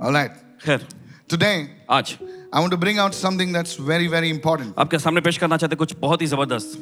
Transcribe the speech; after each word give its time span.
All 0.00 0.12
right. 0.12 0.30
खैर 0.64 0.86
Today, 1.28 1.68
आज 1.90 2.16
I 2.52 2.60
want 2.60 2.72
to 2.72 2.78
bring 2.78 2.98
out 2.98 3.14
something 3.14 3.52
that's 3.52 3.74
very, 3.88 4.06
very 4.06 4.30
important. 4.30 4.74
आपके 4.78 4.98
सामने 4.98 5.20
पेश 5.20 5.38
करना 5.38 5.56
चाहते 5.56 5.76
कुछ 5.76 5.94
बहुत 6.00 6.22
ही 6.22 6.26
जबरदस्त 6.26 6.78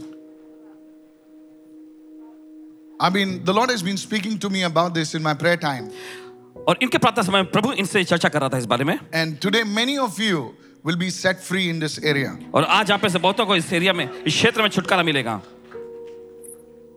I 2.98 3.10
mean, 3.10 3.44
the 3.44 3.52
Lord 3.52 3.70
has 3.70 3.82
been 3.82 3.98
speaking 3.98 4.38
to 4.38 4.48
me 4.48 4.62
about 4.62 4.94
this 4.94 5.14
in 5.14 5.22
my 5.22 5.34
prayer 5.34 5.56
time. 5.56 5.90
और 6.68 6.78
इनके 6.82 6.98
प्रार्थना 6.98 7.22
समय 7.22 7.42
में 7.42 7.50
प्रभु 7.50 7.72
इनसे 7.72 8.04
चर्चा 8.04 8.28
कर 8.28 8.40
रहा 8.40 8.48
था 8.48 8.58
इस 8.58 8.66
बारे 8.66 8.84
में 8.84 8.98
And 9.12 9.40
today, 9.40 9.64
many 9.64 9.98
of 9.98 10.18
you 10.18 10.54
will 10.84 10.96
be 10.96 11.10
set 11.10 11.42
free 11.42 11.68
in 11.68 11.80
this 11.80 11.98
area. 11.98 12.32
और 12.54 12.64
आज 12.64 12.90
आप 12.92 13.02
में 13.02 13.10
से 13.10 13.18
बहुतों 13.18 13.46
को 13.46 13.56
इस 13.56 13.72
एरिया 13.72 13.92
में 13.92 14.04
इस 14.04 14.34
क्षेत्र 14.34 14.62
में 14.62 14.68
छुटकारा 14.68 15.02
मिलेगा 15.02 15.40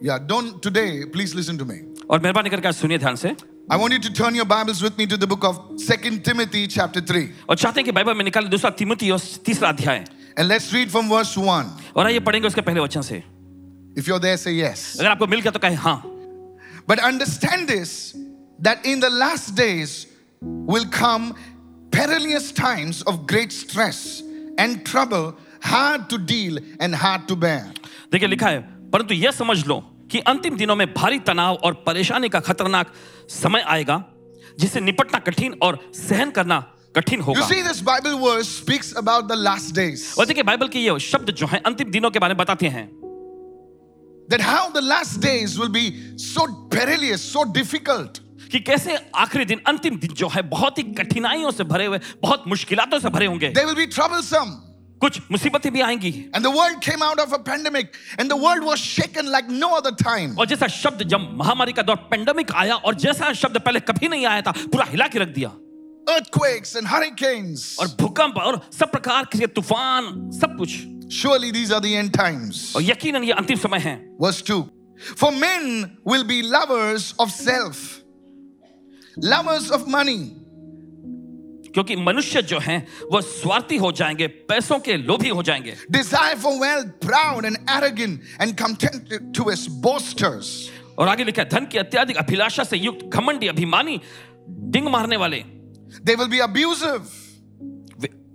Yeah, 0.01 0.17
don't 0.17 0.61
today, 0.61 1.05
please 1.13 1.35
listen 1.35 1.57
to 1.57 1.65
me. 1.65 1.79
और 2.09 2.19
मेहरबानी 2.19 2.49
करके 2.49 2.67
आज 2.67 2.75
सुनिए 2.75 2.97
ध्यान 2.97 3.15
से 3.15 3.35
I 3.71 3.77
want 3.77 3.93
you 3.93 3.99
to 3.99 4.11
turn 4.13 4.33
your 4.35 4.45
Bibles 4.45 4.81
with 4.81 4.97
me 4.97 5.05
to 5.07 5.17
the 5.17 5.27
book 5.27 5.43
of 5.43 5.57
Second 5.79 6.23
Timothy, 6.25 6.67
chapter 6.67 7.01
3. 7.01 7.27
और 7.49 7.55
चाहते 7.57 7.79
हैं 7.79 7.85
कि 7.85 7.91
बाइबल 7.91 8.15
में 8.15 8.23
निकाले 8.25 8.49
दूसरा 8.49 8.69
तिमुती 8.77 9.09
और 9.11 9.19
तीसरा 9.45 9.69
अध्याय 9.69 10.05
And 10.37 10.47
let's 10.47 10.71
read 10.73 10.89
from 10.91 11.09
verse 11.09 11.35
1. 11.37 11.65
और 11.95 12.05
आइए 12.05 12.19
पढ़ेंगे 12.19 12.47
उसके 12.47 12.61
पहले 12.61 12.79
वचन 12.81 13.01
से 13.01 13.23
If 13.97 14.07
you're 14.07 14.19
there, 14.19 14.37
say 14.37 14.53
yes. 14.53 14.99
अगर 14.99 15.09
आपको 15.09 15.27
मिल 15.27 15.41
गया 15.41 15.51
तो 15.51 15.59
कहे 15.59 15.75
हाँ 15.75 16.01
But 16.87 16.99
understand 16.99 17.67
this 17.67 18.15
that 18.59 18.85
in 18.85 18.99
the 18.99 19.09
last 19.09 19.55
days 19.55 20.07
will 20.41 20.85
come 20.85 21.35
perilous 21.91 22.51
times 22.51 23.01
of 23.03 23.27
great 23.27 23.51
stress 23.51 24.23
and 24.57 24.83
trouble, 24.85 25.35
hard 25.61 26.09
to 26.09 26.17
deal 26.17 26.57
and 26.79 26.95
hard 26.95 27.27
to 27.27 27.35
bear. 27.35 27.63
देखिए 28.11 28.27
लिखा 28.27 28.49
है 28.49 28.59
परंतु 28.93 29.13
यह 29.13 29.31
समझ 29.31 29.65
लो 29.67 29.83
कि 30.14 30.20
अंतिम 30.30 30.56
दिनों 30.56 30.74
में 30.76 30.86
भारी 30.94 31.18
तनाव 31.26 31.54
और 31.64 31.72
परेशानी 31.86 32.28
का 32.28 32.40
खतरनाक 32.40 32.92
समय 33.36 33.64
आएगा 33.68 34.02
जिसे 34.60 34.80
निपटना 34.80 35.18
कठिन 35.28 35.54
और 35.62 35.78
सहन 35.94 36.30
करना 36.30 36.58
कठिन 36.96 37.20
You 37.20 37.26
होगा 37.26 37.46
see, 37.48 37.62
this 37.68 37.80
Bible 37.86 38.18
verse 38.18 38.50
speaks 38.50 38.92
about 38.96 39.26
the 39.28 39.36
last 39.36 39.74
days. 39.78 40.04
और 40.18 40.26
देखिए 40.26 40.42
बाइबल 40.42 40.68
के 40.68 40.78
ये 40.78 40.98
शब्द 41.06 41.30
जो 41.40 41.46
हैं 41.46 41.60
अंतिम 41.62 41.90
दिनों 41.90 42.10
के 42.10 42.18
बारे 42.18 42.34
में 42.34 42.38
बताते 42.38 42.68
हैं 42.76 42.84
That 44.28 44.40
how 44.40 44.62
the 44.70 44.82
last 44.82 45.20
days 45.20 45.58
will 45.58 45.72
be 45.72 45.84
so 46.26 46.46
perilous, 46.70 47.24
so 47.32 47.44
difficult. 47.58 48.20
कि 48.52 48.60
कैसे 48.60 48.96
आखिरी 49.16 49.44
दिन 49.44 49.60
अंतिम 49.68 49.96
दिन 49.98 50.14
जो 50.14 50.28
है 50.28 50.42
बहुत 50.48 50.78
ही 50.78 50.82
कठिनाइयों 51.00 51.50
से 51.50 51.64
भरे 51.64 51.86
हुए 51.86 51.98
बहुत 52.22 52.44
मुश्किलातों 52.48 53.00
से 53.00 53.08
भरे 53.08 53.26
होंगे 53.26 53.52
They 53.54 53.66
will 53.66 53.80
be 53.82 53.90
troublesome. 53.98 54.54
कुछ 55.04 55.20
मुसीबतें 55.30 55.72
भी 55.72 55.80
आएँगी 55.80 56.12
And 56.34 56.44
the 56.44 56.50
world 56.58 56.80
came 56.80 57.02
out 57.02 57.18
of 57.24 57.32
a 57.32 57.40
pandemic, 57.48 57.96
and 58.18 58.30
the 58.30 58.36
world 58.44 58.64
was 58.64 58.80
shaken 58.80 59.30
like 59.32 59.50
no 59.64 59.70
other 59.78 59.92
time. 60.04 60.36
और 60.38 60.46
जैसा 60.46 60.66
शब्द 60.76 61.02
जब 61.14 61.28
महामारी 61.40 61.72
का 61.72 61.82
दौर 61.82 61.96
पेंडेमिक 62.12 62.52
आया 62.62 62.74
और 62.76 62.94
जैसा 63.04 63.32
शब्द 63.42 63.58
पहले 63.66 63.80
कभी 63.90 64.08
नहीं 64.08 64.26
आया 64.26 64.42
था 64.42 64.52
पूरा 64.72 64.84
हिला 64.90 65.08
के 65.08 65.18
रख 65.18 65.34
दिया 65.34 65.52
Earthquakes 66.06 66.74
and 66.76 66.86
hurricanes. 66.86 67.62
और 67.80 67.86
भूकंप 68.00 68.36
और 68.38 68.60
सब 68.78 68.90
प्रकार 68.92 69.24
के 69.32 69.46
तूफ़ान 69.58 70.30
सब 70.40 70.56
कुछ 70.58 70.82
Surely 71.14 71.50
these 71.52 71.70
are 71.70 71.80
the 71.80 71.94
end 71.96 72.12
times. 72.14 72.60
और 72.76 72.82
यकीनन 72.82 73.24
ये 73.24 73.32
अंतिम 73.42 73.58
समय 73.58 73.78
है 73.88 73.94
Verse 74.20 74.40
2 74.50 74.62
For 75.20 75.30
men 75.32 75.98
will 76.04 76.24
be 76.24 76.40
lovers 76.42 77.12
of 77.18 77.30
self, 77.30 77.80
lovers 79.16 79.70
of 79.70 79.86
money, 79.88 80.20
क्योंकि 81.74 81.96
मनुष्य 81.98 82.42
जो 82.44 82.58
हैं 82.60 82.86
वो 83.12 83.20
स्वार्थी 83.20 83.76
हो 83.76 83.90
जाएँगे 83.92 84.26
पैसों 84.50 84.78
के 84.78 84.96
लोभी 84.98 85.28
हो 85.30 85.42
जाएँगे। 85.42 85.74
Desire 85.90 86.36
for 86.38 86.52
wealth 86.58 86.86
proud 87.06 87.44
and 87.44 87.56
arrogant 87.70 88.20
and 88.40 88.54
content 88.56 89.34
to 89.36 89.50
his 89.50 89.66
boasters 89.82 90.52
और 90.98 91.08
आगे 91.08 91.24
लिखा 91.24 91.44
धन 91.52 91.66
की 91.66 91.78
अत्यधिक 91.78 92.16
अभिलाषा 92.16 92.64
से 92.64 92.76
युक्त 92.78 93.04
घमंडी 93.08 93.48
अभिमानी 93.48 94.00
डिंग 94.48 94.88
मारने 94.88 95.16
वाले। 95.16 95.44
दे 96.04 96.14
विल 96.14 96.28
बी 96.28 96.38
अब्यूसिव 96.40 97.10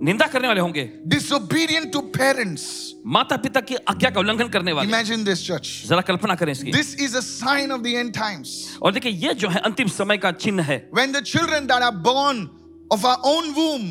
निंदा 0.01 0.25
करने 0.27 0.47
वाले 0.47 0.61
होंगे। 0.61 0.83
डिसोबीडियंट 1.07 1.91
टू 1.93 2.01
पेरेंट्स 2.11 2.67
माता 3.07 3.37
पिता 3.37 3.61
की 3.61 3.75
आज्ञा 3.89 4.09
का 4.09 4.19
उल्लंघन 4.19 4.49
करने 4.49 4.71
वाले। 4.73 4.89
इमेजिन 4.89 5.23
दिस 5.23 5.47
चर्च 5.47 5.83
जरा 5.87 6.01
कल्पना 6.01 6.35
करें 6.35 6.51
इसकी। 6.51 6.71
This 6.71 6.95
is 7.01 7.17
a 7.17 7.19
sign 7.21 7.71
of 7.71 7.81
the 7.81 7.87
end 7.87 8.13
times 8.13 8.77
और 8.81 8.93
देखिए 8.93 9.11
ये 9.27 9.33
जो 9.33 9.49
है 9.49 9.59
अंतिम 9.61 9.87
समय 9.89 10.17
का 10.17 10.31
चिन्ह 10.37 10.63
है। 10.63 10.77
When 10.95 11.11
the 11.11 11.23
children 11.23 11.67
that 11.67 11.83
are 11.83 11.91
born 12.07 12.47
of 12.91 13.05
our 13.05 13.17
own 13.23 13.53
womb, 13.55 13.87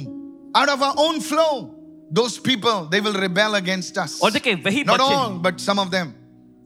out 0.55 0.69
of 0.69 0.83
our 0.83 0.95
own 0.97 1.21
flow, 1.21 1.75
those 2.11 2.39
people, 2.39 2.87
they 2.91 3.01
will 3.01 3.13
rebel 3.13 3.55
against 3.55 3.99
us. 3.99 4.21
और 4.23 4.31
देखिए 4.33 4.55
वही 4.65 4.85
Not 4.87 4.99
बच्चे 5.01 5.15
all, 5.15 5.39
but 5.39 5.61
some 5.61 5.79
of 5.79 5.91
them. 5.91 6.15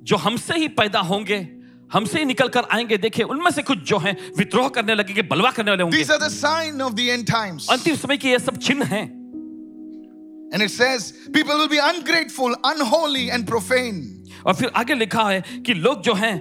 जो 0.02 0.16
हमसे 0.16 0.54
ही 0.58 0.68
पैदा 0.78 1.00
होंगे 1.10 1.46
हमसे 1.92 2.18
ही 2.18 2.24
निकल 2.24 2.48
कर 2.48 2.64
आएँगे 2.72 2.96
देखिए 2.98 3.24
उनमें 3.24 3.50
से 3.50 3.62
कुछ 3.62 3.78
जो 3.88 3.98
हैं 3.98 4.16
विद्रोह 4.36 4.68
करने 4.76 4.94
लगेंगे 4.94 5.22
बलवा 5.22 5.50
करने 5.50 5.70
वाले 5.70 5.82
होंगे 5.82 5.98
These 5.98 6.10
are 6.10 6.18
the 6.18 6.30
sign 6.30 6.80
of 6.80 6.96
the 6.96 7.10
end 7.10 7.26
times. 7.26 7.68
अंतिम 7.70 7.96
समय 7.96 8.16
के 8.16 8.30
ये 8.30 8.38
सब 8.38 8.56
चिन्ह 8.58 8.84
हैं 8.94 9.06
And 10.54 10.62
it 10.62 10.70
says, 10.70 11.12
people 11.32 11.56
will 11.56 11.68
be 11.68 11.78
ungrateful, 11.82 12.54
unholy, 12.62 13.30
and 13.30 13.46
profane. 13.46 14.00
और 14.46 14.54
फिर 14.54 14.70
आगे 14.76 14.94
लिखा 14.94 15.22
है 15.30 15.40
कि 15.66 15.74
लोग 15.74 16.02
जो 16.02 16.14
हैं 16.14 16.34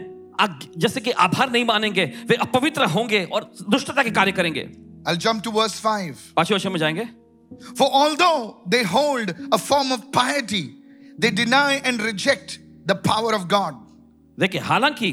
जैसे 0.78 1.02
कि 1.02 1.12
आभार 1.12 1.52
नहीं 1.52 1.66
मानेंगे 1.66 2.06
वे 2.30 2.36
अपवित्र 2.36 2.86
होंगे 2.94 3.24
और 3.34 3.52
दुष्टता 3.70 4.04
के 4.04 4.12
कार्य 4.12 4.32
करेंगे 4.32 4.62
I'll 5.07 5.21
jump 5.27 5.43
to 5.45 5.51
verse 5.51 5.79
5. 5.81 6.17
पांचवें 6.37 6.57
वचन 6.57 6.73
में 6.73 6.79
जाएंगे 6.79 7.09
For 7.79 7.89
although 7.93 8.57
they 8.67 8.83
hold 8.83 9.33
a 9.53 9.59
form 9.59 9.93
of 9.93 10.11
piety, 10.13 10.63
they 11.19 11.31
deny 11.31 11.81
and 11.85 12.03
reject 12.03 12.59
the 12.87 12.97
power 12.97 13.33
of 13.35 13.47
God. 13.49 13.75
देखिए 14.39 14.61
हालांकि 14.61 15.11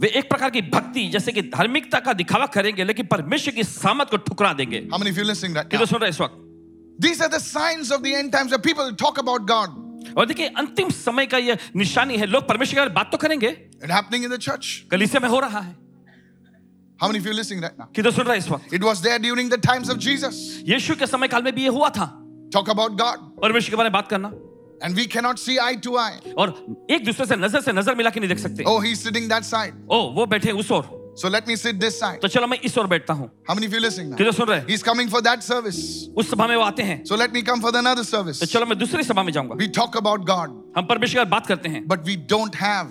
वे 0.00 0.08
एक 0.18 0.28
प्रकार 0.28 0.50
की 0.50 0.60
भक्ति 0.74 1.06
जैसे 1.12 1.32
कि 1.32 1.42
धार्मिकता 1.54 1.98
का 2.00 2.12
दिखावा 2.12 2.46
करेंगे 2.56 2.84
लेकिन 2.84 3.06
परमेश्वर 3.06 3.54
की 3.54 3.64
सामत 3.64 4.10
को 4.10 4.16
ठुकरा 4.28 4.52
देंगे 4.60 4.80
How 4.92 4.98
many 4.98 5.10
of 5.10 5.18
you 5.18 5.24
listening 5.24 5.56
right 5.56 5.70
कि 5.70 5.76
now? 5.76 5.80
तो 5.80 5.86
सुन 5.86 6.00
रहे 6.00 6.10
हैं 6.10 6.14
इस 6.14 6.20
वक्त 6.20 6.46
These 7.00 7.20
are 7.22 7.30
the 7.30 7.40
signs 7.40 7.90
of 7.96 8.02
the 8.02 8.14
end 8.14 8.32
times 8.32 8.50
where 8.50 8.62
people 8.68 8.92
talk 9.04 9.18
about 9.18 9.46
God. 9.46 9.70
और 10.16 10.26
देखिए 10.26 10.46
अंतिम 10.58 10.90
समय 10.90 11.26
का 11.26 11.38
ये 11.38 11.56
निशानी 11.76 12.16
है 12.18 12.26
लोग 12.26 12.48
परमेश्वर 12.48 12.74
के 12.74 12.80
बारे 12.80 12.88
में 12.90 12.94
बात 12.94 13.10
तो 13.12 13.18
करेंगे 13.18 13.56
It 13.84 13.90
happening 13.90 14.24
in 14.24 14.30
the 14.30 14.38
church. 14.38 14.68
कलीसिया 14.90 15.20
में 15.20 15.28
हो 15.28 15.40
रहा 15.40 15.60
है 15.60 15.76
How 17.00 17.08
many 17.08 17.18
of 17.18 17.26
you 17.26 17.32
listening 17.32 17.62
right 17.62 17.78
now? 17.78 17.86
कि 17.96 18.02
तो 18.02 18.10
सुन 18.10 18.24
रहे 18.26 18.36
हैं 18.36 18.44
इस 18.44 18.50
वक्त 18.50 18.72
It 18.74 18.82
was 18.82 19.00
there 19.00 19.18
during 19.18 19.48
the 19.48 19.58
times 19.58 19.88
of 19.88 19.98
Jesus. 19.98 20.36
यीशु 20.68 20.96
के 20.96 21.06
समय 21.06 21.28
काल 21.28 21.42
में 21.42 21.54
भी 21.54 21.62
ये 21.62 21.68
हुआ 21.78 21.88
था 21.98 22.06
Talk 22.54 22.68
about 22.68 22.96
God. 22.98 23.18
परमेश्वर 23.42 23.70
के 23.70 23.76
बारे 23.76 23.90
में 23.90 23.92
बात 23.92 24.08
करना 24.08 24.32
And 24.82 24.96
we 24.96 25.06
cannot 25.06 25.38
see 25.38 25.58
eye 25.58 25.76
to 25.86 25.96
eye. 25.98 26.34
और 26.38 26.54
एक 26.90 27.04
दूसरे 27.04 27.26
से 27.26 27.36
नजर 27.36 27.60
से 27.60 27.72
नजर 27.72 27.94
मिला 27.96 28.10
के 28.10 28.20
नहीं 28.20 28.28
देख 28.28 28.38
सकते 28.38 28.64
Oh, 28.66 28.78
he's 28.80 29.00
sitting 29.08 29.28
that 29.28 29.44
side. 29.44 29.74
ओ 29.90 30.00
वो 30.14 30.26
बैठे 30.26 30.52
उस 30.62 30.70
ओर 30.70 30.98
So 31.20 31.28
let 31.28 31.46
me 31.48 31.54
sit 31.56 31.78
this 31.80 31.98
side. 32.00 32.20
तो 32.22 32.28
चलो 32.28 32.46
मैं 32.46 32.58
इस 32.64 32.76
ओर 32.78 32.86
बैठता 32.86 33.12
हूँ 33.14 33.30
How 33.48 33.54
many 33.54 33.66
of 33.66 33.72
you 33.74 33.80
listening 33.80 34.10
now? 34.10 34.16
कि 34.18 34.24
तो 34.24 34.32
सुन 34.32 34.46
रहे 34.48 34.58
हैं 34.58 34.66
He's 34.68 34.82
coming 34.82 35.08
for 35.14 35.20
that 35.26 35.42
service. 35.42 35.80
उस 36.16 36.30
सभा 36.30 36.46
में 36.46 36.56
वो 36.56 36.62
आते 36.62 36.82
हैं 36.82 37.02
So 37.04 37.16
let 37.22 37.32
me 37.32 37.42
come 37.42 37.60
for 37.60 37.72
the 37.72 37.78
another 37.84 38.04
service. 38.04 38.40
तो 38.40 38.46
चलो 38.46 38.66
मैं 38.66 38.78
दूसरी 38.78 39.02
सभा 39.04 39.22
में 39.22 39.32
जाऊंगा 39.32 39.56
We 39.56 39.68
talk 39.80 39.96
about 40.02 40.24
God, 40.26 40.56
हम 40.76 40.86
परमेश्वर 40.92 41.24
की 41.24 41.30
बात 41.30 41.46
करते 41.46 41.68
हैं 41.68 41.86
but 41.88 42.04
we 42.10 42.16
don't 42.34 42.54
have 42.54 42.88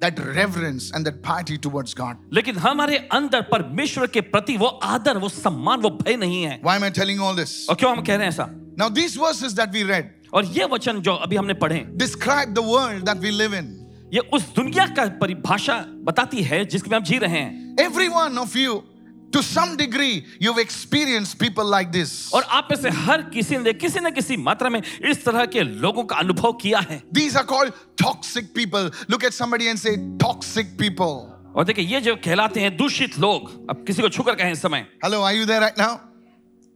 that 0.00 0.18
reverence 0.18 0.90
and 0.92 1.06
that 1.06 1.22
piety 1.22 1.56
towards 1.58 1.94
God. 1.94 2.16
लेकिन 2.32 2.56
हमारे 2.58 2.96
अंदर 3.12 3.42
परमेश्वर 3.52 4.06
के 4.06 4.20
प्रति 4.20 4.56
वो 4.56 4.66
आदर 4.66 5.18
वो 5.18 5.28
सम्मान 5.28 5.80
वो 5.80 5.90
भय 6.02 6.16
नहीं 6.16 6.42
है 6.42 6.60
Why 6.62 6.76
am 6.76 6.84
I 6.84 6.90
telling 6.90 7.20
all 7.20 7.34
this? 7.34 7.66
और 7.70 7.76
क्यों 7.76 7.96
हम 7.96 8.02
कह 8.02 8.16
रहे 8.16 8.26
हैं 8.26 8.32
ऐसा 8.32 8.48
Now, 8.78 8.88
these 8.90 9.16
verses 9.16 9.54
that 9.54 9.72
we 9.72 9.84
read 9.90 10.10
और 10.34 10.44
ये 10.44 10.64
वचन 10.72 11.00
जो 11.00 11.14
अभी 11.26 11.36
हमने 11.36 11.54
पढ़े 11.54 11.84
describe 11.96 12.54
the 12.54 12.62
world 12.62 13.06
that 13.06 13.18
we 13.18 13.30
live 13.30 13.54
in. 13.60 13.72
ये 14.14 14.20
उस 14.34 14.42
दुनिया 14.56 14.86
का 14.96 15.06
परिभाषा 15.20 15.78
बताती 16.08 16.42
है 16.42 16.64
जिसमें 16.64 16.96
हम 16.96 17.04
जी 17.04 17.18
रहे 17.18 17.38
हैं 17.38 17.76
Every 17.78 18.08
one 18.08 18.38
of 18.38 18.54
you, 18.56 18.82
to 19.31 19.41
some 19.41 19.77
degree, 19.77 20.25
you've 20.39 20.57
experienced 20.57 21.39
people 21.39 21.65
like 21.65 21.91
this. 21.91 22.31
और 22.33 22.43
आप 22.43 22.67
में 22.71 22.77
से 22.81 22.89
हर 22.89 23.21
किसी 23.33 23.57
ने 23.57 23.73
किसी 23.73 23.99
न 23.99 24.11
किसी 24.11 24.37
मात्रा 24.37 24.69
में 24.69 24.81
इस 24.81 25.23
तरह 25.25 25.45
के 25.45 25.63
लोगों 25.63 26.03
का 26.03 26.15
अनुभव 26.15 26.53
किया 26.61 26.79
है 26.79 27.01
These 27.11 27.35
are 27.35 27.45
called 27.45 27.73
toxic 27.95 28.53
people. 28.53 28.91
Look 29.07 29.23
at 29.23 29.33
somebody 29.33 29.69
and 29.69 29.79
say, 29.79 29.97
toxic 30.17 30.77
people. 30.77 31.27
और 31.55 31.65
देखिए 31.65 31.85
ये 31.85 32.01
जो 32.01 32.15
कहलाते 32.15 32.59
हैं 32.61 32.75
दूषित 32.77 33.17
लोग 33.19 33.69
अब 33.69 33.83
किसी 33.87 34.01
को 34.01 34.09
छूकर 34.09 34.35
कहें 34.35 34.51
इस 34.51 34.61
समय 34.61 34.85
Hello, 35.03 35.21
are 35.23 35.33
you 35.33 35.45
there 35.45 35.61
right 35.61 35.77
now? 35.77 35.99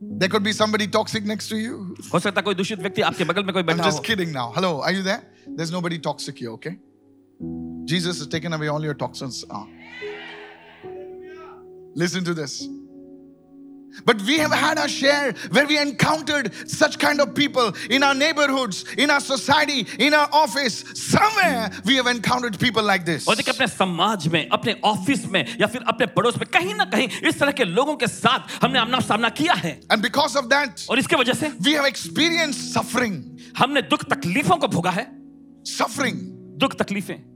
There 0.01 0.29
could 0.29 0.43
be 0.43 0.51
somebody 0.53 0.87
toxic 0.87 1.25
next 1.25 1.49
to 1.49 1.57
you. 1.57 1.95
हो 2.13 2.19
सकता 2.19 2.39
है 2.39 2.43
कोई 2.43 2.55
दूषित 2.55 2.79
व्यक्ति 2.79 3.01
आपके 3.01 3.23
बगल 3.23 3.43
में 3.43 3.53
कोई 3.53 3.63
I'm 3.63 3.67
बैठा 3.67 3.83
just 3.83 3.97
हो 3.97 4.03
kidding 4.03 4.31
now. 4.31 4.51
Hello, 4.55 4.81
are 4.81 4.91
you 4.91 5.03
there? 5.03 5.21
There's 5.47 5.71
nobody 5.71 5.99
toxic 5.99 6.37
here, 6.37 6.51
okay? 6.51 6.77
Jesus 7.85 8.19
has 8.19 8.27
taken 8.27 8.53
away 8.53 8.67
all 8.67 8.83
your 8.83 8.95
toxins. 8.95 9.45
Ah. 9.49 9.65
Listen 11.94 12.24
to 12.24 12.34
this. 12.34 12.66
But 14.04 14.22
we 14.22 14.38
have 14.38 14.52
had 14.52 14.78
our 14.78 14.88
share 14.88 15.32
where 15.50 15.66
we 15.66 15.76
encountered 15.76 16.52
such 16.70 16.98
kind 16.98 17.20
of 17.20 17.34
people 17.34 17.72
in 17.90 18.04
our 18.04 18.14
neighborhoods, 18.14 18.84
in 18.96 19.10
our 19.10 19.20
society, 19.20 19.86
in 19.98 20.14
our 20.14 20.28
office. 20.32 20.84
Somewhere 20.94 21.70
we 21.84 21.96
have 21.96 22.06
encountered 22.06 22.58
people 22.58 22.82
like 22.82 23.04
this. 23.04 23.26
और 23.26 23.36
देखिए 23.36 23.54
अपने 23.54 23.66
समाज 23.66 24.28
में 24.28 24.48
अपने 24.48 24.74
office 24.84 25.24
में 25.32 25.44
या 25.60 25.66
फिर 25.66 25.82
अपने 25.88 26.06
पड़ोस 26.06 26.36
में 26.38 26.46
कहीं 26.52 26.74
ना 26.74 26.84
कहीं 26.84 27.08
इस 27.28 27.38
तरह 27.38 27.52
के 27.52 27.64
लोगों 27.64 27.96
के 27.96 28.06
साथ 28.06 28.62
हमने 28.62 28.78
आमना 28.78 29.00
सामना 29.00 29.28
किया 29.30 29.54
है 29.54 29.80
And 29.90 30.02
because 30.02 30.36
of 30.36 30.48
that, 30.48 30.86
और 30.88 30.98
इसके 30.98 31.16
वजह 31.16 31.34
से 31.34 31.50
we 31.58 31.74
have 31.74 31.86
experienced 31.86 32.72
suffering, 32.72 33.22
हमने 33.58 33.82
दुख 33.90 34.04
तकलीफों 34.14 34.56
को 34.56 34.68
भोगा 34.68 34.90
है 34.90 35.06
suffering, 35.66 36.16
दुख 36.62 36.74
तकलीफें. 36.76 37.29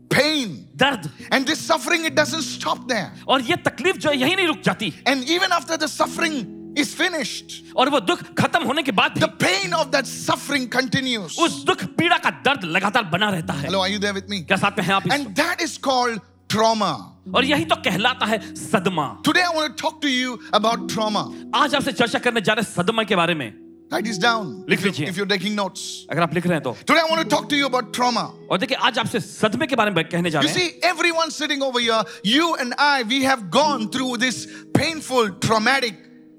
दर्द 0.76 1.10
And 1.30 1.46
this 1.46 1.60
suffering, 1.60 2.04
it 2.04 2.14
doesn't 2.14 2.42
stop 2.42 2.88
there. 2.88 3.10
और 3.28 3.40
ये 3.42 3.56
तकलीफ़ 3.68 3.96
जो 3.96 4.10
है 4.10 4.16
यही 4.18 4.36
नहीं 4.36 4.46
रुक 4.46 4.60
जाती 4.64 4.92
And 5.06 5.24
even 5.24 5.52
after 5.52 5.76
the 5.76 5.88
suffering 5.88 6.36
is 6.76 6.92
finished, 6.94 7.52
और 7.76 7.90
वो 7.90 8.00
दुख 8.00 8.22
खत्म 8.40 8.62
होने 8.64 8.82
के 8.82 8.92
बाद 8.92 9.18
the 9.20 9.28
pain 9.28 9.72
of 9.72 9.90
that 9.92 10.06
suffering 10.06 10.68
continues. 10.68 11.38
उस 11.38 11.64
दुख 11.64 11.84
पीड़ा 11.98 12.18
का 12.18 12.30
दर्द 12.44 12.64
लगातार 12.64 13.04
बना 13.12 13.30
रहता 13.30 13.52
है 13.52 13.66
Hello, 13.68 13.80
are 13.80 13.88
you 13.88 13.98
there 13.98 14.14
with 14.14 14.28
me? 14.28 14.42
क्या 14.46 14.56
साथ 14.56 14.78
में 14.78 14.84
हैं 14.84 14.94
आप 14.94 15.10
And 15.18 15.34
that 15.36 15.60
is 15.62 15.78
called 15.78 16.20
trauma. 16.48 16.94
और 17.34 17.44
यही 17.44 17.64
तो 17.64 17.76
कहलाता 17.82 18.26
है 18.26 18.54
सदमा 18.54 19.22
Today 19.22 19.42
I 19.42 19.54
want 19.56 19.76
to 19.76 19.82
talk 19.82 20.00
to 20.00 20.08
you 20.08 20.38
about 20.52 20.88
trauma. 20.88 21.24
आज 21.54 21.74
आपसे 21.74 21.92
चर्चा 21.92 22.18
करने 22.18 22.40
जा 22.40 22.52
रहे 22.52 22.64
हैं 22.64 22.72
सदमा 22.74 23.02
के 23.04 23.16
बारे 23.16 23.34
में 23.34 23.63
Write 23.94 24.06
this 24.06 24.18
down 24.18 24.64
लिख 24.68 24.82
लीजिए। 24.82 25.06
if 25.08 25.16
you're 25.16 25.28
taking 25.32 25.54
notes. 25.54 25.82
अगर 26.10 26.22
आप 26.22 26.34
लिख 26.34 26.46
रहे 26.46 26.54
हैं 26.54 26.62
तो 26.62 26.76
Today 26.84 27.00
I 27.00 27.10
want 27.10 27.22
to 27.22 27.28
talk 27.34 27.48
to 27.50 27.56
you 27.56 27.66
about 27.66 27.92
trauma. 27.92 28.24
और 28.50 28.58
देखिए 28.58 28.76
आज 28.76 28.98
आपसे 28.98 29.20
सदमे 29.20 29.66
के 29.66 29.76
बारे 29.76 29.90
में 29.90 30.04
कहने 30.04 30.30
जा 30.30 30.40
रहे 30.40 30.52
हैं 30.52 30.56
You 30.56 30.70
see, 30.70 30.80
everyone 30.82 31.30
sitting 31.30 31.62
over 31.62 31.78
here, 31.78 32.02
you 32.24 32.56
and 32.56 32.74
I, 32.78 33.04
we 33.04 33.22
have 33.22 33.50
gone 33.50 33.88
through 33.90 34.16
this 34.16 34.48
painful, 34.74 35.30
traumatic 35.46 35.94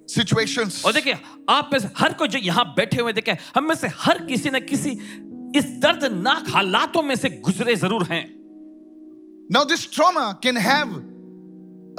situations. 0.08 0.84
और 0.86 0.94
देखिए 0.94 1.18
आप 1.50 1.70
में 1.74 1.80
से 1.80 1.90
हर 1.98 2.14
कोई 2.14 2.28
जो 2.28 2.40
यहाँ 2.40 2.66
बैठे 2.76 3.02
हुए 3.02 3.14
देखे 3.14 3.38
हम 3.56 3.68
में 3.68 3.76
से 3.76 3.88
हर 4.04 4.26
किसी 4.26 4.50
न 4.50 4.60
किसी 4.66 5.00
इस 5.56 5.66
दर्दनाक 5.88 6.50
हालातों 6.56 7.04
में 7.04 7.16
से 7.16 7.30
गुजरे 7.40 7.76
ज़रूर 7.76 8.04
हैं 8.12 8.24
Now, 9.48 9.64
this 9.64 9.86
trauma 9.86 10.40
can 10.42 10.56
have 10.56 10.90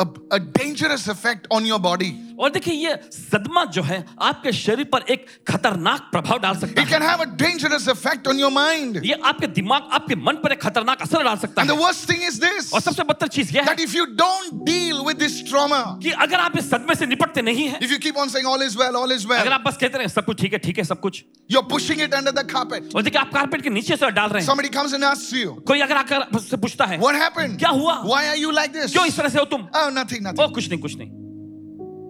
a, 0.01 0.07
a 0.33 0.41
dangerous 0.41 1.07
effect 1.07 1.47
on 1.49 1.65
your 1.65 1.79
body. 1.79 2.26
और 2.41 2.51
देखिए 2.51 2.75
ये 2.75 2.95
सदमा 3.13 3.65
जो 3.75 3.83
है 3.83 4.05
आपके 4.23 4.53
शरीर 4.53 4.85
पर 4.93 5.05
एक 5.11 5.27
खतरनाक 5.49 6.09
प्रभाव 6.13 6.39
डाल 6.41 6.57
सकता 6.57 6.83
It 6.83 6.89
है 6.89 6.93
can 6.93 7.03
have 7.09 7.21
a 7.21 7.27
dangerous 7.43 7.87
effect 7.89 8.27
on 8.33 8.39
your 8.39 8.51
mind. 8.51 9.01
ये 9.05 9.15
आपके 9.31 9.47
दिमाग 9.59 9.89
आपके 9.99 10.17
मन 10.17 10.41
पर 10.45 10.53
एक 10.53 10.61
खतरनाक 10.63 11.03
असर 11.03 11.25
डाल 11.25 11.37
सकता 11.45 11.63
And 11.63 11.71
the 11.71 11.77
है 11.77 11.83
worst 11.85 12.07
thing 12.11 12.23
is 12.31 12.39
this 12.41 12.73
और 12.75 12.81
सबसे 12.81 13.03
बदतर 13.11 13.29
चीज़ 13.37 13.55
यह 13.57 13.63
है 13.63 13.67
that 13.69 13.81
if 13.87 13.95
you 13.99 14.07
don't 14.23 14.65
deal 14.67 15.05
with 15.09 15.19
this 15.25 15.39
trauma, 15.51 15.81
कि 16.03 16.11
अगर 16.27 16.41
आप 16.41 16.59
इस 16.59 16.71
सदमे 16.71 16.95
से 16.95 17.07
निपटते 17.07 17.43
नहीं 17.43 17.69
हैं 17.69 17.81
if 17.81 17.91
you 17.91 17.99
keep 18.07 18.21
on 18.25 18.29
saying 18.29 18.47
all 18.53 18.67
is 18.69 18.77
well, 18.83 18.97
all 19.03 19.17
is 19.17 19.25
अगर 19.27 19.43
well, 19.43 19.53
आप 19.53 19.65
बस 19.67 19.77
कहते 19.81 19.99
रहे 19.99 20.09
सब 20.09 20.25
कुछ 20.25 20.41
ठीक 20.41 20.53
है 20.53 20.59
ठीक 20.69 20.79
है 20.79 20.85
सब 20.85 21.01
कुछ 21.01 21.23
you're 21.53 21.67
pushing 21.75 22.01
it 22.07 22.15
under 22.21 22.33
the 22.41 22.45
carpet. 22.55 22.95
और 22.95 23.03
देखिए 23.03 23.21
आप 23.21 23.33
कारपेट 23.35 23.63
के 23.63 23.71
नीचे 23.71 23.97
से 23.97 24.11
डाल 24.11 24.31
रहे 24.31 24.43
हैं 24.43 24.49
Somebody 24.51 24.73
comes 24.79 24.93
and 24.93 25.11
asks 25.13 25.33
you, 25.33 25.55
कोई 25.67 25.81
अगर 25.89 25.97
आकर 25.97 26.23
आपसे 26.23 26.57
पूछता 26.57 26.85
है 26.87 26.99
What 27.01 27.21
happened? 27.25 27.59
क्या 27.59 27.71
हुआ 27.83 28.01
Why 28.15 28.25
are 28.33 28.41
you 28.45 28.53
like 28.63 28.73
this? 28.81 28.93
क्यों 28.93 29.07
इस 29.07 29.17
तरह 29.17 29.29
से 29.29 29.39
हो 29.39 29.45
तुम 29.55 29.69
Oh, 29.75 29.89
nothing, 30.01 30.23
nothing. 30.23 30.45
ओ 30.45 30.55
कुछ 30.55 30.69
नहीं 30.71 30.81
कुछ 30.81 30.97
नहीं 30.99 31.25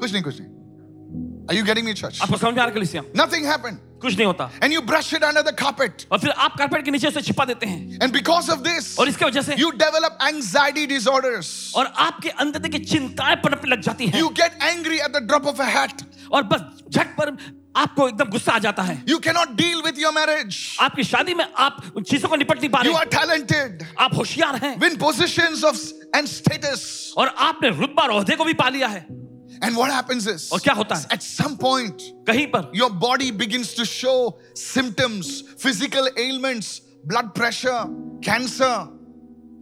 कुछ 0.00 0.12
नहीं 0.12 0.22
कुछ 0.22 0.40
नहीं 0.40 0.54
Are 1.48 1.54
you 1.54 1.64
getting 1.64 1.84
me, 1.84 1.92
church? 1.94 2.20
आपको 2.22 2.36
समझ 2.36 2.52
आ 2.52 2.56
रहा 2.56 2.64
है 2.66 2.72
कलिसिया? 2.74 3.02
Nothing 3.14 3.44
happened. 3.44 3.76
कुछ 4.00 4.16
नहीं 4.16 4.26
होता. 4.26 4.50
And 4.60 4.72
you 4.72 4.80
brush 4.82 5.12
it 5.12 5.22
under 5.22 5.42
the 5.42 5.52
carpet. 5.52 6.06
और 6.12 6.18
फिर 6.18 6.30
आप 6.30 6.56
कारपेट 6.58 6.84
के 6.84 6.90
नीचे 6.90 7.08
उसे 7.08 7.22
छिपा 7.22 7.44
देते 7.44 7.66
हैं. 7.66 7.98
And 7.98 8.12
because 8.12 8.48
of 8.54 8.64
this, 8.64 8.98
और 8.98 9.08
इसके 9.08 9.24
वजह 9.24 9.42
से, 9.42 9.56
you 9.56 9.70
develop 9.72 10.16
anxiety 10.28 10.86
disorders. 10.86 11.50
और 11.76 11.92
आपके 12.06 12.28
अंदर 12.44 12.68
की 12.68 12.78
चिंताएँ 12.84 13.36
पनपने 13.44 13.70
लग 13.70 13.80
जाती 13.82 14.06
हैं. 14.06 14.20
You 14.20 14.32
get 14.40 14.58
angry 14.70 15.00
at 15.00 15.12
the 15.12 15.22
drop 15.26 15.46
of 15.46 15.60
a 15.60 15.70
hat. 15.76 16.02
और 16.32 16.42
बस 16.42 16.60
झट 16.90 17.14
पर 17.18 17.36
आपको 17.76 18.08
एकदम 18.08 18.30
गुस्सा 18.30 18.52
आ 18.52 18.58
जाता 18.58 18.82
है 18.82 19.02
you 19.08 19.18
cannot 19.18 19.48
deal 19.56 19.82
with 19.82 19.98
your 19.98 20.12
marriage 20.12 20.56
आपकी 20.80 21.04
शादी 21.04 21.34
में 21.34 21.44
आप 21.44 21.92
उन 21.96 22.02
चीज़ों 22.02 22.28
को 22.28 22.36
निपट 22.36 22.58
नहीं 22.58 22.70
पा 22.70 22.80
रहे 22.80 22.90
यू 22.90 22.96
आर 22.98 23.04
टैलेंटेड 23.14 23.82
आप 24.00 24.16
होशियार 24.16 24.56
हैं 24.64 24.78
win 24.80 24.96
positions 24.96 25.64
of 25.64 25.84
and 26.16 26.26
status 26.26 27.14
और 27.18 27.34
आपने 27.48 27.68
रुतबा 27.78 28.02
और 28.02 28.34
को 28.36 28.44
भी 28.44 28.54
पा 28.54 28.68
लिया 28.68 28.88
है 28.88 29.06
And 29.63 29.75
what 29.75 29.91
happens 29.91 30.27
is, 30.27 30.49
और 30.51 30.59
क्या 30.59 30.73
होता 30.73 30.95
है 30.95 31.07
at 31.09 31.23
some 31.23 31.57
point, 31.57 32.01
कहीं 32.27 32.47
पर 32.51 32.71
your 32.73 32.89
body 32.89 33.31
begins 33.31 33.73
to 33.73 33.85
show 33.85 34.37
symptoms, 34.55 35.43
physical 35.57 36.07
ailments, 36.17 36.81
blood 37.05 37.33
pressure, 37.35 37.85
cancer, 38.21 38.87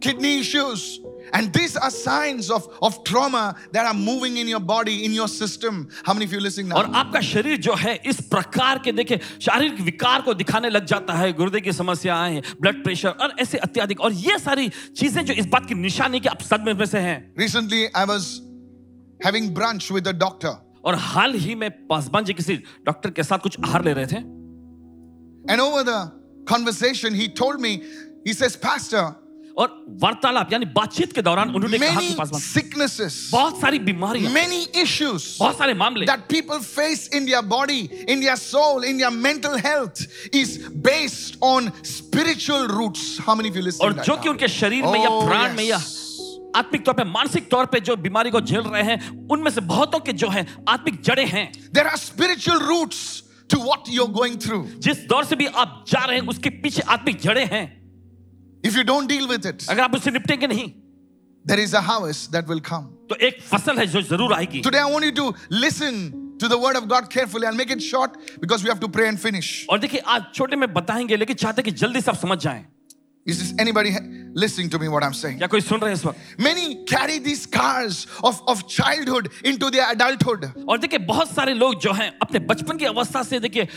kidney 0.00 0.40
issues. 0.40 1.00
And 1.32 1.52
these 1.52 1.76
are 1.76 1.90
signs 1.90 2.50
of, 2.50 2.66
of 2.82 3.04
trauma 3.04 3.54
that 3.72 3.86
are 3.86 3.94
moving 3.94 4.38
in 4.38 4.48
your 4.48 4.58
body, 4.58 5.04
in 5.04 5.12
your 5.12 5.28
system. 5.28 5.88
How 6.04 6.12
many 6.14 6.24
of 6.24 6.32
you 6.32 6.40
listening 6.40 6.72
और 6.72 6.86
now? 6.88 6.94
आपका 7.02 7.20
शरीर 7.20 7.56
जो 7.66 7.74
है 7.74 7.94
इस 8.06 8.20
प्रकार 8.30 8.78
के 8.84 8.92
देखे 8.92 9.20
शारीरिक 9.40 9.80
विकार 9.80 10.22
को 10.22 10.34
दिखाने 10.34 10.70
लग 10.70 10.86
जाता 10.86 11.14
है 11.14 11.32
गुर्दे 11.32 11.60
की 11.60 11.72
समस्याएं 11.72 12.40
ब्लड 12.60 12.82
प्रेशर 12.84 13.08
और 13.08 13.34
ऐसे 13.40 13.58
अत्याधिक 13.58 14.00
और 14.00 14.12
ये 14.12 14.38
सारी 14.38 14.68
चीजें 14.96 15.24
जो 15.24 15.34
इस 15.34 15.46
बात 15.46 15.66
की 15.66 15.74
निशानी 15.74 16.20
कि 16.20 16.28
आप 16.28 16.42
सदमे 16.42 16.74
में 16.74 16.86
से 16.86 16.98
हैं 16.98 17.18
Recently, 17.36 17.86
I 17.94 18.04
was 18.04 18.40
having 19.25 19.53
brunch 19.59 19.91
with 19.91 20.07
a 20.07 20.13
doctor. 20.13 20.53
और 20.85 20.95
हाल 21.01 21.33
ही 21.43 21.55
में 21.55 21.69
पासवान 21.87 22.23
जी 22.25 22.33
किसी 22.33 22.55
डॉक्टर 22.85 23.11
के 23.11 23.23
साथ 23.23 23.39
कुछ 23.43 23.57
आहार 23.65 23.85
ले 23.85 23.93
रहे 23.93 24.05
थे 24.13 24.23
And 25.51 25.61
over 25.61 25.83
the 25.83 26.11
conversation, 26.47 27.13
he 27.13 27.27
told 27.29 27.59
me, 27.61 27.71
he 28.25 28.33
says, 28.33 28.55
Pastor, 28.55 29.03
और 29.57 29.67
वार्तालाप 30.03 30.51
यानी 30.53 30.65
बातचीत 30.75 31.13
के 31.13 31.21
दौरान 31.21 31.49
उन्होंने 31.55 31.77
कहा 31.79 31.99
कि 32.01 32.15
पासवान 32.15 32.41
sicknesses, 32.41 33.13
बहुत 33.31 33.59
सारी 33.61 33.79
बीमारियाँ 33.79 34.31
many 34.33 34.65
issues 34.81 35.37
बहुत 35.39 35.57
सारे 35.57 35.73
मामले 35.81 36.05
that 36.07 36.27
people 36.27 36.59
face 36.59 37.07
in 37.19 37.25
their 37.25 37.41
body, 37.41 37.79
in 38.07 38.19
their 38.19 38.35
soul, 38.35 38.83
in 38.83 38.97
their 38.97 39.11
mental 39.11 39.57
health 39.57 40.01
is 40.33 40.57
based 40.89 41.37
on 41.41 41.71
spiritual 41.83 42.67
roots. 42.67 43.17
How 43.17 43.33
many 43.35 43.49
of 43.49 43.55
you 43.55 43.61
listen? 43.61 43.85
और 43.85 43.93
जो 44.03 44.17
कि 44.23 44.29
उनके 44.29 44.47
शरीर 44.47 44.83
में 44.83 45.03
या 45.03 45.09
Oh, 45.09 45.25
प्राण 45.27 45.55
में 45.55 45.63
या. 45.63 45.79
आत्मिक 46.55 46.85
तौर 46.85 46.93
पे 46.95 47.03
मानसिक 47.05 47.49
तौर 47.51 47.65
पे 47.65 47.79
जो 47.81 47.95
बीमारी 47.99 48.31
को 48.31 48.41
झेल 48.41 48.61
रहे 48.61 48.83
हैं 48.83 49.27
उनमें 49.29 49.51
से 49.51 49.61
बहुतों 49.63 49.99
के 49.99 50.13
जो 50.15 50.29
हैं 50.29 50.45
आत्मिक 50.69 51.01
जड़े 51.03 51.25
हैं। 51.27 51.51
There 51.73 51.87
are 51.87 51.97
spiritual 51.99 52.59
roots 52.67 53.01
to 53.49 53.57
what 53.61 53.89
you're 53.89 54.09
going 54.11 54.39
through 54.41 54.63
जिस 54.79 55.05
दौर 55.07 55.25
से 55.25 55.35
भी 55.35 55.45
आप 55.45 55.83
जा 55.87 56.03
रहे 56.05 56.19
हैं 56.19 56.27
उसके 56.27 56.49
पीछे 56.61 56.81
आत्मिक 56.89 57.19
जड़े 57.21 57.43
हैं। 57.45 57.65
If 58.63 58.77
you 58.77 58.83
don't 58.83 59.07
deal 59.09 59.27
with 59.27 59.45
it 59.45 59.69
अगर 59.69 59.81
आप 59.81 59.95
उससे 59.95 60.11
निपटेंगे 60.11 60.47
नहीं 60.47 60.67
there 61.45 61.59
is 61.59 61.75
hours 61.77 62.27
that 62.31 62.49
will 62.49 62.59
come 62.69 62.85
तो 63.09 63.15
एक 63.27 63.41
फ़सल 63.43 63.77
है 63.77 63.87
जो 63.87 64.01
ज़रूर 64.03 64.33
आएगी। 64.33 64.61
Today 64.61 64.77
I 64.77 64.91
want 64.91 65.03
you 65.05 65.11
to 65.13 65.33
listen 65.53 66.37
to 66.41 66.47
the 66.47 66.53
word 66.61 66.77
of 66.77 66.85
God 66.85 67.07
carefully 67.07 67.47
and 67.47 67.57
make 67.57 67.71
it 67.71 67.79
short 67.81 68.11
because 68.41 68.63
we 68.63 68.69
have 68.69 68.79
to 68.79 68.87
pray 68.89 69.07
and 69.07 69.17
finish 69.17 69.65
और 69.69 69.79
देखिए 69.79 69.99
आज 70.07 70.23
छोटे 70.33 70.55
में 70.55 70.71
बताएँगे 70.73 71.17
लेकिन 71.17 71.35
चाहते 71.35 71.61
कि 71.61 71.71
जल्दी 71.73 72.01
सब 72.01 72.15
समझ 72.17 72.37
जाएँ। 72.39 72.65
Is 73.25 73.39
this 73.39 73.55
anybody 73.57 73.89
listening 74.35 74.69
to 74.69 74.77
me 74.77 74.87
what 74.87 75.03
I'm 75.03 75.13
saying? 75.13 75.37
क्या 75.37 75.47
कोई 75.47 75.61
सुन 75.61 75.79
रहे 75.81 75.89
हैं 75.89 75.97
इस 75.97 76.05
वक्त 76.05 76.39
Many 76.39 76.85
carry 76.85 77.17
these 77.17 77.41
scars 77.41 78.05
of, 78.23 78.41
of 78.47 78.67
childhood 78.67 79.29
into 79.43 79.71
their 79.71 79.87
adulthood. 79.93 80.45
और 80.69 80.77
देखिए 80.79 80.99
बहुत 81.07 81.33
सारे 81.35 81.53
लोग 81.53 81.79
जो 81.81 81.93
हैं 81.93 82.11
अपने 82.21 82.39
बचपन 82.51 82.77
की 82.77 82.85
अवस्था 82.85 83.23
से 83.23 83.39
देखिए 83.39 83.67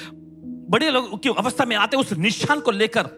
बड़े 0.74 0.90
लोग 0.90 1.22
की 1.22 1.28
अवस्था 1.28 1.64
में 1.64 1.74
आते 1.76 1.96
हैं 1.96 2.04
उस 2.04 2.12
निशान 2.18 2.60
को 2.60 2.70
लेकर 2.70 3.08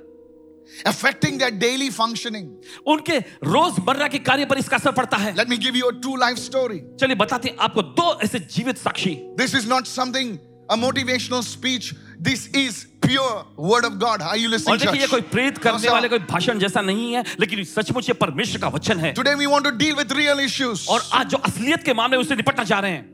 affecting 0.86 1.36
their 1.38 1.50
daily 1.50 1.90
functioning. 1.90 2.46
उनके 2.86 3.18
रोज़मर्रा 3.50 4.08
के 4.08 4.18
कार्य 4.30 4.44
पर 4.46 4.58
इसका 4.58 4.76
असर 4.76 4.92
पड़ता 5.00 5.16
है 5.16 5.34
Let 5.34 5.48
me 5.48 5.58
give 5.58 5.74
you 5.74 5.88
a 5.88 5.94
true 6.00 6.16
life 6.16 6.38
story. 6.38 6.80
चलिए 7.00 7.16
बताते 7.24 7.48
हैं 7.48 7.56
आपको 7.58 7.82
दो 7.98 8.18
ऐसे 8.22 8.38
जीवित 8.38 8.78
साक्षी 8.78 9.16
This 9.36 9.54
is 9.54 9.66
not 9.66 9.88
something, 9.88 10.38
a 10.68 10.76
motivational 10.76 11.42
speech. 11.42 11.92
This 12.22 12.48
is 12.56 12.84
pure 13.06 13.54
word 13.58 13.84
of 13.84 13.94
God 13.98 14.22
are 14.22 14.38
you 14.38 14.48
listening 14.48 14.80
देखिए 14.80 15.06
कोई 15.06 15.20
प्रेरित 15.34 15.58
करने 15.58 15.88
वाले 15.88 16.08
कोई 16.08 16.18
भाषण 16.30 16.58
जैसा 16.58 16.80
नहीं 16.80 17.12
है 17.12 17.24
लेकिन 17.40 17.64
सचमुच 17.64 18.08
ये 18.08 18.14
परमेश्वर 18.24 18.60
का 18.60 18.68
वचन 18.76 18.98
है 19.00 19.12
today 19.12 19.34
we 19.34 19.46
want 19.46 19.64
to 19.64 19.70
deal 19.76 19.94
with 19.94 20.12
real 20.12 20.40
issues 20.40 20.88
और 20.90 21.08
आज 21.12 21.30
जो 21.30 21.38
असलियत 21.50 21.82
के 21.84 21.94
मामले 21.94 22.16
उससे 22.16 22.36
निपटना 22.36 22.64
चाह 22.64 22.80
रहे 22.80 22.92
हैं 22.92 23.08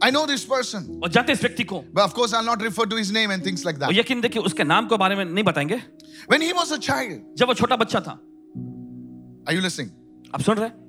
I 0.00 0.10
know 0.10 0.26
this 0.26 0.44
person. 0.44 0.84
और 1.02 1.10
जाते 1.10 1.32
इस 1.32 1.40
व्यक्ति 1.42 1.64
को. 1.64 1.82
But 1.94 2.04
of 2.04 2.12
course, 2.14 2.32
I'll 2.32 2.44
not 2.44 2.60
refer 2.62 2.84
to 2.86 2.96
his 2.96 3.10
name 3.12 3.32
and 3.32 3.42
things 3.42 3.64
like 3.64 3.78
that. 3.78 3.86
और 3.86 3.94
यकीन 3.94 4.20
देखिए 4.20 4.42
उसके 4.42 4.64
नाम 4.64 4.86
के 4.86 4.96
बारे 4.96 5.16
में 5.16 5.24
नहीं 5.24 5.44
बताएँगे. 5.44 5.80
When 6.32 6.40
he 6.40 6.52
was 6.58 6.70
a 6.72 6.78
child. 6.78 7.16
जब 7.38 7.48
वो 7.48 7.54
छोटा 7.54 7.76
बच्चा 7.76 8.00
था. 8.00 8.18
Are 9.48 9.56
you 9.56 9.64
listening? 9.64 9.90
आप 10.34 10.40
सुन 10.40 10.56
रहे 10.56 10.68
हैं? 10.68 10.87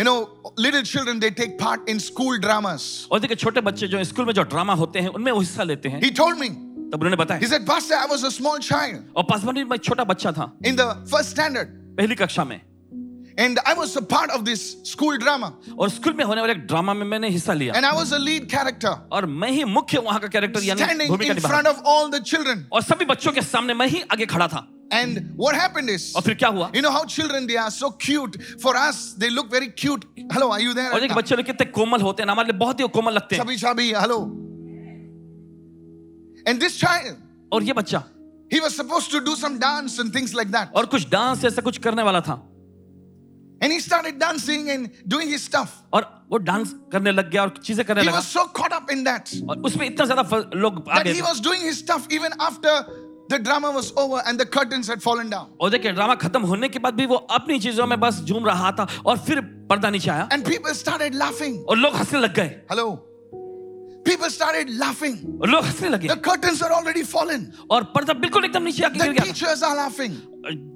You 0.00 0.04
know, 0.04 0.28
little 0.56 0.82
children 0.82 1.18
they 1.20 1.30
take 1.30 1.58
part 1.58 1.86
in 1.86 1.98
school 2.00 2.38
dramas. 2.38 3.06
और 3.12 3.20
देखिए 3.20 3.36
छोटे 3.36 3.60
बच्चे 3.60 3.88
जो 3.88 4.04
स्कूल 4.04 4.26
में 4.26 4.32
जो 4.32 4.42
ड्रामा 4.52 4.74
होते 4.74 5.00
हैं 5.00 5.08
उनमें 5.08 5.30
वो 5.32 5.40
हिस्सा 5.40 5.62
लेते 5.62 5.88
हैं 5.88 6.00
He 6.00 6.10
told 6.20 6.38
me, 6.42 6.48
तब 6.92 7.02
उन्होंने 7.02 7.16
बताया. 7.16 7.40
he 7.40 7.46
said, 7.46 7.66
Pastor, 7.66 7.96
I 7.96 8.06
was 8.12 8.24
a 8.24 8.30
small 8.30 8.58
child 8.58 9.12
और 9.16 9.24
पासवानी 9.30 9.64
में 9.64 9.76
छोटा 9.76 10.04
बच्चा 10.04 10.32
था 10.32 10.50
in 10.64 10.76
the 10.76 10.88
first 11.12 11.36
standard, 11.36 11.76
पहली 11.98 12.14
कक्षा 12.14 12.44
में 12.44 12.60
and 13.36 13.60
I 13.66 13.74
was 13.74 13.94
a 13.96 14.02
part 14.14 14.30
of 14.30 14.46
this 14.46 14.64
school 14.84 15.18
drama, 15.18 15.52
और 15.78 15.90
स्कूल 15.90 16.14
में 16.14 16.24
होने 16.24 16.40
वाले 16.40 16.52
एक 16.52 16.66
ड्रामा 16.66 16.94
में 16.94 17.06
मैंने 17.06 17.28
हिस्सा 17.36 17.52
लिया 17.52 17.74
and 17.74 17.84
I 17.84 17.94
was 18.00 18.12
a 18.12 18.18
lead 18.18 18.48
character, 18.48 18.96
और 19.12 19.26
मैं 19.26 19.50
ही 19.50 19.64
मुख्य 19.76 19.98
वहाँ 19.98 20.20
का 20.20 20.28
कैरेक्टर 20.28 20.64
यानी 20.64 21.08
भूमिका 21.08 21.34
निभा. 21.34 21.40
standing 21.40 21.44
in 21.44 21.50
front 21.50 21.66
of 21.66 21.84
all 21.84 22.08
the 22.08 22.24
children. 22.24 22.64
और 22.72 22.82
सभी 22.82 23.04
बच्चों 23.04 23.32
के 23.32 23.42
सामने 23.42 23.74
मैं 23.74 23.88
ही 23.88 24.02
आगे 24.12 24.26
खड़ा 24.26 24.48
था 24.48 24.66
And 24.91 25.19
what 25.35 25.55
happened 25.55 25.89
is, 25.89 26.13
और 26.15 26.21
फिर 26.21 26.35
क्या 26.41 26.49
हुआ 26.49 26.71
you 26.73 26.81
know 26.81 26.91
how 26.91 27.03
children 27.05 27.47
they 27.47 27.57
are 27.57 27.71
so 27.71 27.89
cute. 27.91 28.35
For 28.65 28.75
us, 28.81 29.13
they 29.23 29.29
look 29.37 29.49
very 29.49 29.69
cute. 29.83 30.05
Hello, 30.31 30.51
are 30.51 30.61
you 30.61 30.73
there? 30.73 30.91
और 30.93 30.99
देखिए 30.99 31.15
बच्चे 31.17 31.35
लोग 31.35 31.45
कितने 31.45 31.65
कोमल 31.77 32.01
होते 32.01 32.23
हैं 32.23 32.27
ना, 32.27 32.33
हमारे 32.33 32.51
लिए 32.51 32.57
बहुत 32.59 32.79
ही 32.79 32.87
कोमल 32.97 33.13
लगते 33.13 33.35
हैं 33.35 33.43
Chubby, 33.43 33.57
chubby, 33.63 33.87
hello. 33.93 34.19
And 36.47 36.59
this 36.61 36.77
child, 36.77 37.15
और 37.53 37.63
ये 37.63 37.73
बच्चा 37.73 38.03
he 38.51 38.59
was 38.61 38.75
supposed 38.75 39.09
to 39.11 39.19
do 39.27 39.35
some 39.35 39.57
dance 39.59 39.97
and 39.99 40.13
things 40.13 40.33
like 40.39 40.51
that. 40.51 40.71
और 40.75 40.85
कुछ 40.85 41.09
डांस 41.09 41.45
ऐसा 41.45 41.61
कुछ 41.61 41.77
करने 41.87 42.03
वाला 42.03 42.21
था 42.27 42.41
And 43.61 43.71
he 43.71 43.79
started 43.79 44.19
dancing 44.19 44.69
and 44.69 44.89
doing 45.07 45.29
his 45.29 45.41
stuff. 45.43 45.71
और 45.93 46.05
वो 46.31 46.37
डांस 46.37 46.73
करने 46.91 47.11
लग 47.11 47.29
गया 47.31 47.41
और 47.41 47.53
चीजें 47.63 47.83
करने 47.85 48.01
He 48.01 48.07
लगा 48.07 48.17
was 48.19 48.27
so 48.27 48.45
caught 48.59 48.73
up 48.73 48.91
in 48.91 49.03
that 49.05 49.33
और 49.49 49.61
उसमें 49.69 49.85
इतना 49.87 50.05
ज्यादा 50.05 50.23
फ- 50.23 50.55
लोग 50.55 50.87
आ 50.89 50.95
that 50.97 51.03
गए 51.05 51.13
he 51.13 51.21
थे 51.21 51.25
was 51.27 51.39
doing 51.41 51.61
his 51.61 51.77
stuff 51.79 52.07
even 52.11 52.33
after 52.39 52.73
the 53.30 53.38
drama 53.38 53.70
was 53.70 53.92
over 53.96 54.22
and 54.26 54.38
the 54.40 54.46
curtains 54.56 54.88
had 54.92 55.02
fallen 55.02 55.30
down. 55.30 55.46
और 55.60 55.70
देखिए 55.70 55.92
ड्रामा 55.92 56.14
खत्म 56.24 56.42
होने 56.52 56.68
के 56.68 56.78
बाद 56.78 56.94
भी 56.94 57.06
वो 57.06 57.16
अपनी 57.38 57.58
चीज़ों 57.66 57.86
में 57.86 57.98
बस 58.00 58.20
झूम 58.24 58.46
रहा 58.46 58.72
था 58.78 58.86
और 59.06 59.18
फिर 59.26 59.40
पर्दा 59.70 59.90
नीचे 59.90 60.10
आया 60.10 60.28
And 60.32 60.44
people 60.44 60.74
started 60.74 61.14
laughing. 61.22 61.56
और 61.68 61.76
लोग 61.78 61.94
हंसने 61.96 62.20
लग 62.20 62.34
गए 62.34 62.50
Hello? 62.72 62.88
People 64.04 64.30
started 64.30 64.70
laughing. 64.82 65.16
और 65.42 65.48
लोग 65.50 65.64
हंसने 65.64 65.88
लगे 65.88 66.08
The 66.08 66.16
curtains 66.28 66.62
are 66.62 66.72
already 66.80 67.02
fallen. 67.14 67.46
और 67.70 67.84
पर्दा 67.94 68.12
बिल्कुल 68.20 68.44
एकदम 68.44 68.62
नीचे 68.62 68.84
आके 68.84 68.98
गिर 68.98 69.12
The 69.12 69.20
गया 69.20 69.32
teachers 69.32 69.62
are 69.70 69.76
laughing. 69.76 70.16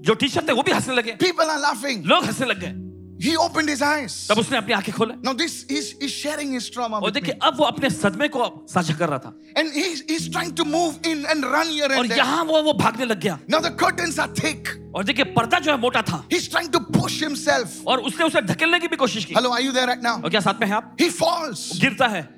जो 0.07 0.15
टीचर 0.23 0.49
थे 0.49 0.53
वो 0.53 0.63
भी 0.63 0.73
हंसने 0.73 0.95
लगे 0.95 1.17
People 1.19 1.51
are 1.57 1.61
laughing. 1.67 2.05
लोग 2.07 2.25
हंसने 2.25 2.47
लग 2.47 2.61
गए 2.61 2.73
He 3.21 3.37
opened 3.37 3.69
his 3.69 3.81
eyes. 3.81 4.27
तब 4.29 4.39
उसने 4.39 4.57
अपनी 4.59 4.73
आँखें 4.75 4.93
खोले 4.95 5.15
Now 5.23 5.33
this 5.33 5.65
is 5.71 5.95
is 6.03 6.11
sharing 6.11 6.53
his 6.53 6.69
trauma 6.71 7.01
और 7.01 7.11
देखिए 7.11 7.39
अब 7.43 7.57
वो 7.59 7.65
अपने 7.65 7.91
सदमे 7.91 8.29
को 8.29 8.67
साझा 8.69 8.95
कर 8.99 9.09
रहा 9.09 9.19
था 9.19 9.33
And 9.57 9.73
he 9.73 9.85
is 10.17 10.29
trying 10.29 10.55
to 10.57 10.65
move 10.65 10.99
in 11.07 11.25
and 11.27 11.45
run 11.45 11.69
here 11.69 11.85
and 11.85 11.93
there. 11.93 11.99
और 11.99 12.17
यहाँ 12.17 12.45
वो 12.45 12.63
वो 12.63 12.73
भागने 12.81 13.05
लग 13.07 13.21
गया 13.21 13.39
Now 13.49 13.61
the 13.61 13.71
curtains 13.71 14.19
are 14.19 14.29
thick. 14.29 14.69
और 14.95 15.05
देखिए 15.05 15.25
पर्दा 15.35 15.59
जो 15.59 15.71
है 15.73 15.79
मोटा 15.81 16.03
था 16.03 16.23
He's 16.29 16.49
trying 16.49 16.71
to 16.73 16.81
push 16.81 17.21
himself. 17.23 17.83
और 17.87 18.01
उसने 18.11 18.25
उसे 18.27 18.43
धकेलने 18.53 18.81
की 18.81 18.89
भी 18.89 18.97
कोशिश 18.97 19.25
की 19.25 19.35
Hello, 19.35 19.53
are 19.53 19.61
you 19.61 19.73
there 19.73 19.87
right 19.87 20.03
now? 20.03 20.21
और 20.23 20.31
क्या 20.31 20.41
साथ 20.41 20.61
में 20.61 20.67
हैं 20.67 20.75
आप 20.75 20.97
He 20.99 21.11
falls. 21.11 21.71
गिरता 21.81 22.09
है 22.09 22.29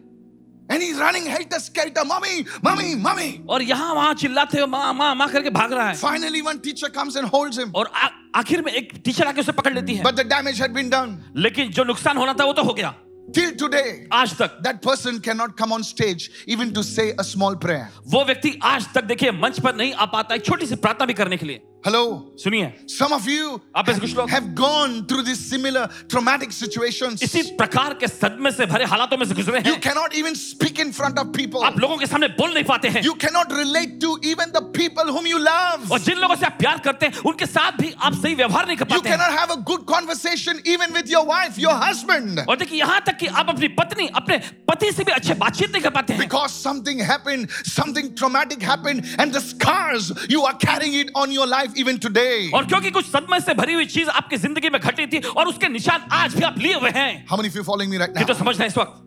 And 0.68 0.82
he's 0.82 0.98
running 0.98 1.26
helter 1.26 1.58
skelter. 1.60 2.04
Mommy, 2.04 2.44
mommy, 2.62 2.94
mommy. 2.96 3.40
और 3.48 3.62
यहाँ 3.62 3.94
वहाँ 3.94 4.14
चिल्लाते 4.22 4.58
हुए 4.58 4.66
माँ 4.66 4.92
माँ 4.94 5.14
माँ 5.14 5.28
करके 5.32 5.50
भाग 5.50 5.72
रहा 5.72 5.88
है 5.90 5.96
Finally, 6.00 6.42
one 6.42 6.60
teacher 6.60 6.90
comes 6.90 7.16
and 7.16 7.28
holds 7.34 7.58
him. 7.58 7.72
और 7.74 7.90
आखिर 8.34 8.62
में 8.64 8.72
एक 8.72 8.92
टीचर 9.04 9.26
आके 9.26 9.40
उसे 9.40 9.52
पकड़ 9.52 9.72
लेती 9.74 9.94
है 9.96 10.04
But 10.04 10.16
the 10.16 10.24
damage 10.24 10.58
had 10.58 10.74
been 10.74 10.90
done. 10.90 11.18
लेकिन 11.36 11.70
जो 11.72 11.84
नुकसान 11.84 12.16
होना 12.16 12.34
था 12.40 12.44
वो 12.44 12.52
तो 12.52 12.62
हो 12.62 12.74
गया 12.74 12.94
Till 13.36 13.54
today, 13.60 14.06
आज 14.12 14.34
तक 14.38 14.58
that 14.64 14.76
person 14.82 15.16
cannot 15.20 15.56
come 15.60 15.72
on 15.72 15.82
stage 15.82 16.30
even 16.46 16.72
to 16.74 16.82
say 16.82 17.06
a 17.18 17.24
small 17.24 17.56
prayer. 17.64 17.88
वो 18.12 18.24
व्यक्ति 18.24 18.58
आज 18.64 18.86
तक 18.94 19.04
देखिए 19.04 19.30
मंच 19.40 19.58
पर 19.60 19.74
नहीं 19.76 19.92
आ 19.94 20.04
पाता 20.12 20.34
एक 20.34 20.44
छोटी 20.44 20.66
सी 20.66 20.76
प्रार्थना 20.84 21.06
भी 21.06 21.14
करने 21.14 21.36
के 21.36 21.46
लिए 21.46 21.60
Hello? 21.86 22.32
सुनिए 22.42 22.72
Some 22.90 23.12
of 23.12 23.26
you 23.28 23.60
आप 23.76 23.88
ऐसे 23.88 24.00
कुछ 24.00 24.14
लोग 24.16 24.30
have 24.30 24.46
gone 24.56 24.94
through 25.06 25.22
these 25.22 25.38
similar 25.38 25.82
traumatic 26.08 26.50
situations. 26.50 27.22
इसी 27.22 27.42
प्रकार 27.56 27.94
के 28.00 28.08
सदमे 28.08 28.50
से 28.50 28.66
भरे 28.66 28.84
हालातों 28.90 29.16
में 29.16 29.24
से 29.26 29.34
गुजरे 29.34 29.60
You 29.62 29.74
हैं 29.74 29.80
cannot 29.82 30.16
even 30.20 30.34
speak 30.34 30.80
in 30.84 30.90
front 30.92 31.16
of 31.22 31.30
people. 31.32 31.62
आप 31.62 31.78
लोगों 31.78 31.96
के 31.98 32.06
सामने 32.06 32.28
बोल 32.40 32.54
नहीं 32.54 32.64
पाते 32.64 32.88
हैं 32.88 33.02
You 33.04 33.14
cannot 33.14 33.52
relate 33.52 34.00
to 34.00 34.18
even 34.32 34.50
the 34.56 34.62
people 34.78 35.12
whom 35.14 35.28
you 35.30 35.38
love. 35.38 35.86
और 35.92 35.98
जिन 36.08 36.18
लोगों 36.18 36.36
से 36.36 36.46
आप 36.46 36.58
प्यार 36.58 36.78
करते 36.88 37.06
हैं 37.06 37.22
उनके 37.30 37.46
साथ 37.46 37.78
भी 37.80 37.92
आप 38.02 38.14
सही 38.22 38.34
व्यवहार 38.34 38.66
नहीं 38.66 38.76
कर 38.76 38.86
You 38.86 38.98
पाते 38.98 39.08
हैं 39.08 39.18
cannot 39.18 39.38
have 39.38 39.54
a 39.56 39.60
good 39.70 39.86
conversation 39.86 40.60
even 40.64 40.92
with 40.92 41.08
your 41.08 41.24
wife, 41.24 41.56
your 41.66 41.76
husband. 41.84 42.42
और 42.48 42.56
देखिए 42.64 42.78
यहाँ 42.78 43.00
तक 43.06 43.18
कि 43.20 43.26
आप 43.26 43.54
अपनी 43.54 43.68
पत्नी 43.78 44.08
अपने 44.22 44.40
पति 44.72 44.90
से 44.92 45.04
भी 45.04 45.12
अच्छे 45.12 45.34
बातचीत 45.44 45.70
नहीं 45.72 45.82
कर 45.82 45.94
पाते 46.00 46.14
हैं 46.14 46.20
Because 46.26 46.50
something 46.66 46.98
happened, 46.98 47.48
something 47.78 48.12
traumatic 48.16 48.60
happened, 48.60 49.06
and 49.20 49.32
the 49.32 49.40
scars 49.40 50.12
you 50.28 50.42
are 50.42 50.56
carrying 50.68 51.00
it 51.04 51.14
on 51.14 51.30
your 51.30 51.46
life 51.46 51.74
even 51.76 51.98
today. 51.98 52.50
और 52.54 52.66
क्योंकि 52.66 52.90
कुछ 52.90 53.06
सदमे 53.06 53.40
से 53.40 53.54
भरी 53.54 53.74
हुई 53.74 53.86
चीज़ 53.86 54.08
आपकी 54.10 54.36
ज़िंदगी 54.36 54.70
में 54.70 54.80
घटी 54.80 55.06
थी 55.06 55.20
और 55.28 55.48
उसके 55.48 55.68
निशान 55.68 56.08
आज 56.12 56.34
भी 56.34 56.42
आप 56.44 56.58
लिए 56.58 56.74
हुए 56.74 56.90
हैं 56.96 57.26
How 57.28 57.36
many 57.36 57.48
of 57.48 57.56
you 57.56 57.64
following 57.64 57.90
me 57.90 57.98
right 57.98 58.18
ये 58.18 58.24
तो 58.24 58.32
now? 58.32 58.40
समझ 58.40 58.56
रहे 58.58 58.68
इस 58.68 58.78
वक्त 58.78 59.02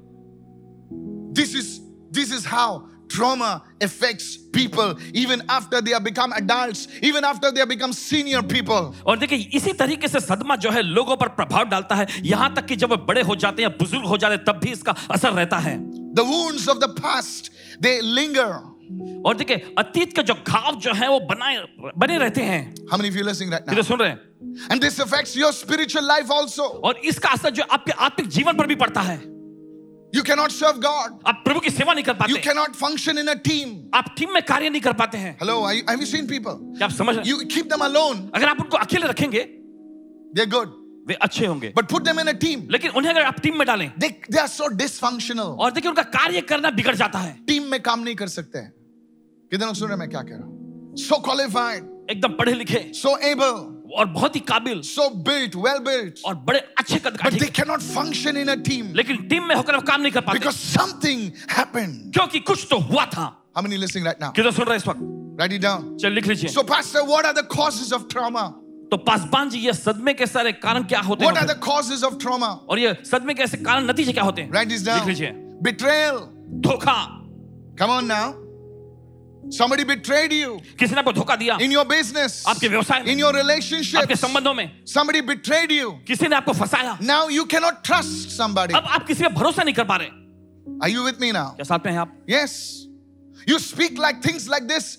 This 1.34 1.54
is 1.56 1.68
this 2.12 2.32
is 2.32 2.46
how 2.46 2.70
trauma 3.10 3.52
affects 3.82 4.26
people 4.54 4.96
even 5.14 5.42
after 5.50 5.82
they 5.82 5.92
have 5.92 6.04
become 6.04 6.34
adults, 6.34 6.88
even 7.02 7.24
after 7.24 7.52
they 7.52 7.60
have 7.60 7.70
become 7.70 7.94
senior 7.94 8.42
people. 8.44 8.94
और 9.06 9.18
देखिए 9.20 9.50
इसी 9.58 9.74
तरीके 9.74 10.08
से 10.08 10.20
सदमा 10.20 10.56
जो 10.66 10.72
है 10.72 10.82
लोगों 10.82 11.16
पर 11.18 11.28
प्रभाव 11.38 11.70
डालता 11.70 11.96
है 11.96 12.08
यहाँ 12.24 12.54
तक 12.56 12.66
कि 12.66 12.76
जब 12.76 12.92
वे 12.92 12.98
बड़े 13.06 13.22
हो 13.22 13.36
जाते 13.36 13.64
हैं 13.64 13.78
बुज़ुर्ग 13.78 14.06
हो 14.06 14.18
जाते 14.18 14.36
हैं 14.36 14.44
तब 14.46 14.60
भी 14.64 14.72
इसका 14.72 14.96
असर 15.12 15.34
रहता 15.34 15.58
है 15.60 15.78
The 16.12 16.24
wounds 16.24 16.68
of 16.68 16.80
the 16.80 16.90
past, 16.90 17.52
they 17.80 18.02
linger. 18.02 18.52
और 19.26 19.36
देखिए 19.38 19.74
अतीत 19.78 20.16
के 20.16 20.24
जो 20.24 20.34
घाव 20.48 20.76
जो 20.82 20.94
है 20.94 21.10
वो 21.10 21.20
बनाए 21.30 21.58
बने 21.98 22.18
रहते 22.18 22.42
हैं 22.44 22.62
How 22.92 22.98
many 22.98 23.10
of 23.10 23.16
you 23.16 23.24
listening 23.24 23.52
right 23.52 23.66
now? 23.68 23.76
तो 23.76 23.84
सुन 23.84 24.00
रहे 24.00 24.10
हैं 24.10 24.28
And 24.72 24.82
this 24.82 24.98
affects 25.00 25.36
your 25.36 25.52
spiritual 25.54 26.04
life 26.04 26.32
also. 26.32 26.64
और 26.84 26.98
इसका 27.12 27.30
असर 27.30 27.50
जो 27.60 27.64
आपके 27.72 27.92
आत्मिक 28.06 28.28
जीवन 28.38 28.58
पर 28.58 28.68
भी 28.68 28.76
पड़ता 28.76 29.02
है 29.02 29.18
You 30.14 30.24
cannot 30.24 30.52
serve 30.52 30.80
God. 30.84 31.20
आप 31.28 31.42
प्रभु 31.46 31.60
की 31.60 31.70
सेवा 31.70 31.94
नहीं 31.94 32.04
कर 32.04 32.14
पाते. 32.14 32.34
You 32.34 32.40
cannot 32.42 32.76
function 32.76 33.20
in 33.24 33.28
a 33.30 33.36
team. 33.50 33.76
आप 33.94 34.14
टीम 34.18 34.34
में 34.34 34.42
कार्य 34.44 34.70
नहीं 34.70 34.82
कर 34.82 34.94
पाते 35.02 35.18
हैं 35.18 35.38
Hello, 35.42 35.58
you, 35.70 35.84
have 35.90 36.00
you 36.00 36.08
seen 36.14 36.28
people? 36.28 36.56
क्या 36.78 36.88
आप 36.88 36.94
समझ 36.94 37.16
रहे 37.16 37.26
हैं 37.26 37.32
You 37.32 37.46
keep 37.56 37.70
them 37.74 37.84
alone, 37.90 38.26
अगर 38.36 38.48
आप 38.50 38.62
उनको 38.62 38.78
अकेले 38.78 39.08
रखेंगे 39.08 39.46
they're 40.36 40.50
good. 40.56 40.74
वे 41.08 41.14
अच्छे 41.22 41.46
होंगे 41.46 41.74
But 41.76 41.90
put 41.94 42.04
them 42.10 42.20
in 42.24 42.28
a 42.34 42.38
team. 42.46 42.66
लेकिन 42.72 42.92
उन्हें 42.98 43.12
अगर 43.14 43.24
आप 43.26 43.40
टीम 43.44 43.58
में 43.58 43.66
डालें 43.68 43.92
They, 44.00 44.12
they 44.32 44.42
are 44.42 44.52
so 44.56 44.70
dysfunctional. 44.82 45.56
और 45.60 45.72
देखिए 45.72 45.90
उनका 45.90 46.04
कार्य 46.18 46.42
करना 46.50 46.72
बिगड़ 46.82 46.96
जाता 46.96 47.20
है 47.20 47.38
टीम 47.48 47.70
में 47.72 47.80
काम 47.82 48.00
नहीं 48.04 48.16
कर 48.16 48.28
सकते 48.28 48.60
हैं 48.60 48.74
कितने 49.52 49.66
लोग 49.66 49.76
सुन 49.76 49.88
रहे 49.90 49.98
मैं 49.98 50.10
क्या 50.10 50.22
कह 50.22 50.36
रहा 50.36 50.46
हूँ? 50.46 50.96
सो 50.98 51.18
क्वालिफाइड 51.22 51.84
एकदम 52.12 52.34
पढ़े 52.38 52.54
लिखे 52.54 52.80
सो 52.96 53.16
एबल 53.28 53.56
और 53.98 54.06
बहुत 54.08 54.36
ही 54.36 54.40
काबिल 54.50 54.82
सो 54.82 55.10
बिल्ट 55.28 55.56
वेल 55.56 55.80
बिल्ट 55.86 56.20
और 56.26 56.36
बड़े 56.48 56.60
अच्छे 56.78 57.00
कद 57.00 57.18
फ़ंक्शन 57.86 58.38
इन 58.38 58.56
टीम 58.62 58.94
लेकिन 58.96 59.18
टीम 59.28 59.44
में 59.44 59.56
होकर 59.56 59.80
काम 59.82 60.02
नहीं 60.02 60.12
कर 60.12 60.22
पाते। 60.22 60.40
बिकॉज़ 60.40 60.56
समथिंग 60.56 61.32
हैपेंड 61.52 62.14
क्योंकि 62.14 62.40
कुछ 62.40 62.68
तो 62.70 62.78
हुआ 62.80 63.06
था। 63.06 63.22
How 63.56 63.64
many 63.64 63.78
listening 63.78 64.06
right 64.06 64.22
now 64.22 64.32
कितने 64.32 64.52
सुन 64.52 64.66
रहे 64.66 64.74
हैं 64.74 64.82
इस 64.82 64.88
वक्त? 64.88 65.00
राइट 65.40 65.54
इट 65.54 65.62
डाउन 65.62 65.98
चल 65.98 66.12
लिख 66.12 66.28
लीजिए। 66.28 66.50
So 66.50 66.64
pastor 66.64 67.08
what 67.08 67.26
are 67.26 67.34
the 67.34 67.46
causes 67.56 67.94
of 67.94 68.04
trauma 68.12 68.44
तो 68.92 68.98
पासबान 68.98 69.50
जी 69.50 69.60
ये 69.60 69.74
सदमे 69.74 70.14
के 70.14 70.26
सारे 70.28 70.52
कारण 70.52 70.84
क्या 70.84 71.00
होते 71.00 71.26
हैं? 71.26 71.32
What 71.32 71.50
are 71.50 71.56
the 71.56 72.04
of 72.06 72.18
trauma 72.18 72.48
और 72.70 72.80
ये 72.80 72.94
सदमे 73.06 73.34
के 73.34 73.44
ऐसे 73.44 73.58
कारण 73.58 73.90
नतीजे 73.90 74.14
क्या 74.14 74.24
होते 74.24 74.42
हैं? 74.42 74.52
राइट 74.54 74.72
इट 74.72 74.86
डाउन 74.86 75.00
लिख 75.00 75.08
लीजिए। 75.08 75.32
बिट्रेयल 75.64 76.20
धोखा। 76.68 77.02
Come 77.80 78.00
now 78.06 78.32
somebody 79.51 79.85
betrayed 79.85 80.33
you 80.33 80.59
किसी 80.79 80.95
ने 80.95 81.01
आपको 81.01 81.13
धोखा 81.13 81.37
दिया 81.37 81.59
in 81.59 81.73
your 81.73 81.85
business 81.85 82.45
आपके 82.49 82.69
व्यवसाय 82.69 83.03
में 83.03 83.13
in 83.13 83.19
your 83.19 83.35
आपके 83.35 83.43
relationships 83.43 84.21
संबंधों 84.21 84.55
में 84.55 84.71
somebody 84.87 85.23
betrayed 85.23 85.71
you 85.71 85.93
किसी 86.07 86.29
ने 86.29 86.37
आपको 86.37 86.53
फंसाया 86.53 86.99
now 87.01 87.29
you 87.29 87.47
cannot 87.47 87.85
trust 87.85 88.37
somebody 88.41 88.75
अब 88.75 88.87
आप 88.87 89.07
किसी 89.07 89.23
पे 89.23 89.35
भरोसा 89.35 89.63
नहीं 89.63 89.75
कर 89.75 89.85
पा 89.85 89.97
रहे 89.97 90.09
are 90.83 90.93
you 90.97 91.05
with 91.05 91.21
me 91.21 91.33
now 91.33 91.49
क्या 91.57 91.65
साथ 91.65 91.87
में 91.87 91.93
हैं 91.93 91.99
आप 92.01 92.17
Yes. 92.27 92.87
You 93.47 93.59
speak 93.59 93.99
like 93.99 94.23
things 94.23 94.49
like 94.49 94.67
this. 94.69 94.99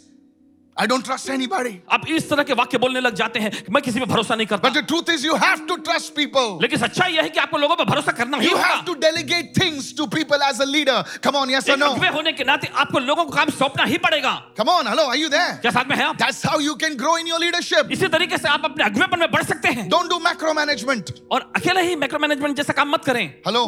I 0.81 0.87
don't 0.87 1.05
trust 1.05 1.29
anybody. 1.29 1.73
आप 1.93 2.07
इस 2.09 2.29
तरह 2.29 2.43
के 2.43 2.55
वाक्य 2.57 2.79
बोलने 2.79 3.01
लग 3.01 3.15
जाते 3.15 3.39
हैं 3.39 3.51
मैं 3.71 3.83
किसी 3.83 4.01
पे 4.01 4.07
भरोसा 4.07 4.35
नहीं 4.35 4.47
करता 4.47 4.69
But 4.69 4.77
the 4.77 4.83
truth 4.93 5.11
is, 5.15 5.25
you 5.25 5.35
have 5.37 5.67
to 5.71 5.77
trust 5.89 6.15
people. 6.19 6.57
लेकिन 6.63 6.79
सच्चाई 6.79 7.13
यह 7.15 7.23
है 7.23 7.29
कि 7.29 7.41
आपको 7.41 7.59
लोगों 7.59 7.77
पर 7.77 7.85
भरोसा 7.91 8.13
करना 8.21 8.39
ही 8.39 8.49
You 8.49 8.57
have 8.57 8.85
to 8.87 8.95
delegate 9.03 9.53
things 9.59 9.93
to 9.99 10.07
people 10.15 10.45
as 10.47 10.61
a 10.61 10.69
leader. 10.71 10.97
Come 11.27 11.37
on, 11.37 11.53
yes 11.55 11.69
or 11.69 11.77
no? 11.77 11.91
अगुवे 11.93 12.09
होने 12.15 12.33
के 12.33 12.45
नाते 12.45 12.71
आपको 12.85 12.99
लोगों 13.09 13.25
को 13.25 13.37
काम 13.37 13.51
सौंपना 13.59 13.85
ही 13.93 13.99
पड़ेगा 14.07 14.33
Come 14.61 14.73
on, 14.77 14.87
hello, 14.87 15.07
are 15.09 15.19
you 15.25 15.29
there? 15.29 15.53
क्या 15.61 15.73
साथ 15.73 15.91
में 15.91 15.97
हैं 15.97 16.05
आप 16.05 16.17
That's 16.25 16.43
how 16.43 16.57
you 16.69 16.77
can 16.77 16.97
grow 16.97 17.15
in 17.17 17.31
your 17.33 17.43
leadership. 17.45 17.93
इसी 17.99 18.09
तरीके 18.17 18.39
से 18.39 18.49
आप 18.49 18.65
अपने 18.73 18.85
अगुवेपन 18.85 19.19
में 19.19 19.31
बढ़ 19.31 19.45
सकते 19.53 19.75
हैं 19.77 19.89
Don't 19.91 20.09
do 20.09 20.21
macromanagement. 20.31 21.13
और 21.31 21.51
अकेले 21.57 21.83
ही 21.91 21.97
मैक्रो 21.97 22.19
मैनेजमेंट 22.19 22.57
जैसा 22.57 22.73
काम 22.73 22.93
मत 22.95 23.05
करें 23.05 23.25
Hello, 23.47 23.67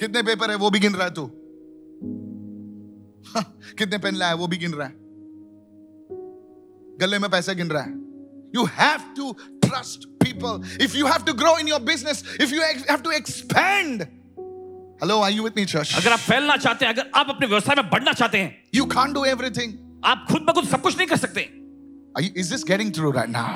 कितने 0.00 0.22
पेपर 0.22 0.50
है 0.50 0.56
वो 0.62 0.70
भी 0.70 0.78
गिन 0.78 0.94
रहा 0.94 1.04
है 1.04 1.14
तू 1.14 1.28
हाँ, 3.34 3.44
कितने 3.78 3.98
पेन 3.98 4.14
लाया 4.16 4.32
है 4.32 4.36
वो 4.38 4.46
भी 4.46 4.56
गिन 4.56 4.72
रहा 4.72 4.86
है 4.86 5.09
गले 7.02 7.18
में 7.18 7.30
पैसे 7.30 7.54
गिन 7.54 7.68
रहा 7.70 7.82
है 7.82 7.98
You 8.52 8.64
have 8.76 9.02
to 9.16 9.26
trust 9.64 10.06
people. 10.22 10.56
If 10.86 10.94
you 11.00 11.06
have 11.10 11.24
to 11.26 11.34
grow 11.42 11.52
in 11.64 11.68
your 11.72 11.78
business, 11.90 12.22
if 12.46 12.54
you 12.54 12.62
ex- 12.68 12.88
have 12.88 13.02
to 13.04 13.10
expand. 13.18 14.08
Hello, 15.02 15.18
are 15.26 15.30
you 15.30 15.44
with 15.44 15.54
me, 15.58 15.64
church? 15.72 15.92
अगर 15.98 16.12
आप 16.12 16.18
फैलना 16.18 16.56
चाहते 16.56 16.84
हैं 16.86 16.92
अगर 16.92 17.10
आप 17.16 17.28
अपने 17.30 17.46
व्यवसाय 17.46 17.76
में 17.76 17.90
बढ़ना 17.90 18.12
चाहते 18.12 18.38
हैं 18.38 18.50
You 18.78 18.86
can't 18.96 19.14
do 19.18 19.24
everything. 19.34 19.76
आप 20.04 20.26
खुद 20.30 20.42
ब 20.48 20.52
खुद 20.54 20.68
सब 20.68 20.82
कुछ 20.82 20.96
नहीं 20.98 21.06
कर 21.08 21.16
सकते 21.26 21.48
Are 22.18 22.22
you, 22.26 22.32
is 22.42 22.50
this 22.50 22.64
getting 22.72 22.90
through 22.98 23.12
right 23.20 23.30
now? 23.36 23.46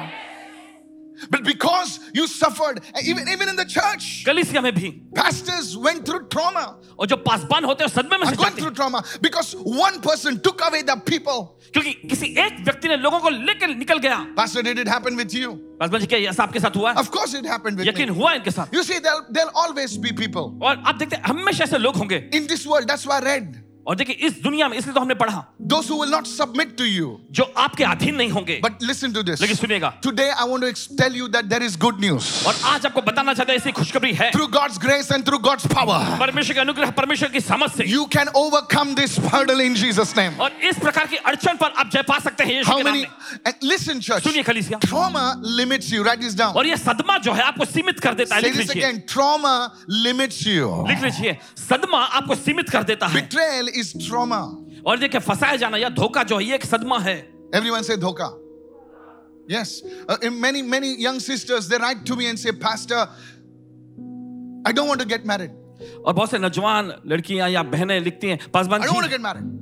But 1.30 1.44
because 1.44 2.00
you 2.14 2.28
suffered, 2.28 2.80
even, 3.04 3.28
even 3.28 3.50
in 3.50 3.58
the 3.58 3.66
church, 3.66 4.24
कलिसिया 4.26 4.62
में 4.62 4.72
भी 4.74 4.92
pastors 5.14 5.76
went 5.78 6.06
through 6.06 6.28
trauma. 6.30 6.76
और 6.98 7.08
जो 7.08 7.16
पासबान 7.26 7.66
होते 7.66 7.84
हैं 7.84 7.90
वो 7.90 8.02
सदमे 8.02 8.18
में 8.18 8.26
Are 8.26 8.32
से 8.32 8.36
going 8.38 8.50
जाते 8.50 8.62
through 8.62 8.70
हैं 8.70 8.76
trauma 8.76 9.04
because 9.22 9.54
one 9.56 10.00
person 10.02 10.40
took 10.40 10.62
away 10.68 10.82
the 10.82 10.96
people. 10.96 11.58
क्योंकि 11.74 11.94
किसी 12.10 12.26
एक 12.46 12.64
व्यक्ति 12.66 12.88
ने 12.88 12.98
लोगों 12.98 13.20
को 13.20 13.30
लेकर 13.30 13.76
निकल 13.76 14.00
गया 14.00 14.36
Pastor, 14.38 14.64
did 14.64 14.80
it 14.80 14.88
happen 14.88 15.18
with 15.18 15.34
you? 15.34 15.52
पासबान 15.82 16.02
जी 16.02 16.08
क्या 16.08 16.20
ये 16.20 16.28
ऐसा 16.30 16.44
आपके 16.44 16.60
साथ 16.60 16.76
हुआ 16.78 16.92
है 16.92 16.98
Of 17.04 17.12
course, 17.12 17.34
it 17.34 17.46
happened 17.46 17.78
with 17.78 17.88
यकीन 17.88 18.10
me. 18.10 18.16
हुआ 18.16 18.34
इनके 18.40 18.52
साथ 18.52 18.74
You 18.74 18.84
see, 18.84 19.00
there'll, 19.00 19.26
there'll 19.30 19.56
always 19.56 19.98
be 19.98 20.14
people 20.14 20.56
और 20.64 20.84
आप 20.88 20.96
देखते 20.96 21.16
हैं 21.16 21.24
हमेशा 21.28 21.64
ऐसे 21.64 21.78
लोग 21.78 21.96
होंगे 21.98 22.30
in 22.32 22.48
this 22.48 22.66
world. 22.66 22.88
That's 22.88 23.06
why 23.06 23.20
I 23.20 23.26
read. 23.26 23.63
और 23.87 23.97
देखिए 23.97 24.27
इस 24.27 24.41
दुनिया 24.43 24.69
में 24.69 24.77
इसलिए 24.79 24.95
तो 24.95 25.01
हमने 25.01 25.15
पढ़ा। 25.15 25.45
दो 25.63 25.81
who 25.83 25.97
will 26.01 26.13
not 26.13 26.27
submit 26.29 26.71
जो 27.31 27.45
आपके 27.57 27.85
अधीन 27.85 28.15
नहीं 28.15 28.31
होंगे। 28.31 28.59
बट 28.65 28.83
लिसन 28.83 29.13
टू 29.13 29.23
दिस 29.23 29.41
लेकिन 29.41 29.57
सुनेगा 29.57 29.93
today 30.03 30.29
I 30.31 30.49
want 30.49 30.65
to 30.65 30.97
tell 30.97 31.17
you 31.17 31.29
that 31.29 31.45
there 31.45 31.63
is 31.63 31.79
good 31.79 32.01
news 32.01 32.29
और 32.47 32.55
आज 32.65 32.87
आपको 32.87 33.03
बताना 33.03 33.35
चाहता 33.35 33.53
है 33.53 33.73
खुशखबरी 33.73 34.13
है। 34.15 34.31
Through 34.31 34.47
God's 34.49 34.79
grace 34.79 35.11
and 35.13 35.27
through 35.27 35.39
God's 35.39 35.67
power 35.75 36.17
परमेश्वर 36.21 36.55
के 36.55 36.61
अनुग्रह 36.61 36.91
परमेश्वर 36.99 37.29
की 37.29 37.41
समझ 37.41 37.71
से। 37.71 37.85
You 37.91 38.05
can 38.15 38.29
overcome 38.37 38.95
this 38.95 39.19
hurdle 39.35 39.61
in 39.61 39.75
Jesus 39.75 40.15
name 40.19 40.41
और 40.41 40.51
इस 40.71 40.79
प्रकार 40.79 41.07
की 41.07 41.17
अड़चन 41.17 41.57
पर 41.57 41.73
आप 41.79 41.91
जय 41.93 42.03
पा 42.09 42.19
सकते 42.19 42.45
हैं 42.45 42.57
यीशु 42.57 42.77
के 42.77 42.83
नाम 42.83 44.01
सुनिए 44.21 44.43
कलीसिया। 44.43 44.79
Trauma 44.79 45.25
limits 45.59 45.93
you 45.93 46.03
write 46.03 46.21
this 46.21 46.35
down 46.39 46.55
और 46.55 46.67
ये 46.67 46.77
सदमा 46.77 47.19
जो 47.19 47.33
है 47.33 47.43
आपको 47.43 47.65
सीमित 47.67 48.01
कर 48.01 48.15
देता 48.15 48.35
है। 48.35 48.43
लिख 48.43 48.57
लिमिट्स 50.05 50.47
यू 50.47 50.85
लिख 50.89 51.03
लीजिए। 51.03 51.37
सदमा 51.59 51.99
आपको 51.99 52.35
सीमित 52.37 52.71
कर 52.71 52.83
देता 52.83 53.07
है। 53.07 53.15
इज़ 53.77 54.09
ट्रॉमा 54.09 54.57
और 54.87 54.99
देखे 54.99 55.19
फसाया 55.19 55.57
जाना 55.57 55.77
या 55.77 55.89
धोखा 55.89 56.23
जो 56.23 56.39
है 56.39 56.55
एक 56.55 56.65
सदमा 56.65 56.99
है। 56.99 57.33
एवरीवन 57.55 57.83
से 57.83 57.97
धोखा. 57.97 58.41
Yes 59.51 59.83
many 60.25 60.63
many 60.63 60.97
young 61.01 61.21
sisters 61.21 61.65
they 61.65 61.77
write 61.77 62.05
to 62.07 62.17
me 62.17 62.25
and 62.25 62.39
say 62.39 62.53
pastor 62.53 62.97
I 64.67 64.73
don't 64.73 64.89
want 64.89 64.99
to 64.99 65.05
get 65.05 65.27
married 65.27 65.51
और 66.07 66.15
बहुत 66.15 66.31
से 66.31 66.39
नौजवान 66.39 66.93
लड़कियाँ 67.07 67.51
या 67.51 67.63
बहनें 67.63 68.01
लिखती 68.01 68.27
हैं 68.27 68.39
पासबान 68.55 68.81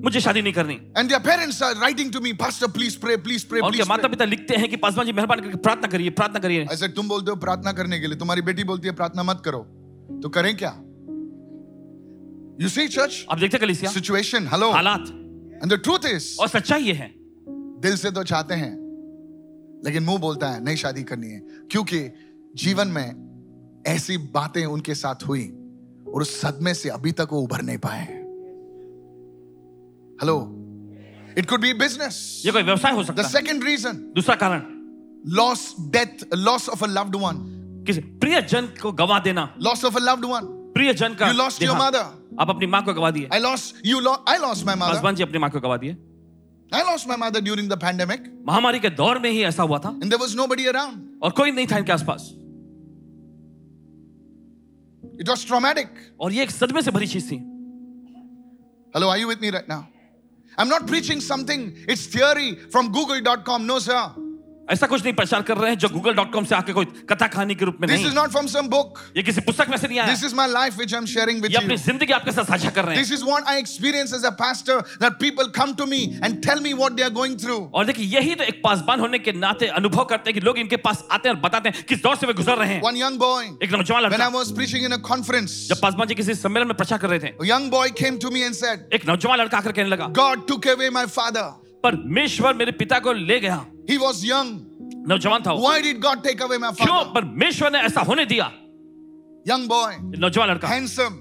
मुझे 0.04 0.21
शादी 0.21 0.42
नहीं 0.42 0.52
करनी। 0.52 0.75
And 0.75 1.09
their 1.09 1.21
parents 1.21 1.62
are 1.62 1.76
writing 1.76 2.12
to 2.12 2.21
me 2.21 2.33
pastor 2.33 2.66
please 2.66 2.99
pray 2.99 3.16
please 3.16 3.47
pray 3.47 3.61
please 3.61 3.88
माता-पिता 3.88 4.25
लिखते 4.25 4.57
हैं 4.57 4.69
कि 4.69 4.76
पासबान 4.76 5.07
जी 5.07 5.12
मेहरबान 5.12 5.40
करके 5.40 5.57
प्रार्थना 5.57 5.88
करिए 5.88 6.11
प्रार्थना 6.11 6.38
करिए। 6.38 6.66
ऐसे 6.73 6.88
तुम 6.88 7.09
बोलते 7.09 7.31
हो 7.31 7.37
प्रार्थना 7.37 7.73
करने 7.73 8.00
के 8.00 8.07
लिए 8.07 8.16
तुम्हारी 8.16 8.42
बेटी 8.42 8.64
बोलती 8.64 8.88
है 8.88 8.95
प्रार्थना 8.95 9.23
मत 9.23 9.42
करो। 9.45 9.59
तो 10.23 10.28
करें 10.28 10.57
क्या? 10.57 10.81
You 12.61 12.69
see, 12.69 12.87
church, 12.89 13.15
आप 13.31 13.39
देखते 13.39 13.59
कलिसिया? 13.59 13.91
Situation, 13.93 14.47
hello. 14.47 14.73
हालात। 14.73 15.07
And 15.63 15.73
the 15.73 15.79
truth 15.79 16.05
is, 16.05 16.25
और 16.41 16.49
सच्चाई 16.49 16.83
ये 16.83 16.93
है। 16.93 17.15
दिल 17.81 17.97
से 17.97 18.11
तो 18.11 18.23
चाहते 18.23 18.55
हैं 18.55 18.73
लेकिन 19.85 20.03
मुँह 20.03 20.19
बोलता 20.19 20.51
है 20.51 20.65
नहीं 20.65 20.77
शादी 20.77 21.03
करनी 21.03 21.31
है। 21.31 21.41
क्योंकि 21.71 22.01
जीवन 22.57 22.89
में 22.89 23.83
ऐसी 23.87 24.17
बातें 24.19 24.65
उनके 24.67 24.95
साथ 24.95 25.27
हुई 25.29 25.45
और 26.15 26.23
उस 26.23 26.41
सदमे 26.41 26.75
से 26.75 26.89
अभी 26.89 27.13
तक 27.13 27.29
वो 27.33 27.41
उभर 27.41 27.63
नहीं 27.63 27.79
पाए 27.79 28.05
hello 30.21 30.37
it 31.39 31.49
could 31.51 31.61
be 31.61 31.73
business 31.73 32.43
ये 32.47 32.53
कोई 32.53 32.63
व्यवसाय 32.63 32.93
हो 32.93 33.05
सकता 33.05 33.23
है। 33.23 33.29
सेकेंड 33.29 33.65
रीजन 33.65 33.93
दूसरा 34.15 34.35
कारण। 34.35 34.63
Loss 35.27 35.75
death 35.81 36.35
loss 36.35 36.69
of 36.69 36.85
a 36.85 36.89
loved 36.89 37.17
one 37.17 37.85
किसी 37.87 38.01
प्रिय 38.01 38.43
जन 38.43 38.67
को 38.83 38.93
गवा 38.93 39.19
देना। 39.19 39.55
Loss 39.63 39.85
of 39.85 39.97
a 39.97 40.01
loved 40.01 40.25
one 40.25 40.41
प्रिय 40.75 40.95
जन 40.95 41.15
का 41.15 41.27
You 41.27 41.41
lost 41.41 41.63
your 41.63 41.77
देहांत। 41.79 42.22
Mother. 42.33 42.41
आप 42.41 42.51
अपनी 42.51 42.67
माँ 42.67 42.83
को 42.85 42.95
गवा 42.95 43.11
दिए। 43.11 43.29
I 43.33 43.39
lost 43.39 43.75
you 43.87 43.99
I 44.09 44.39
lost 44.39 44.65
my 44.65 44.75
mother 44.75 44.93
Paswan 44.93 45.15
जी 45.15 45.23
अपनी 45.23 45.39
माँ 45.39 45.51
को 45.51 45.61
गवा 45.61 45.77
दिए। 45.77 45.97
I 46.75 46.83
lost 46.83 47.07
my 47.09 47.17
mother 47.17 47.41
during 47.41 47.69
the 47.71 47.73
pandemic 47.73 48.43
महामारी 48.49 48.81
के 48.81 48.91
दौर 48.91 49.19
में 49.19 49.31
ही 49.31 49.43
ऐसा 49.45 49.62
हुआ 49.62 49.79
था। 49.79 49.89
And 49.89 50.05
there 50.05 50.21
was 50.21 50.37
nobody 50.37 50.67
around 50.67 51.21
और 51.23 51.31
कोई 51.31 51.51
नहीं 51.51 51.67
था 51.67 51.79
इनके 51.79 51.93
आसपास। 51.93 52.29
इट 55.21 55.29
वाज 55.29 55.47
ट्रॉमेटिक 55.47 55.89
और 56.21 56.33
ये 56.33 56.43
एक 56.43 56.51
सदमे 56.51 56.83
से 56.83 56.91
भरी 56.91 57.07
चीज़ 57.07 57.31
थी। 57.31 57.37
Hello, 58.95 59.09
are 59.09 59.19
you 59.19 59.29
with 59.29 59.41
me 59.41 59.51
right 59.51 59.69
now? 59.69 59.89
I'm 60.59 60.69
not 60.69 60.87
preaching 60.87 61.21
something, 61.21 61.62
it's 61.89 62.07
theory 62.07 62.49
from 62.71 62.93
google.com. 62.93 63.67
No, 63.67 63.79
sir. 63.79 64.03
ऐसा 64.73 64.87
कुछ 64.87 65.02
नहीं 65.02 65.12
प्रचार 65.14 65.43
कर 65.43 65.57
रहे 65.59 65.71
हैं 65.71 65.79
जो 65.79 65.88
गूगल 65.88 66.14
डॉट 66.14 66.33
कॉम 66.33 66.45
से 66.45 66.55
आके 66.55 66.73
कोई 66.73 66.85
कथा 67.11 67.26
कहानी 67.29 67.55
के 67.55 67.64
रूप 67.64 67.76
में 67.81 67.87
नहीं। 67.88 68.05
ये 69.17 69.23
किसी 69.23 69.41
पुस्तक 69.41 69.69
में 69.71 69.76
से 69.76 69.88
नहीं 69.88 69.99
आया। 69.99 70.12
this 70.12 70.23
is 70.25 70.35
my 70.35 70.47
life 70.52 70.79
which 70.81 70.95
I'm 70.99 71.07
sharing 71.07 71.41
with 71.43 71.50
ये 71.52 71.57
अपनी 71.57 71.76
ज़िंदगी 71.79 72.12
आपके 72.12 72.33
साथ 72.33 72.45
साझा 72.45 72.71
कर 72.71 72.85
रहे 72.85 72.97
हैं। 72.97 73.02
और 77.73 77.85
देखिए 77.87 78.07
यही 78.07 78.35
तो 78.35 78.45
एक 78.45 78.61
पासबान 78.64 79.00
होने 79.00 79.19
के 79.19 79.33
नाते 79.35 79.67
अनुभव 79.81 80.05
करते 80.05 80.31
हैं 80.31 80.35
कि 80.35 80.45
लोग 80.47 80.59
इनके 80.59 80.76
पास 80.87 81.05
आते 81.11 81.29
हैं 81.29 81.35
और 81.35 81.41
बताते 81.43 81.69
हैं 81.69 81.85
किस 81.88 82.02
दौर 82.02 82.17
से 82.17 82.26
वे 82.26 82.33
गुजर 82.33 82.57
रहे 82.59 82.75
हैं। 82.75 82.81
पासबान 85.83 86.07
जी 86.09 86.14
किसी 86.14 86.35
सम्मेलन 86.35 86.67
में 86.67 86.76
प्रचार 86.76 86.99
कर 86.99 87.09
रहे 87.09 87.19
थे। 87.19 87.29
एक 88.95 89.02
नौजवान 89.09 89.38
लड़का 89.38 89.59
आकर 89.59 89.73
कहने 89.73 89.88
लगा 89.88 90.07
God 90.17 90.47
took 90.49 90.69
away 90.69 90.91
my 90.91 91.07
father 91.09 91.47
परमेश्वर 91.85 92.55
मेरे 92.55 92.73
पिता 92.73 92.99
को 92.99 93.12
ले 93.12 93.38
गया। 93.41 93.64
He 93.89 93.99
was 93.99 94.25
young. 94.25 94.51
नौजवान 95.09 95.43
था 95.43 95.53
Why 95.61 95.81
did 95.83 96.01
God 96.01 96.23
take 96.25 96.41
away 96.41 96.59
my 96.59 96.73
father? 96.73 96.85
क्यों? 96.85 97.05
परमेश्वर 97.15 97.73
ने 97.73 97.79
ऐसा 97.91 98.01
होने 98.11 98.27
दिया 98.27 98.51
Young 99.47 99.67
boy, 99.69 99.93
नौजवान 100.19 100.49
लड़का 100.51 100.69
handsome, 100.69 101.15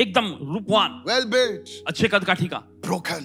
एकदम 0.00 0.26
रूपवान 0.52 1.02
well 1.06 1.26
built, 1.30 1.68
अच्छे 1.88 2.08
कद 2.08 2.24
काठी 2.24 2.48
का 2.52 2.62
broken. 2.86 3.24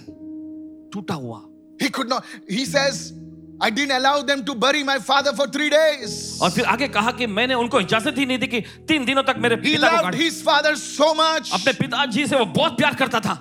टूटा 0.94 1.14
हुआ 1.16 1.42
He 1.82 1.90
could 1.90 2.10
not. 2.10 2.26
He 2.50 2.66
says, 2.66 3.14
I 3.62 3.70
didn't 3.70 3.92
allow 3.96 4.22
them 4.22 4.44
to 4.46 4.56
bury 4.56 4.84
my 4.84 4.98
father 5.00 5.34
for 5.34 5.48
three 5.48 5.70
days. 5.70 6.40
और 6.42 6.50
फिर 6.52 6.66
आगे 6.66 6.88
कहा 6.88 7.12
कि 7.20 7.28
मैंने 7.28 7.54
उनको 7.54 7.80
इजाज़त 7.82 8.18
ही 8.18 8.26
नहीं 8.26 8.38
दी 8.40 8.48
कि 8.48 8.62
तीन 8.88 9.06
दिनों 9.06 9.24
तक 9.30 9.38
मेरे 9.46 9.56
He 9.56 9.62
पिता 9.62 9.90
को 9.90 10.04
loved 10.04 10.16
his 10.22 10.42
father 10.42 10.76
so 10.76 11.14
much. 11.14 11.54
अपने 11.54 11.74
पिताजी 11.80 12.26
से 12.28 12.36
वो 12.36 12.46
बहुत 12.58 12.78
प्यार 12.78 12.96
करता 13.04 13.20
था 13.28 13.38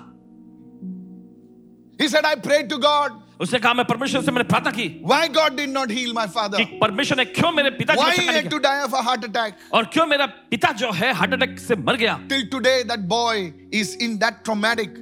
He 1.99 2.07
said, 2.07 2.23
I 2.23 2.35
prayed 2.35 2.69
to 2.69 2.77
God. 2.77 3.11
उसने 3.39 3.59
कहा 3.59 3.73
मैं 3.73 3.85
परमेश्वर 3.85 4.21
से 4.21 4.31
मैंने 4.31 4.47
प्रार्थना 4.49 4.71
की 4.71 4.87
Why 5.03 5.27
God 5.27 5.55
did 5.55 5.69
not 5.69 5.89
heal 5.89 6.13
my 6.13 6.27
father? 6.27 6.57
कि 6.57 6.79
परमेश्वर 6.81 7.17
ने 7.17 7.25
क्यों 7.25 7.51
मेरे 7.51 7.69
पिताजी 7.77 8.01
Why 8.01 8.15
he 8.15 8.27
had 8.27 8.49
to 8.51 8.59
die 8.59 8.79
of 8.83 8.93
a 8.93 9.01
heart 9.01 9.23
attack? 9.23 9.53
और 9.71 9.85
क्यों 9.93 10.05
मेरा 10.05 10.25
पिता 10.51 10.71
जो 10.81 10.91
है 10.91 11.13
हार्ट 11.13 11.33
अटैक 11.33 11.59
से 11.59 11.75
मर 11.75 11.97
गया 11.97 12.19
Till 12.27 12.47
today, 12.57 12.83
that 12.83 13.07
boy 13.07 13.53
is 13.71 13.95
in 13.95 14.19
that 14.19 14.43
traumatic 14.43 14.97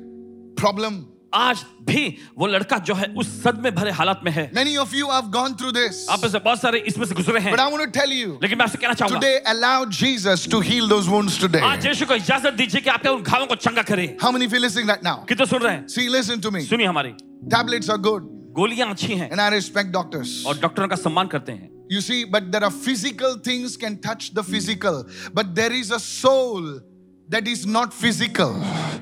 problem. 0.56 1.06
आज 1.34 1.64
भी 1.84 2.04
वो 2.38 2.48
लड़का 2.48 2.78
जो 2.88 2.94
है 2.96 3.08
उस 3.18 3.28
सदमे 3.44 3.72
भरे 3.72 3.92
हालात 3.92 4.22
में 4.24 4.32
है 4.32 4.52
Many 4.54 4.78
of 4.78 4.94
you 4.94 5.10
have 5.10 5.30
gone 5.32 5.56
through 5.58 5.72
this. 5.74 6.06
आप 6.10 6.24
में 6.24 6.30
से 6.30 6.40
बहुत 6.40 6.62
सारे 6.62 6.80
इसमें 6.88 7.06
से 7.06 7.16
गुजरे 7.16 7.40
हैं 7.40 7.52
But 7.52 7.60
I 7.60 7.68
want 7.72 7.84
to 7.84 8.00
tell 8.00 8.12
you, 8.12 8.38
लेकिन 8.44 8.58
मैं 8.58 8.66
आपसे 8.66 8.78
कहना 8.78 8.94
चाहूँगा 8.94 9.20
today 9.20 9.40
allow 9.54 9.86
Jesus 9.86 10.48
to 10.48 10.62
heal 10.62 10.88
those 10.88 11.10
wounds 11.10 11.38
today. 11.38 11.62
आज 11.62 11.86
यीशु 11.86 12.06
को 12.06 12.16
इजाज़त 12.16 12.54
दीजिए 12.54 12.82
कि 12.82 12.90
आपके 12.90 13.10
उन 13.10 13.24
घावों 13.24 13.48
को 13.48 13.56
चंगा 13.56 13.82
करे 13.92 14.08
How 14.22 14.32
many 14.32 14.48
you 14.48 14.60
listening 14.60 14.88
right 14.88 15.04
now? 15.04 15.18
कितने 15.30 15.46
सुन 15.46 15.62
रहे 15.62 15.74
हैं 15.76 15.88
See, 15.88 16.10
listen 16.10 16.42
to 16.42 16.52
me. 16.52 16.66
सुनिए 16.66 16.88
हमारी 16.88 17.14
Tablets 17.50 17.90
are 17.90 18.02
good, 18.10 18.28
गोलियाँ 18.56 18.90
अच्छी 18.92 19.14
हैं 19.16 19.32
and 19.32 19.42
I 19.42 19.50
respect 19.56 19.92
doctors. 19.92 20.44
और 20.48 20.60
डॉक्टरों 20.60 20.88
का 20.88 20.96
सम्मान 20.96 21.28
करते 21.28 21.52
हैं 21.52 21.76
You 21.90 22.02
see, 22.02 22.26
but 22.26 22.52
there 22.52 22.64
are 22.64 22.72
physical 22.86 23.38
things 23.44 23.78
can 23.78 23.98
touch 24.00 24.34
the 24.34 24.44
physical, 24.44 25.06
but 25.34 25.56
there 25.56 25.72
is 25.72 25.92
a 25.92 26.00
soul 26.00 26.82
that 27.30 27.48
is 27.48 27.66
not 27.68 27.94
physical. 27.94 28.54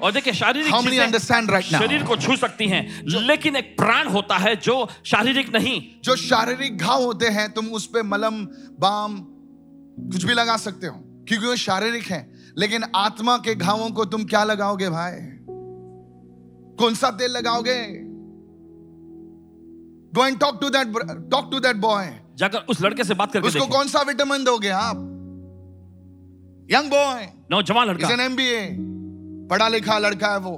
और 0.01 0.11
देखिए 0.11 0.33
शारीरिक 0.33 0.73
How 0.73 0.81
many 0.81 0.99
understand 0.99 1.49
right 1.49 1.67
now? 1.71 1.79
शरीर 1.79 2.03
को 2.03 2.15
छू 2.17 2.35
सकती 2.35 2.67
हैं 2.67 3.03
लेकिन 3.27 3.55
एक 3.55 3.75
प्राण 3.77 4.07
होता 4.07 4.38
है 4.38 4.55
जो 4.55 4.88
शारीरिक 5.05 5.53
नहीं। 5.55 5.81
जो 6.03 6.15
शारीरिक 6.15 6.77
घाव 6.77 7.03
होते 7.03 7.27
हैं 7.27 7.51
तुम 7.53 7.67
उस 7.69 7.85
पे 7.85 8.03
मलम 8.03 8.43
बाम 8.79 9.17
कुछ 10.11 10.23
भी 10.23 10.33
लगा 10.33 10.57
सकते 10.57 10.88
हो 10.88 11.01
क्योंकि 11.27 11.45
वो 11.47 11.55
शारीरिक 11.55 12.07
है। 12.07 12.21
लेकिन 12.57 12.83
आत्मा 12.95 13.38
के 13.38 13.55
घावों 13.55 13.89
को 13.89 14.05
तुम 14.05 14.23
क्या 14.25 14.43
लगाओगे 14.43 14.89
भाई? 14.89 15.17
कौन 16.79 16.95
सा 16.95 17.09
तेल 17.11 17.31
लगाओगे? 17.31 17.79
Go 20.15 20.25
and 20.25 20.39
talk 20.39 20.61
to 20.61 20.69
that 20.69 20.88
talk 21.31 21.51
to 21.51 21.59
that 21.59 21.75
boy 21.75 22.13
जाकर 22.38 22.65
उस 22.69 22.81
लड़के 22.81 23.03
से 23.03 23.13
बात 23.13 23.33
करके 23.33 23.47
उसको 23.47 23.67
कौन 23.67 23.88
सा 23.88 24.01
विटामिन 24.01 24.43
दोगे 24.43 24.69
आप? 24.69 25.11
यंग 26.71 26.89
बॉय 26.91 27.28
नौजवान 27.51 27.89
इज़ 27.89 27.93
लड़का 27.93 28.10
एन 28.13 28.19
एमबीए 28.19 28.67
पढ़ा 29.49 29.67
लिखा 29.67 29.97
लड़का 29.99 30.32
है 30.32 30.39
वो। 30.39 30.54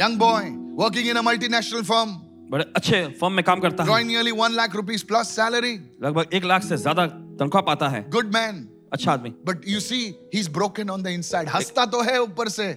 Young 0.00 0.18
boy 0.18 0.44
working 0.78 1.08
in 1.08 1.16
a 1.16 1.22
multinational 1.22 1.82
firm 1.82 2.20
बड़े 2.50 2.64
अच्छे 2.76 3.06
फर्म 3.20 3.32
में 3.32 3.44
काम 3.44 3.60
करता 3.60 3.84
है। 3.84 3.90
Nearly 4.04 4.32
1 4.38 4.56
lakh 4.56 4.74
rupees 4.78 5.04
plus 5.10 5.30
salary. 5.38 5.76
लगभग 6.02 6.34
एक 6.34 6.44
लाख 6.44 6.62
से 6.62 6.76
ज़्यादा 6.76 7.06
तनख्वाह 7.40 7.62
पाता 7.62 7.88
है। 7.88 8.08
गुड 8.10 8.34
मैन 8.34 8.68
अच्छा 8.92 9.12
आदमी। 9.12 9.30
But 9.46 9.66
you 9.66 9.80
see, 9.80 10.02
he's 10.34 10.48
broken 10.58 10.90
on 10.90 11.06
the 11.06 11.14
inside. 11.18 11.48
हंसता 11.54 11.86
तो 11.86 12.02
है 12.02 12.20
ऊपर 12.22 12.48
से 12.48 12.68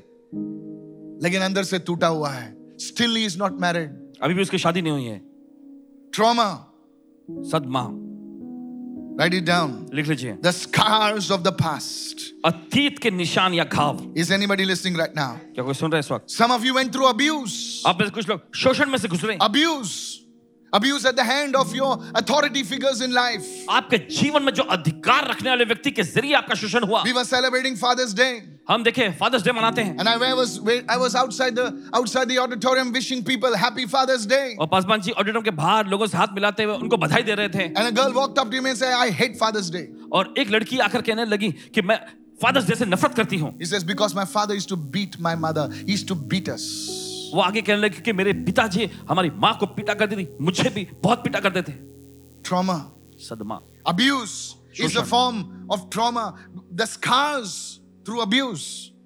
लेकिन 1.23 1.41
अंदर 1.41 1.63
से 1.63 1.79
टूटा 1.79 2.07
हुआ 2.07 2.29
है। 2.29 2.47
Still 2.79 3.17
he 3.17 3.25
is 3.29 3.37
not 3.41 3.59
married. 3.65 3.89
अभी 4.21 4.33
भी 4.33 4.41
उसकी 4.41 4.57
शादी 4.57 4.81
नहीं 4.81 4.93
हुई 4.93 5.03
है। 5.03 5.21
Trauma. 6.17 6.49
सदमा। 7.51 7.83
Write 9.19 9.33
it 9.33 9.45
down. 9.45 9.71
लिख 9.93 10.07
लीजिए 10.07 10.37
The 10.41 10.51
scars 10.51 11.29
of 11.31 11.43
the 11.43 11.51
past. 11.51 12.25
अतीत 12.45 12.99
के 12.99 13.11
निशान 13.11 13.53
या 13.53 13.63
घाव 13.63 14.13
Is 14.15 14.31
anybody 14.31 14.65
listening 14.65 14.95
right 14.95 15.15
now? 15.15 15.31
क्या 15.55 15.63
कोई 15.65 15.73
सुन 15.73 15.91
रहा 15.91 15.97
है 15.97 15.99
इस 15.99 16.11
वक्त 16.11 16.29
Some 16.29 16.51
of 16.51 16.65
you 16.65 16.75
went 16.75 16.91
through 16.95 17.09
abuse. 17.09 17.83
आप 17.87 17.99
में 17.99 18.05
से 18.07 18.11
कुछ 18.13 18.29
लोग 18.29 18.41
शोषण 18.55 18.89
में 18.89 18.97
से 18.97 19.07
गुजरे 19.07 19.37
Abuse. 19.41 19.95
Abuse 20.74 21.04
at 21.04 21.16
the 21.16 21.24
hand 21.24 21.54
of 21.54 21.74
your 21.76 21.88
authority 22.14 22.62
figures 22.62 23.00
in 23.02 23.12
life. 23.12 23.48
आपके 23.70 23.98
जीवन 24.10 24.42
में 24.42 24.52
जो 24.54 24.62
अधिकार 24.76 25.28
रखने 25.30 25.50
वाले 25.50 25.64
व्यक्ति 25.64 25.90
के 25.90 26.02
जरिए 26.02 26.34
आपका 26.34 26.54
शोषण 26.60 26.84
हुआ 26.88 27.02
We 27.04 27.12
were 27.12 27.24
celebrating 27.24 27.76
Father's 27.76 28.14
Day. 28.14 28.30
हम 28.68 28.84
देखे 28.84 29.08
फादर्स 29.18 29.42
डे 29.44 29.52
मनाते 29.52 29.82
हैं 29.82 29.96
And 29.98 30.08
I 30.08 30.32
was 30.38 30.54
I 30.88 30.96
was 31.02 31.14
outside 31.22 31.56
the 31.60 31.66
outside 32.00 32.32
the 32.32 32.38
auditorium 32.38 32.92
wishing 32.92 33.22
people 33.22 33.54
happy 33.64 33.86
Father's 33.96 34.24
Day. 34.24 34.56
और 34.60 34.68
पासवान 34.72 35.00
जी 35.00 35.10
ऑडिटोरियम 35.12 35.44
के 35.44 35.50
बाहर 35.60 35.86
लोगों 35.88 36.06
से 36.06 36.18
हाथ 36.18 36.34
मिलाते 36.34 36.64
हुए 36.64 36.76
उनको 36.76 36.96
बधाई 37.04 37.22
दे 37.22 37.34
रहे 37.34 37.48
थे 37.58 37.68
And 37.74 37.86
a 37.88 37.92
girl 38.00 38.18
walked 38.22 38.38
up 38.38 38.50
to 38.50 38.62
me 38.62 38.70
and 38.70 38.78
said, 38.78 38.94
I 38.94 39.10
hate 39.10 39.36
Father's 39.44 39.70
Day. 39.70 39.86
और 40.12 40.34
एक 40.38 40.50
लड़की 40.50 40.78
आकर 40.88 41.02
कहने 41.02 41.24
लगी 41.36 41.52
कि 41.74 41.82
मैं 41.82 42.00
फादर्स 42.42 42.68
डे 42.68 42.74
से 42.74 42.86
नफरत 42.86 43.14
करती 43.14 43.36
हूँ 43.44 43.56
He 43.58 43.66
says, 43.66 43.84
because 43.84 44.14
my 44.14 44.24
father 44.24 44.54
used 44.54 44.70
to 44.70 44.82
beat 44.98 45.20
my 45.20 45.34
mother. 45.34 45.68
He 45.84 45.92
used 45.92 46.08
to 46.08 46.14
beat 46.34 46.48
us. 46.48 47.05
वो 47.33 47.41
आगे 47.41 47.61
कहने 47.61 47.81
लगे 47.81 48.01
कि 48.01 48.13
मेरे 48.13 48.33
पिताजी 48.33 48.89
हमारी 49.09 49.29
माँ 49.29 49.57
को 49.57 49.65
पीटा 49.65 49.93
करते 49.93 50.15
थे 50.15 50.27
मुझे 50.41 50.69
भी 50.69 50.87
बहुत 51.03 51.23
पीटा 51.23 51.39
करते 51.39 51.61
थे। 51.61 51.73
ट्रॉमा 52.43 52.77
सदमा। 53.19 53.59
Abuse 53.87 54.29
is 54.81 54.97
a 54.97 55.03
form 55.03 55.67
of 55.71 55.81
trauma 55.91 56.25
the 56.73 56.85
scars 56.85 57.79
through 58.07 58.17
abuse 58.19 58.61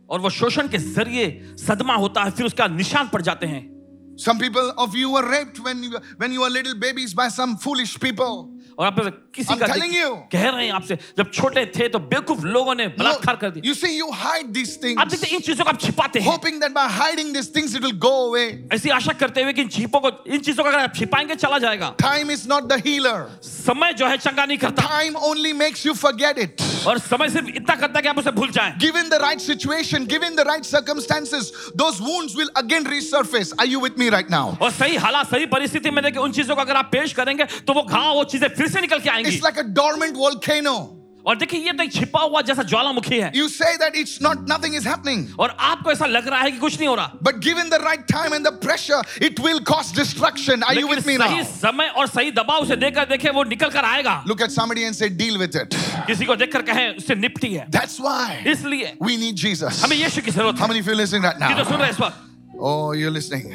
और 0.09 0.19
वो 0.19 0.29
शोषण 0.29 0.67
के 0.67 0.77
ज़रिए 0.77 1.55
सदमा 1.57 1.95
होता 1.95 2.23
है 2.23 2.31
फिर 2.31 2.45
उसका 2.45 2.67
निशान 2.67 3.07
पड़ 3.07 3.21
जाते 3.21 3.47
हैं। 3.47 3.69
Some 4.17 4.39
people 4.39 4.67
of 4.77 4.95
you 4.95 5.09
were 5.11 5.25
raped 5.31 5.59
when 5.65 5.83
you 5.83 5.99
when 6.17 6.33
you 6.33 6.41
were 6.41 6.49
little 6.49 6.75
babies 6.79 7.13
by 7.13 7.27
some 7.29 7.57
foolish 7.57 7.93
people. 7.99 8.60
और 8.79 8.85
आप 8.85 8.99
किसी 9.35 9.55
का 9.55 9.67
कह 9.67 10.49
रहे 10.49 10.65
हैं 10.65 10.73
आपसे 10.73 10.95
जब 11.17 11.31
छोटे 11.31 11.65
थे 11.75 11.87
तो 11.87 11.99
बेवकूफ़ 12.01 12.45
लोगों 12.45 12.75
ने 12.75 12.87
बलात्कार 12.97 13.35
कर 13.35 13.49
दिया। 13.49 13.67
You 13.67 13.73
see 13.73 13.87
you 13.97 14.09
hide 14.13 14.47
this 14.53 14.75
things 14.83 15.01
आप 15.01 15.07
देखते 15.07 15.27
इन 15.27 15.39
चीज़ों 15.41 15.65
को 15.65 15.69
आप 15.69 15.79
छिपाते 15.81 16.19
हैं। 16.19 16.27
Hoping 16.27 16.59
that 16.61 16.71
by 16.71 16.87
hiding 16.91 17.33
this 17.33 17.55
things 17.55 17.75
it 17.75 17.83
will 17.83 17.97
go 17.99 18.13
away 18.29 18.45
ऐसी 18.73 18.89
आशा 18.91 19.13
करते 19.19 19.43
हुए 19.43 19.53
कि 19.53 19.65
छिपों 19.67 19.99
को 19.99 20.11
इन 20.27 20.39
चीज़ों 20.39 20.63
का 20.63 20.69
अगर 20.69 20.79
आप 20.79 20.95
छिपाएँगे 20.95 21.35
चला 21.35 21.57
जाएगा। 21.59 21.93
Time 21.99 22.31
is 22.31 22.47
not 22.49 22.63
the 22.63 22.81
healer 22.85 23.27
समय 23.43 23.93
जो 23.93 24.07
है 24.07 24.17
चंगा 24.19 24.45
नहीं 24.45 24.57
करता। 24.57 24.87
Time 24.87 25.15
only 25.29 25.53
makes 25.55 25.85
you 25.85 25.93
forget 25.95 26.39
it 26.39 26.61
और 26.87 26.99
समय 26.99 27.29
सिर्फ़ 27.29 27.47
इतना 27.49 27.75
करता 27.75 27.97
है 27.97 28.01
कि 28.01 28.09
आप 28.09 28.17
उसे 28.19 28.31
भूल 28.31 28.51
जाएँ। 28.51 28.73
Give 28.79 28.97
in 28.97 29.09
the 29.09 29.21
right 29.21 29.39
situation 29.41 30.05
give 30.07 30.23
in 30.25 30.35
the 30.35 30.47
right 30.47 30.63
circumstances 30.65 31.51
those 31.77 31.99
wounds 32.01 32.35
will 32.37 32.49
again 32.57 32.87
resurface 32.87 33.53
are 33.59 33.67
you 33.67 33.79
with 33.79 33.95
me 33.99 34.09
right 34.09 34.31
now 34.31 34.55
और 34.61 34.71
सही 34.71 34.95
हालात 34.97 35.29
सही 35.31 35.45
परिस्थिति 35.47 35.89
में 35.91 36.03
देखिए 36.03 36.21
उन 36.21 36.31
चीज़ों 36.31 36.55
को 36.55 36.61
अगर 36.61 36.75
आप 36.75 36.89
पेश 36.91 37.13
करेंगे 37.13 37.45
तो 37.67 37.73
वो 37.73 37.83
घाव 37.83 38.13
वो 38.15 38.23
चीज़ें 38.25 38.49
फिर 38.60 38.68
से 38.68 38.80
निकल 38.80 39.00
के 39.00 39.10
आएंगी 39.10 39.30
It's 39.30 39.42
like 39.42 39.58
a 39.58 39.64
dormant 39.64 40.14
volcano. 40.16 40.92
और 41.26 41.36
देखिए 41.36 41.60
ये 41.60 41.72
तो 41.72 41.82
एक 41.82 41.92
छिपा 41.92 42.20
हुआ 42.22 42.40
जैसा 42.48 42.62
ज्वालामुखी 42.62 43.16
है 43.18 43.30
You 43.34 43.48
say 43.48 43.70
that 43.78 43.96
it's 43.96 44.20
not, 44.20 44.42
nothing 44.46 44.74
is 44.74 44.84
happening. 44.84 45.22
और 45.38 45.56
आपको 45.58 45.92
ऐसा 45.92 46.06
लग 46.06 46.28
रहा 46.28 46.40
है 46.40 46.50
कि 46.50 46.58
कुछ 46.58 46.76
नहीं 46.78 46.88
हो 46.88 46.94
रहा 46.94 47.18
But 47.20 47.40
given 47.40 47.68
the 47.68 47.80
right 47.80 48.06
time 48.06 48.32
and 48.32 48.46
the 48.46 48.52
pressure, 48.52 49.00
it 49.20 49.40
will 49.40 49.58
cause 49.60 49.90
destruction. 49.90 50.62
Are 50.62 50.74
you 50.74 50.86
लेकिन 50.86 50.96
with 50.96 51.06
me 51.06 51.16
सही 51.18 51.40
now? 51.40 51.46
समय 51.62 51.88
और 51.96 52.06
सही 52.08 52.30
दबाव 52.32 52.66
से 52.66 52.76
देकर 52.76 53.04
देखे 53.08 53.30
वो 53.30 53.42
निकल 53.44 53.70
कर 53.70 53.84
आएगा 53.84 54.22
Look 54.26 54.40
at 54.40 54.52
somebody 54.52 54.84
and 54.84 54.94
say, 54.94 55.08
deal 55.08 55.36
with 55.38 55.56
it. 55.56 55.74
किसी 56.06 56.24
को 56.26 56.36
देखकर 56.36 56.62
कहें 56.62 56.96
उससे 56.96 57.14
निपटी 57.14 57.52
है 57.54 57.66
That's 57.70 57.98
why 57.98 58.44
इसलिए 58.46 58.92
we 59.00 59.16
need 59.16 59.34
Jesus. 59.34 59.82
हमें 59.84 59.96
यीशु 59.96 60.22
की 60.22 60.30
जरूरत 60.30 60.58
How 60.58 60.66
है 60.66 60.68
many 60.74 60.78
of 60.78 60.86
you 60.86 60.92
are 60.92 61.00
listening 61.02 61.22
right 61.22 61.36
कि 61.42 61.54
तो 61.54 61.62
now? 61.64 61.68
सुन 61.70 61.76
रहे 61.76 61.86
हैं 61.86 61.94
इस 61.94 62.00
वक्त 62.00 62.22
Oh, 62.58 62.92
you're 62.92 63.10
listening. 63.10 63.52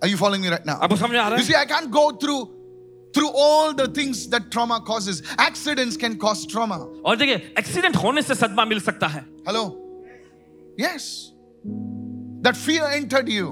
Are 0.00 0.06
you 0.06 0.16
following 0.16 0.42
me 0.42 0.48
right 0.48 0.64
now? 0.64 0.78
आपको 0.80 0.96
समझ 0.96 1.10
में 1.10 1.18
आ 1.18 1.28
रहा 1.28 1.38
You 1.38 1.44
है 1.44 1.50
see, 1.50 1.56
I 1.56 1.64
can't 1.66 1.90
go 1.90 2.12
through 2.12 2.40
through 3.12 3.30
all 3.34 3.72
the 3.74 3.88
things 3.88 4.28
that 4.28 4.50
trauma 4.50 4.80
causes. 4.80 5.22
Accidents 5.38 5.96
can 5.96 6.18
cause 6.18 6.46
trauma. 6.46 6.78
और 7.04 7.16
देखिए 7.16 7.54
एक्सीडेंट 7.58 7.96
होने 7.96 8.22
से 8.22 8.34
सदमा 8.34 8.64
मिल 8.64 8.80
सकता 8.80 9.06
है 9.06 9.24
Hello? 9.46 9.64
Yes. 10.78 11.32
That 12.42 12.56
fear 12.56 12.84
entered 12.98 13.28
you. 13.28 13.46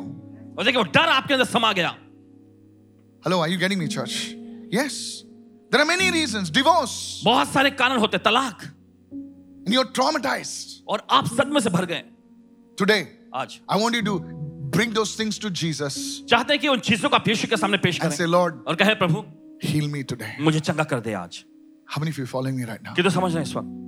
और 0.59 0.65
देखिए 0.65 0.83
वो 0.83 0.89
डर 0.95 1.09
आपके 1.19 1.35
अंदर 1.35 1.45
समा 1.45 1.73
गया 1.73 1.95
Hello, 3.25 3.41
are 3.41 3.49
you 3.49 3.59
getting 3.59 3.79
me, 3.79 3.89
church? 3.89 4.35
Yes. 4.71 5.25
There 5.71 5.81
are 5.81 5.87
many 5.87 6.11
reasons. 6.12 6.51
Divorce. 6.51 7.23
बहुत 7.25 7.49
सारे 7.53 7.71
कारण 7.71 7.99
होते 8.01 8.17
हैं, 8.17 8.25
तलाक 8.25 8.62
And 9.67 9.75
you're 9.75 9.91
traumatized. 9.99 10.83
और 10.89 11.07
आप 11.11 11.27
सदमे 11.37 11.61
से 11.61 11.71
भर 11.71 11.87
गए 11.87 12.03
Today, 12.79 13.07
आज 13.35 13.59
I 13.69 13.79
want 13.83 13.95
you 13.95 14.03
to 14.03 14.21
bring 14.77 14.93
those 14.93 15.17
things 15.17 15.39
to 15.39 15.51
Jesus 15.51 15.97
चाहते 16.31 16.53
हैं 16.53 16.61
कि 16.61 16.69
उन 16.69 16.81
चीजों 16.81 17.09
को 17.09 17.17
आप 17.17 17.29
यीशु 17.29 17.49
के 17.49 17.57
सामने 17.57 17.79
पेश 17.79 18.01
and 18.01 18.12
say, 18.12 18.19
करें 18.19 18.31
Lord, 18.31 18.62
और 18.67 18.77
कहे 18.77 18.95
प्रभु 19.03 19.25
heal 19.62 19.88
me 19.95 20.04
today. 20.04 20.32
मुझे 20.39 20.60
चंगा 20.60 20.84
कर 20.84 21.00
दे 21.00 21.13
आज 21.13 21.43
How 21.93 22.02
many 22.02 22.12
of 22.12 22.17
you 22.19 22.26
following 22.26 22.56
me 22.60 22.65
right 22.65 22.84
now? 22.84 22.95
कि 22.95 23.04
तो 23.04 23.10
समझ 23.10 23.34
रहे 23.34 23.43
हैं 23.43 23.50
इस 23.50 23.56
वक्त 23.56 23.80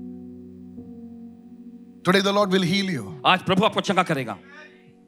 Today, 2.05 2.19
the 2.19 2.33
Lord 2.33 2.51
will 2.51 2.65
heal 2.69 2.89
you. 2.93 3.03
आज 3.25 3.43
प्रभु 3.45 3.65
आपको 3.65 3.81
चंगा 3.81 4.03
करेगा 4.03 4.37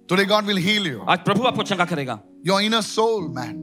Today, 0.08 0.25
God 0.25 0.45
will 0.45 0.62
heal 0.67 0.88
you. 0.88 1.01
आज 1.10 1.19
प्रभु 1.25 1.43
आपको 1.47 1.63
चंगा 1.63 1.86
करेगा 1.86 2.19
Your 2.49 2.62
inner 2.62 2.82
soul, 2.82 3.28
man. 3.38 3.62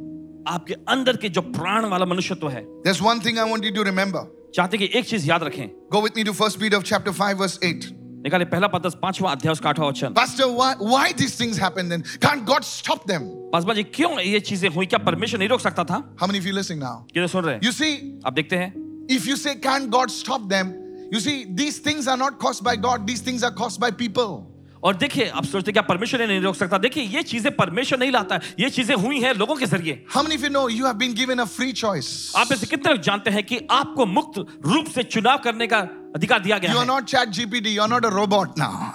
आपके 0.48 0.74
अंदर 0.94 1.16
के 1.16 1.28
जो 1.28 1.40
प्राण 1.56 1.84
वाला 1.90 2.06
मनुष्यत्व 2.06 2.48
है 2.50 2.64
There's 2.86 3.02
one 3.08 3.20
thing 3.26 3.38
I 3.38 3.48
want 3.52 3.64
you 3.64 3.72
to 3.78 3.84
remember. 3.90 4.24
चाहते 4.54 4.78
कि 4.78 4.90
एक 4.94 5.04
चीज़ 5.08 5.28
याद 5.28 5.42
रखें 5.42 5.68
Go 5.92 6.02
with 6.06 6.16
me 6.16 6.24
to 6.24 6.32
1 6.46 6.58
Peter 6.62 6.80
chapter 6.92 7.12
5, 7.12 7.38
verse 7.42 7.58
8. 7.62 8.01
निकाले 8.24 8.44
पहला 8.44 8.66
पदस 8.66 8.94
पांचवा 9.02 9.30
अध्याय 9.30 9.52
उसका 9.52 9.68
आठवां 9.68 9.88
वचन। 9.88 10.12
Pastor 10.14 10.44
why 10.46 10.74
why 10.80 11.12
this 11.18 11.38
things 11.40 11.58
happen 11.61 11.88
then 11.88 12.00
can't 12.22 12.44
God 12.46 12.62
stop 12.64 13.06
them 13.08 13.22
pastor 13.52 13.74
जी 13.74 13.82
क्यों 13.94 14.20
ये 14.20 14.40
चीज़ें 14.40 14.68
हुई? 14.68 14.87
क्या 14.87 14.98
परमिशन 14.98 15.38
नहीं 15.38 15.48
रोक 15.48 15.61
सकता 15.61 15.85
था? 15.85 15.96
How 16.20 16.28
many 16.28 16.40
feel 16.40 16.54
listening 16.56 16.82
now 16.82 17.02
ये 17.16 17.28
सुन 17.28 17.44
रहे 17.44 17.54
हैं? 17.54 17.61
यू 17.64 17.72
सी 17.72 18.20
आप 18.26 18.32
देखते 18.32 18.56
हैं। 18.56 19.06
If 19.11 19.28
you 19.28 19.37
say 19.37 19.54
can't 19.66 19.88
God 19.90 20.11
stop 20.11 20.40
them 20.52 20.72
you 21.14 21.20
see 21.20 21.44
these 21.54 21.85
things 21.87 22.08
are 22.08 22.18
not 22.18 22.38
caused 22.40 22.64
by 22.64 22.76
God 22.87 23.00
these 23.06 23.26
things 23.26 23.44
are 23.44 23.50
caused 23.52 23.80
by 23.80 23.90
people 23.98 24.38
और 24.82 24.96
देखिए 24.96 25.26
आप 25.30 25.44
सोचते 25.44 25.72
क्या 25.72 25.82
परमेश्वर 25.82 26.26
नहीं 26.26 26.40
रोक 26.40 26.56
सकता? 26.56 26.78
देखिए 26.78 27.02
ये 27.04 27.22
चीज़ें 27.22 27.54
परमेश्वर 27.56 27.98
नहीं 27.98 28.12
लाता 28.12 28.35
है। 28.35 28.54
ये 28.61 28.70
चीज़ें 28.70 28.94
हुई 28.96 29.20
हैं 29.20 29.35
लोगों 29.35 29.56
के 29.56 29.66
ज़रिए। 29.66 30.04
हम 30.14 30.32
if 30.32 30.44
you 30.44 30.50
know 30.50 30.68
you 30.68 30.87
have 30.87 30.94
been 30.94 31.14
given 31.14 31.38
a 31.38 31.44
free 31.46 31.72
choice 31.72 32.32
आप 32.37 32.52
इसे 32.52 32.66
कितने 32.66 32.96
जानते 33.00 33.30
हैं 33.30 33.42
कि 33.42 33.61
आपको 33.70 34.06
मुक्त 34.06 34.38
रूप 34.66 34.87
से 34.94 35.02
चुनाव 35.02 35.38
करने 35.44 35.66
का 35.66 35.80
अधिकार 36.16 36.40
दिया 36.42 36.59
गया 36.59 36.72
you 36.72 36.79
are 36.79 36.87
not 36.87 37.05
chat 37.14 37.29
GPT 37.38 37.70
you 37.77 37.83
are 37.83 37.88
not 37.88 38.07
a 38.07 38.09
robot 38.14 38.59
now 38.59 38.90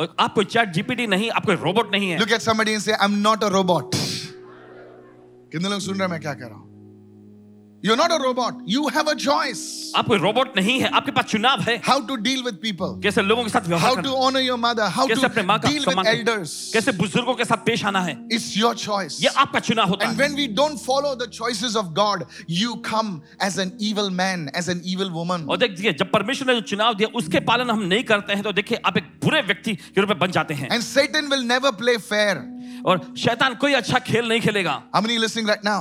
और 0.00 0.14
आप 0.20 0.34
कोई 0.34 0.44
चैट 0.44 0.68
जीपीडी 0.74 1.06
नहीं 1.06 1.30
आप 1.38 1.46
कोई 1.46 1.54
रोबोट 1.62 1.90
नहीं 1.92 2.10
है। 2.10 2.18
Look 2.18 2.30
at 2.32 2.40
somebody 2.40 2.72
and 2.72 2.80
say 2.82 2.92
I 2.92 3.04
am 3.04 3.18
not 3.28 3.44
a 3.44 3.48
robot 3.56 3.94
कितने 3.94 5.68
लोग 5.68 5.80
सुन 5.80 5.94
रहे 5.94 6.02
हैं 6.02 6.10
मैं 6.10 6.20
क्या 6.20 6.32
कह 6.34 6.46
रहा 6.46 6.56
हूँ? 6.58 6.68
You're 7.84 7.96
not 7.96 8.12
a 8.12 8.18
robot. 8.22 8.58
You 8.64 8.86
have 8.88 9.08
a 9.08 9.14
choice. 9.16 9.92
आप 9.96 10.06
कोई 10.06 10.18
रोबोट 10.18 10.56
नहीं 10.56 10.78
है 10.80 10.88
आपके 10.94 11.12
पास 11.12 11.24
चुनाव 11.30 11.60
है 11.62 11.76
How 11.82 11.98
to 12.08 12.16
deal 12.16 12.42
with 12.44 12.60
people. 12.60 12.92
कैसे 13.02 13.22
लोगों 13.22 13.42
के 13.44 13.48
साथ 13.50 13.66
व्यवहार 13.68 13.94
How 13.94 14.02
to 14.02 14.12
honor 14.16 14.40
your 14.40 14.56
mother. 14.56 14.88
How 14.88 15.06
कैसे 15.08 15.26
अपने 15.26 15.42
माँ 15.42 15.58
का 15.60 15.68
deal 15.68 15.84
with 15.84 15.94
सम्मान 15.94 16.06
elders. 16.10 16.52
कैसे 16.72 16.92
बुज़ुर्गों 16.98 17.34
के 17.34 17.44
साथ 17.44 17.64
पेश 17.66 17.84
आना 17.84 18.00
है 18.00 18.14
It's 18.28 18.46
your 18.56 18.74
choice. 18.74 19.18
ये 19.22 19.28
आपका 19.44 19.60
चुनाव 19.60 19.88
होता 19.88 20.06
And 20.06 20.14
है 20.14 20.14
And 20.14 20.22
when 20.24 20.36
we 20.40 20.46
don't 20.60 20.78
follow 20.80 21.14
the 21.16 21.26
choices 21.38 21.74
of 21.74 21.92
God, 21.92 22.24
you 22.46 22.76
come 22.90 23.10
as 23.40 23.58
an 23.58 23.72
evil 23.78 24.10
man, 24.10 24.48
as 24.54 24.68
an 24.68 24.82
evil 24.84 25.10
woman. 25.10 25.46
और 25.48 25.56
देखिए 25.58 25.92
जब 25.94 26.10
परमेश्वर 26.12 26.46
ने 26.46 26.54
जो 26.60 26.66
चुनाव 26.74 26.94
दिया 26.94 27.08
उसके 27.22 27.40
पालन 27.50 27.70
हम 27.70 27.82
नहीं 27.94 28.04
करते 28.12 28.32
हैं 28.34 28.42
तो 28.42 28.52
देखिए 28.60 28.80
आप 28.86 28.96
एक 28.96 29.10
बुरे 29.24 29.40
व्यक्ति 29.50 29.74
के 29.74 30.00
रूप 30.00 30.10
में 30.10 30.18
बन 30.18 30.30
जाते 30.38 30.54
हैं 30.54 30.68
And 30.70 30.84
Satan 30.84 31.28
will 31.28 31.42
never 31.42 31.72
play 31.72 31.96
fair. 31.98 32.36
और 32.86 33.00
शैतान 33.24 33.54
कोई 33.64 33.72
अच्छा 33.74 33.98
खेल 34.06 34.28
नहीं 34.28 34.40
खेलेगा 34.40 34.82
How 34.94 35.00
many 35.00 35.18
listening 35.18 35.46
right 35.46 35.64
now? 35.64 35.80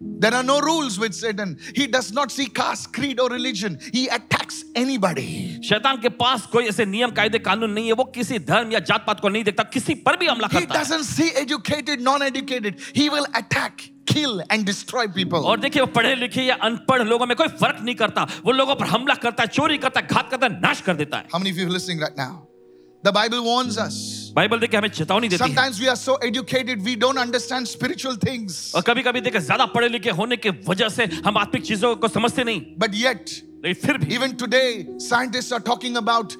There 0.00 0.34
are 0.34 0.42
no 0.42 0.60
rules 0.60 0.98
with 0.98 1.14
Satan. 1.14 1.58
He 1.76 1.86
does 1.86 2.12
not 2.12 2.32
see 2.32 2.46
caste, 2.46 2.92
creed, 2.92 3.20
or 3.20 3.28
religion. 3.30 3.78
He 3.92 4.08
attacks 4.08 4.64
anybody. 4.74 5.60
शैतान 5.68 6.00
के 6.02 6.08
पास 6.18 6.46
कोई 6.52 6.66
ऐसे 6.68 6.84
नियम 6.86 7.10
कायदे 7.14 7.38
कानून 7.38 7.70
नहीं 7.70 7.86
है 7.86 7.92
वो 7.92 8.04
किसी 8.14 8.38
धर्म 8.38 8.72
या 8.72 8.78
जात 8.90 9.04
पात 9.06 9.20
को 9.20 9.28
नहीं 9.28 9.44
देखता 9.44 9.62
किसी 9.70 9.94
पर 10.02 10.16
भी 10.16 10.26
हमला 10.26 10.48
He 10.48 10.60
करता 10.60 10.78
है 10.78 10.84
doesn't 10.84 11.04
see 11.04 11.30
educated, 11.42 12.00
non 12.00 12.22
educated. 12.22 12.80
He 12.94 13.08
will 13.10 13.26
attack, 13.34 13.84
kill, 14.06 14.42
and 14.50 14.66
destroy 14.66 15.06
people. 15.06 15.44
और 15.44 15.60
देखिए 15.60 15.82
वो 15.82 15.86
पढ़े 15.94 16.14
लिखे 16.16 16.42
या 16.42 16.54
अनपढ़ 16.70 17.02
लोगों 17.08 17.26
में 17.26 17.36
कोई 17.36 17.48
फर्क 17.62 17.80
नहीं 17.82 17.94
करता 17.94 18.26
वो 18.44 18.52
लोगों 18.52 18.74
पर 18.74 18.86
हमला 18.96 19.14
करता 19.22 19.42
है 19.42 19.48
चोरी 19.48 19.78
करता 19.78 20.00
है 20.00 20.06
घात 20.06 20.30
करता 20.30 20.46
है 20.46 20.60
नाश 20.60 20.80
कर 20.80 20.96
देता 20.96 21.16
है 21.18 21.28
How 21.34 21.38
many 21.38 21.50
of 21.50 21.58
you 21.58 21.66
are 21.66 21.76
listening 21.78 22.00
right 22.00 22.16
now? 22.16 22.48
The 23.04 23.12
Bible 23.12 23.44
warns 23.44 23.78
us. 23.78 24.00
Bible 24.37 24.59
देखिए 24.59 24.77
हमें 24.77 24.89
चेतावनी 24.89 25.27
देती 25.29 25.43
है 25.43 25.49
Sometimes 25.49 25.79
we 25.81 25.87
are 25.89 25.99
so 25.99 26.15
educated, 26.29 26.83
we 26.87 26.95
don't 27.03 27.17
understand 27.17 27.67
spiritual 27.67 28.17
things. 28.23 28.57
और 28.75 28.81
कभी 28.89 29.03
कभी 29.03 29.21
देखिए 29.27 29.41
ज़्यादा 29.41 29.65
पढ़े 29.75 29.89
लिखे 29.89 30.09
होने 30.19 30.37
की 30.37 30.49
वजह 30.67 30.89
से 30.97 31.05
हम 31.25 31.37
आत्मिक 31.37 31.63
चीज़ों 31.65 31.95
को 31.95 32.07
समझते 32.07 32.43
नहीं 32.43 32.61
But 32.83 32.97
yet, 33.03 33.37
लेकिन 33.65 33.81
फिर 33.85 33.97
भी 33.97 34.17
even 34.17 34.35
today, 34.43 34.69
scientists 35.07 35.51
are 35.51 35.63
talking 35.71 35.97
about 36.03 36.35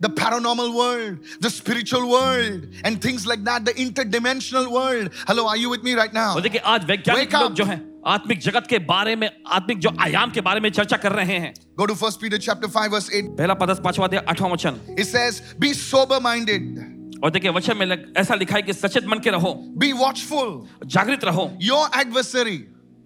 the 0.00 0.10
paranormal 0.20 0.74
world, 0.74 1.16
the 1.40 1.50
spiritual 1.50 2.08
world, 2.10 2.66
and 2.84 3.00
things 3.06 3.26
like 3.26 3.44
that, 3.44 3.64
the 3.64 3.74
interdimensional 3.86 4.70
world. 4.76 5.10
Hello, 5.26 5.46
are 5.46 5.56
you 5.56 5.70
with 5.70 5.82
me 5.82 5.94
right 5.94 6.12
now? 6.12 6.28
देखिए 6.40 6.60
आज 6.74 6.84
वैज्ञानिक. 6.90 7.34
लोग 7.34 7.54
जो 7.54 7.64
हैं 7.64 7.80
आत्मिक 8.06 8.38
जगत 8.40 8.66
के 8.66 8.78
बारे 8.92 9.16
में 9.16 9.28
आत्मिक 9.56 9.78
जो 9.78 9.90
आयाम 10.00 10.30
के 10.30 10.40
बारे 10.40 10.60
में 10.60 10.70
चर्चा 10.70 10.96
कर 10.96 11.12
रहे 11.12 11.38
हैं 11.38 11.52
Go 11.80 11.86
to 11.86 11.94
1 11.94 12.20
Peter 12.20 12.38
chapter 12.38 12.68
5, 12.68 12.90
verse 12.90 13.10
8. 13.18 13.36
पहला 13.38 13.54
पदस 13.64 13.80
पांचवा 13.84 14.06
अध्याय 14.06 14.24
आठवां 14.28 14.50
वचन 14.52 14.80
It 14.98 15.06
says, 15.06 15.42
Be 15.58 15.72
sober 15.74 16.20
minded, 16.20 16.80
और 17.24 17.30
देखिए 17.30 17.50
वचन 17.50 17.76
में 17.76 17.86
ऐसा 18.16 18.34
लिखा 18.34 18.56
है 18.56 18.62
कि 18.62 18.72
सचेत 18.72 19.06
मन 19.06 19.18
के 19.18 19.30
रहो। 19.30 19.52
बी 19.78 19.92
वॉचफुल 19.94 20.88
जागृत 20.88 21.24
रहो। 21.24 21.50
योर 21.62 21.98
एडवर्सरी 22.00 22.56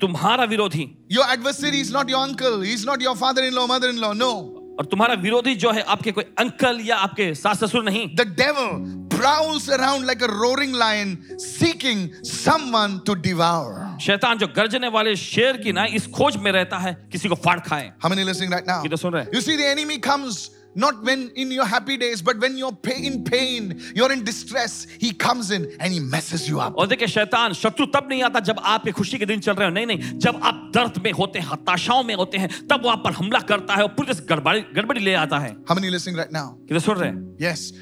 तुम्हारा 0.00 0.44
विरोधी। 0.44 0.90
Your 1.12 1.32
adversary 1.32 1.80
is 1.80 1.92
not 1.94 2.10
your 2.10 2.28
uncle 2.28 2.62
is 2.66 2.86
not 2.86 3.02
your 3.02 3.16
father 3.16 3.44
in 3.44 3.52
law 3.52 3.66
mother 3.66 3.88
in 3.88 3.98
law 3.98 4.12
no 4.14 4.30
और 4.78 4.86
तुम्हारा 4.86 5.14
विरोधी 5.14 5.54
जो 5.54 5.70
है 5.70 5.82
आपके 5.88 6.12
कोई 6.12 6.24
अंकल 6.38 6.80
या 6.84 6.96
आपके 6.98 7.32
सास 7.34 7.64
ससुर 7.64 7.84
नहीं। 7.84 8.06
The 8.16 8.20
devil 8.38 8.70
prowls 9.14 9.68
around 9.70 10.06
like 10.06 10.22
a 10.22 10.26
roaring 10.26 10.74
lion 10.76 11.16
seeking 11.40 12.08
someone 12.24 12.98
to 13.06 13.14
devour 13.22 13.98
शैतान 14.02 14.38
जो 14.38 14.46
गर्जने 14.56 14.88
वाले 14.88 15.14
शेर 15.16 15.56
की 15.56 15.72
ना 15.72 15.84
इस 15.94 16.06
खोज 16.06 16.36
में 16.36 16.50
रहता 16.52 16.78
है 16.78 16.92
किसी 17.12 17.28
को 17.28 17.34
फाड़ 17.34 17.58
खाए। 17.60 17.92
हम 18.02 18.12
नहीं 18.12 18.24
listening 18.26 18.52
right 18.52 18.68
now 18.68 19.24
you 19.34 19.40
see 19.40 19.56
the 19.56 19.60
enemy 19.60 19.96
comes 19.98 20.48
not 20.76 21.02
when 21.04 21.30
in 21.36 21.50
your 21.52 21.64
happy 21.66 21.96
days, 21.96 22.20
but 22.22 22.38
when 22.44 22.56
you're 22.56 22.76
in 23.10 23.22
pain, 23.24 23.80
you're 23.94 24.10
in 24.12 24.24
distress, 24.24 24.86
he 24.98 25.12
comes 25.12 25.50
in 25.50 25.66
and 25.80 25.92
he 25.92 26.00
messes 26.00 26.48
you 26.48 26.60
up. 26.60 26.74
और 26.76 26.86
देखिए 26.88 27.08
शैतान 27.08 27.52
शत्रु 27.62 27.86
तब 27.94 28.08
नहीं 28.10 28.22
आता 28.22 28.40
जब 28.50 28.60
आपके 28.74 28.92
खुशी 28.92 29.18
के 29.18 29.26
दिन 29.26 29.40
चल 29.40 29.54
रहे 29.54 29.68
हो 29.68 29.74
नहीं 29.74 29.86
नहीं 29.86 30.18
जब 30.26 30.40
आप 30.42 30.70
दर्द 30.74 30.98
में 31.04 31.10
होते 31.20 31.38
हैं 31.38 31.46
हताशाओं 31.52 32.02
में 32.04 32.14
होते 32.14 32.38
हैं 32.38 32.48
तब 32.70 32.82
वो 32.84 32.90
आप 32.90 33.02
पर 33.04 33.12
हमला 33.22 33.38
करता 33.52 33.74
है 33.74 33.82
और 33.82 33.88
पूरी 33.98 34.14
गड़बड़ी 34.34 34.60
गड़बड़ी 34.74 35.00
ले 35.00 35.14
आता 35.24 35.38
है 35.38 35.56
How 35.70 35.74
many 35.80 35.90
listening 35.96 36.16
right 36.22 36.32
now? 36.40 36.46
किधर 36.68 36.80
सुन 36.88 36.96
रहे 36.98 37.10
हैं 37.10 37.36
Yes. 37.40 37.72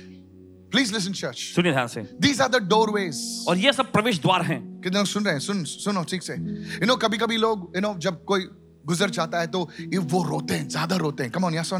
Please 0.73 0.91
listen, 0.93 1.13
church. 1.13 1.41
सुनिए 1.55 1.73
ध्यान 1.73 1.89
से 1.95 2.03
These 2.21 2.41
are 2.41 2.49
the 2.49 2.61
doorways. 2.69 3.17
और 3.49 3.59
ये 3.59 3.73
सब 3.73 3.91
प्रवेश 3.93 4.21
द्वार 4.21 4.43
हैं 4.43 4.61
कितने 4.83 4.99
लोग 4.99 5.07
सुन 5.07 5.25
रहे 5.25 5.35
हैं 5.35 5.41
सुन 5.41 5.65
सुनो 5.65 6.05
ठीक 6.11 6.23
से 6.23 6.35
यू 6.35 6.87
नो 6.87 6.97
कभी 7.03 7.19
कभी 7.19 7.37
लोग 7.37 7.73
यू 7.77 7.81
नो 7.83 7.95
जब 8.07 8.25
कोई 8.25 8.47
गुजर 8.87 9.11
जाता 9.11 9.41
है 9.41 9.47
तो 9.47 9.69
ये 9.81 9.99
वो 9.99 10.23
रोते 10.25 10.55
हैं 10.55 10.69
ज़्यादा 10.69 10.97
रोते 10.97 11.23
हैं। 11.23 11.33
Come 11.33 11.45
on 11.45 11.55
yes 11.55 11.71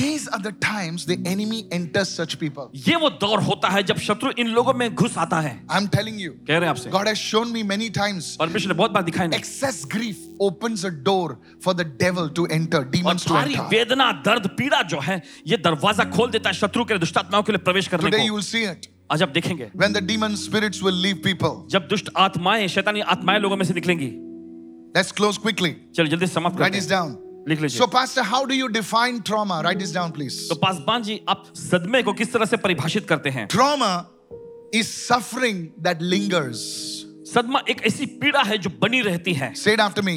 these 0.00 0.28
are 0.34 0.40
the 0.40 0.54
times 0.62 1.06
the 1.08 1.24
enemy 1.28 1.64
enters 1.72 2.16
such 2.16 2.34
people 2.40 2.78
ये 2.88 2.96
वो 2.96 3.10
दौर 3.20 3.42
होता 3.42 3.68
है 3.68 3.82
जब 3.82 3.98
शत्रु 4.08 4.30
इन 4.38 4.48
लोगों 4.48 4.74
में 4.74 4.94
घुस 4.94 5.18
आता 5.18 5.40
है। 5.40 5.52
आई 5.70 5.80
एम 5.80 5.86
टेलिंग 5.96 6.20
यू 6.20 6.32
कह 6.32 6.48
रहे 6.48 6.60
हैं 6.60 6.68
आपसे। 6.68 6.90
God 6.90 7.08
has 7.08 7.22
shown 7.22 7.52
me 7.54 7.64
many 7.72 7.90
times 7.98 8.30
परमेश्वर 8.38 8.72
ने 8.72 8.78
बहुत 8.78 8.90
बार 8.90 9.02
दिखाया 9.02 9.30
excess 9.40 9.84
grief 9.96 10.16
opens 10.40 10.84
a 10.84 10.92
door 11.08 11.38
for 11.64 11.74
the 11.74 11.88
devil 12.04 12.30
to 12.38 12.46
enter, 12.58 12.78
और 12.78 12.90
demons 12.90 13.26
to 13.26 13.68
वेदना 13.70 14.10
दर्द 14.26 14.46
पीड़ा 14.58 14.82
जो 14.94 15.00
है 15.00 15.22
ये 15.46 15.56
दरवाज़ा 15.64 16.04
खोल 16.16 16.30
देता 16.30 16.48
है 16.50 16.54
शत्रु 16.54 16.84
के 16.84 16.98
दुष्टात्माओं 16.98 17.42
के 17.42 17.52
लिए 17.52 17.64
प्रवेश 17.64 17.88
करने 17.88 18.10
को। 18.10 18.16
will 18.36 18.48
see 18.52 18.64
it. 18.70 18.88
आज 19.12 19.22
आप 19.22 19.28
देखेंगे। 19.28 19.70
When 19.74 19.92
the 19.92 20.00
demon 20.00 20.36
spirits 20.36 20.82
will 20.82 20.98
leave 21.04 21.22
people. 21.22 21.54
जब 21.70 21.88
दुष्ट 21.88 22.10
आत्माएँ 22.16 22.68
शैतानी 22.68 23.00
आत्माएँ 23.14 23.40
लोगों 23.40 23.56
में 23.56 23.64
से 23.64 23.74
निकलेंगी। 23.74 24.10
Let's 24.95 25.11
close 25.11 25.37
quickly. 25.37 25.75
चलिए 25.95 26.09
जल्दी 26.11 26.27
से 26.27 26.33
समाप्त 26.33 26.57
Write 26.59 26.71
करते 26.73 26.79
this 26.79 26.89
हैं 26.91 26.97
down. 26.97 27.15
लिख 27.49 27.61
लीजिए 27.61 27.79
So, 27.79 27.87
Pastor, 27.87 28.23
how 28.23 28.45
do 28.45 28.55
you 28.55 28.69
define 28.69 29.21
trauma? 29.21 29.61
Write 29.63 29.79
this 29.79 29.91
down, 29.91 30.11
please. 30.11 30.37
तो 30.49 30.55
पासवान 30.61 31.03
जी 31.03 31.19
आप 31.29 31.43
सदमे 31.55 32.01
को 32.03 32.13
किस 32.21 32.31
तरह 32.33 32.45
से 32.45 32.57
परिभाषित 32.67 33.07
करते 33.09 33.29
हैं 33.37 33.47
Trauma 33.55 33.91
is 34.73 34.87
suffering 35.09 35.59
that 35.87 36.01
lingers. 36.01 36.61
सदमा 37.33 37.61
एक 37.69 37.81
ऐसी 37.87 38.05
पीड़ा 38.23 38.41
है 38.43 38.57
जो 38.57 38.69
बनी 38.81 39.01
रहती 39.09 39.33
है 39.33 39.53
Say 39.55 39.73
it 39.73 39.79
after 39.79 40.01
me. 40.09 40.15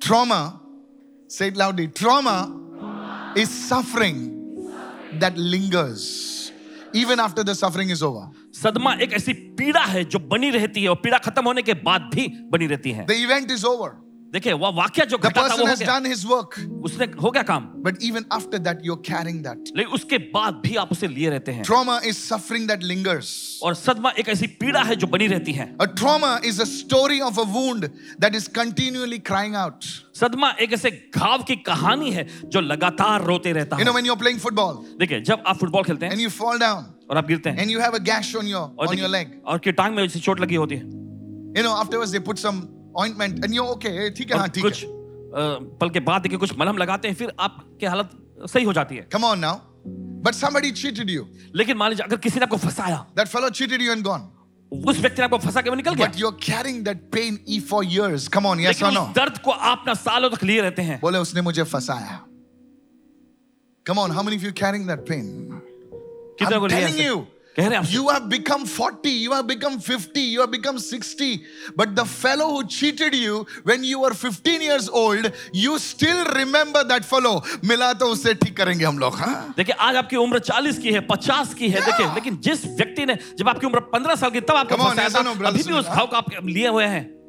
Trauma, 0.00 0.60
say 1.28 1.48
it 1.48 1.56
loudly. 1.56 1.86
Trauma 1.88 2.36
is 3.36 3.48
suffering 3.70 4.20
that 5.20 5.36
lingers 5.36 6.52
even 6.92 7.20
after 7.20 7.42
the 7.44 7.54
suffering 7.54 7.90
is 7.90 8.02
over. 8.02 8.28
सदमा 8.53 8.93
एक 8.93 9.13
ऐसी 9.13 9.33
पीड़ा 9.33 9.83
है 9.83 10.03
जो 10.03 10.19
बनी 10.19 10.49
रहती 10.49 10.83
है 10.83 10.89
और 10.89 10.95
पीड़ा 10.95 11.17
खत्म 11.17 11.45
होने 11.45 11.61
के 11.61 11.73
बाद 11.73 12.09
भी 12.15 12.27
बनी 12.51 12.67
रहती 12.67 12.91
है। 12.91 13.05
इवेंट 13.11 13.51
इज़ 13.51 13.65
ओवर 13.65 14.01
देखिए 14.33 14.53
वह 14.53 14.69
वाक्य 14.69 15.05
जो 15.05 15.17
उसने 16.83 17.05
हो 17.23 17.31
गया 17.31 17.43
काम। 17.43 17.63
But 17.63 17.97
even 18.03 18.25
after 18.33 18.57
that 18.57 18.79
you 18.83 18.95
carrying 18.95 19.39
that 19.39 19.71
लेकिन 19.77 19.93
उसके 19.93 20.17
बाद 20.17 20.53
भी 20.53 20.75
आप 20.75 20.91
उसे 20.91 21.07
लिए 21.07 21.29
रहते 21.29 21.51
हैं। 21.51 21.63
Trauma 21.63 21.99
is 22.05 22.15
suffering 22.15 22.67
that 22.67 22.83
lingers 22.83 23.59
और 23.63 23.75
सदमा 23.75 24.09
एक 24.09 24.29
ऐसी 24.29 24.47
पीड़ा 24.47 24.81
है 24.81 24.95
जो 24.95 25.07
बनी 25.07 25.27
रहती 25.27 25.51
है। 25.51 25.77
Trauma 25.81 26.39
is 26.45 26.61
a 26.61 26.65
story 26.65 27.19
of 27.19 27.39
a 27.39 27.43
wound 27.43 27.85
that 28.19 28.35
is 28.35 28.49
continuously 28.49 29.19
crying 29.19 29.55
out 29.55 29.83
सदमा 30.15 30.49
एक 30.51 30.73
ऐसे 30.73 31.11
घाव 31.15 31.43
की 31.43 31.55
कहानी 31.55 32.11
है 32.11 32.27
जो 32.45 32.61
लगातार 32.61 33.23
रोते 33.23 33.51
रहता 33.51 33.75
है। 33.75 33.81
यू 33.81 33.85
नो 33.85 33.93
जब 35.21 35.43
आप 35.47 35.57
फुटबॉल 35.57 35.83
खेलते 35.83 36.05
हैं 36.05 36.13
और 37.09 37.17
आप 37.17 37.27
गिरते 37.27 37.49
हैं। 37.49 37.57
And 37.59 37.71
you 37.71 37.79
have 37.79 37.91
a 37.91 37.99
gash 38.03 38.35
on 38.35 38.47
your 38.47 38.87
on 38.87 38.97
your 38.97 39.09
leg 39.09 39.41
और 39.45 39.59
के 39.59 39.71
टांग 39.71 39.95
में 39.95 40.07
चोट 40.09 40.39
लगी 40.39 40.55
होती 40.55 40.75
है। 40.75 40.81
You 40.81 41.63
know 41.63 41.71
afterwards 41.71 42.11
they 42.11 42.19
put 42.21 42.37
some 42.37 42.61
ointment 42.97 43.43
and 43.45 43.53
you 43.53 43.63
okay 43.65 44.09
ठीक 44.11 44.31
है 44.31 44.37
हाँ 44.37 44.49
ठीक 44.49 44.65
है। 44.65 44.71
पल 45.79 45.89
के 45.89 45.99
बाद 46.01 46.21
देखिए 46.21 46.37
कुछ 46.37 46.57
मलहम 46.59 46.77
लगाते 46.77 47.07
हैं 47.07 47.15
फिर 47.15 47.33
आपकी 47.39 47.85
हालत 47.85 48.09
सही 48.51 48.63
हो 48.63 48.73
जाती 48.73 48.95
है। 48.95 49.07
Come 49.13 49.23
on 49.23 49.39
now 49.39 49.59
but 50.25 50.33
somebody 50.33 50.71
cheated 50.73 51.09
you 51.09 51.25
लेकिन 51.55 51.77
मान 51.77 51.89
लीजिए 51.89 52.05
अगर 52.05 52.17
किसी 52.17 52.39
ने 52.39 52.43
आपको 52.43 52.57
फंसाया। 52.57 53.05
That 53.17 53.27
fellow 53.27 53.49
cheated 53.51 53.81
you 53.81 53.91
and 53.91 54.03
gone 54.03 54.29
उस 54.71 54.99
व्यक्ति 54.99 55.21
ने 55.21 55.25
आपको 55.25 55.37
फंसा 55.37 55.61
के 55.61 55.69
वो 55.69 55.75
निकल 55.75 55.93
गया। 55.93 56.07
But 56.07 56.19
you 56.19 56.27
are 56.27 56.37
carrying 56.43 56.83
that 56.85 57.01
pain 57.11 57.39
E 57.49 57.59
for 57.61 57.85
years 57.85 58.27
come 58.27 58.45
on 58.45 58.59
yes 58.59 58.83
और 58.83 58.91
नो 58.93 59.01
दर्द 59.15 59.37
को 59.37 59.51
आप 59.51 59.83
ना 59.87 59.93
सालों 59.95 60.29
तक 60.29 60.43
लिए 60.43 60.61
रहते 60.61 60.81
हैं। 60.81 60.99
बोले 61.01 61.17
उसने 61.19 61.41
मुझे 61.41 61.63
फसाया. 61.65 62.19
Come 63.85 63.99
on 63.99 64.11
how 64.11 64.23
many 64.23 64.37
of 64.37 64.45
you 64.45 64.51
carrying 64.57 64.87
that 64.87 64.99
pain 65.09 65.25
कितना 66.39 66.59
को 66.59 66.67
लिया 66.67 66.87
यू 66.87 67.27
कह 67.57 67.67
रहे 67.67 67.79
हैं 67.79 67.89
you 67.89 68.09
have 68.09 68.19
become 68.19 68.63
40 68.65 69.05
you 69.05 69.33
have 69.33 69.43
become 69.43 69.77
50 69.79 70.17
you 70.17 70.41
have 70.41 70.49
become 70.49 70.77
60 70.77 71.37
but 71.77 71.89
the 71.89 72.03
fellow 72.03 72.47
who 72.47 72.63
cheated 72.63 73.15
you 73.15 73.45
when 73.67 73.83
you 73.83 73.99
were 73.99 74.13
15 74.13 74.47
years 74.47 74.89
old 74.89 75.31
you 75.55 75.77
still 75.77 76.23
remember 76.37 76.83
that 76.83 77.03
fellow 77.03 77.43
मिला 77.65 77.93
तो 77.93 78.05
उसे 78.05 78.33
ठीक 78.33 78.57
करेंगे 78.57 78.85
हम 78.85 78.99
लोग 78.99 79.15
हाँ? 79.15 79.53
देखिए 79.57 79.75
आज 79.79 79.95
आपकी 79.95 80.15
उम्र 80.15 80.39
40 80.39 80.77
की 80.77 80.91
है 80.91 81.07
50 81.07 81.53
की 81.53 81.69
है 81.69 81.81
yeah. 81.81 81.91
देखिए 81.91 82.13
लेकिन 82.13 82.37
जिस 82.37 82.65
व्यक्ति 82.65 83.05
ने 83.05 83.17
जब 83.37 83.49
आपकी 83.49 83.67
उम्र 83.67 83.79
15 83.95 84.17
साल 84.17 84.29
की 84.29 84.41
तब 84.41 84.55
आपको 84.55 84.75
फंसाया 84.75 85.09
था। 85.09 85.47
अभी 85.47 85.63
भी 85.63 85.73
उस 85.73 85.85
घाव 85.85 86.07
को 86.07 86.15
आप 86.15 86.45
लिए 86.45 86.67
हुए 86.67 86.85
हैं। 86.85 87.22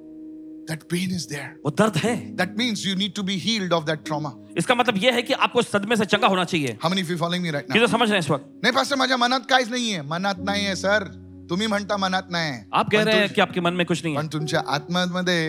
That 0.69 0.85
pain 0.89 1.11
is 1.11 1.25
there. 1.31 1.49
वो 1.65 1.71
दर्द 1.71 1.97
है। 1.97 2.37
That 2.37 2.55
means 2.57 2.85
you 2.87 2.95
need 2.97 3.15
to 3.17 3.23
be 3.23 3.35
healed 3.47 3.73
of 3.79 3.87
that 3.89 4.05
trauma. 4.09 4.31
इसका 4.59 4.75
मतलब 4.75 4.97
यह 4.97 5.15
है 5.15 5.23
कि 5.23 5.33
आपको 5.33 5.63
सदमे 5.63 5.97
से 5.97 6.05
चंगा 6.05 6.27
होना 6.27 6.45
चाहिए। 6.45 6.79
How 6.85 6.91
many 6.93 7.03
of 7.05 7.11
you 7.11 7.19
following 7.19 7.43
me 7.43 7.53
right 7.53 7.67
now? 7.67 7.73
किधर 7.73 7.87
समझ 7.87 8.09
रहे 8.09 8.19
हैं 8.19 8.19
इस 8.19 8.31
वक्त? 8.31 8.61
नहीं 8.65 8.73
पास्टर 8.73 8.97
मज़ा 8.97 9.17
मनात 9.17 9.53
नहीं 9.53 9.91
है। 9.91 10.07
मनात 10.09 10.49
है 10.49 10.75
सर 10.77 11.05
तुम्ही 11.51 11.67
मनता 11.67 11.97
मनात 11.97 12.29
है। 12.35 12.67
आप 12.75 12.91
कह 12.91 13.03
रहे 13.03 13.15
हैं 13.15 13.33
कि 13.33 13.41
आपके 13.41 13.61
मन 13.61 13.75
में 13.75 13.87
कुछ 13.87 14.05
नहीं 14.05 14.15
है। 14.15 14.21
पण 14.21 14.29
तुमच्या 14.29 14.61
आत्म्यामध्ये 14.61 15.41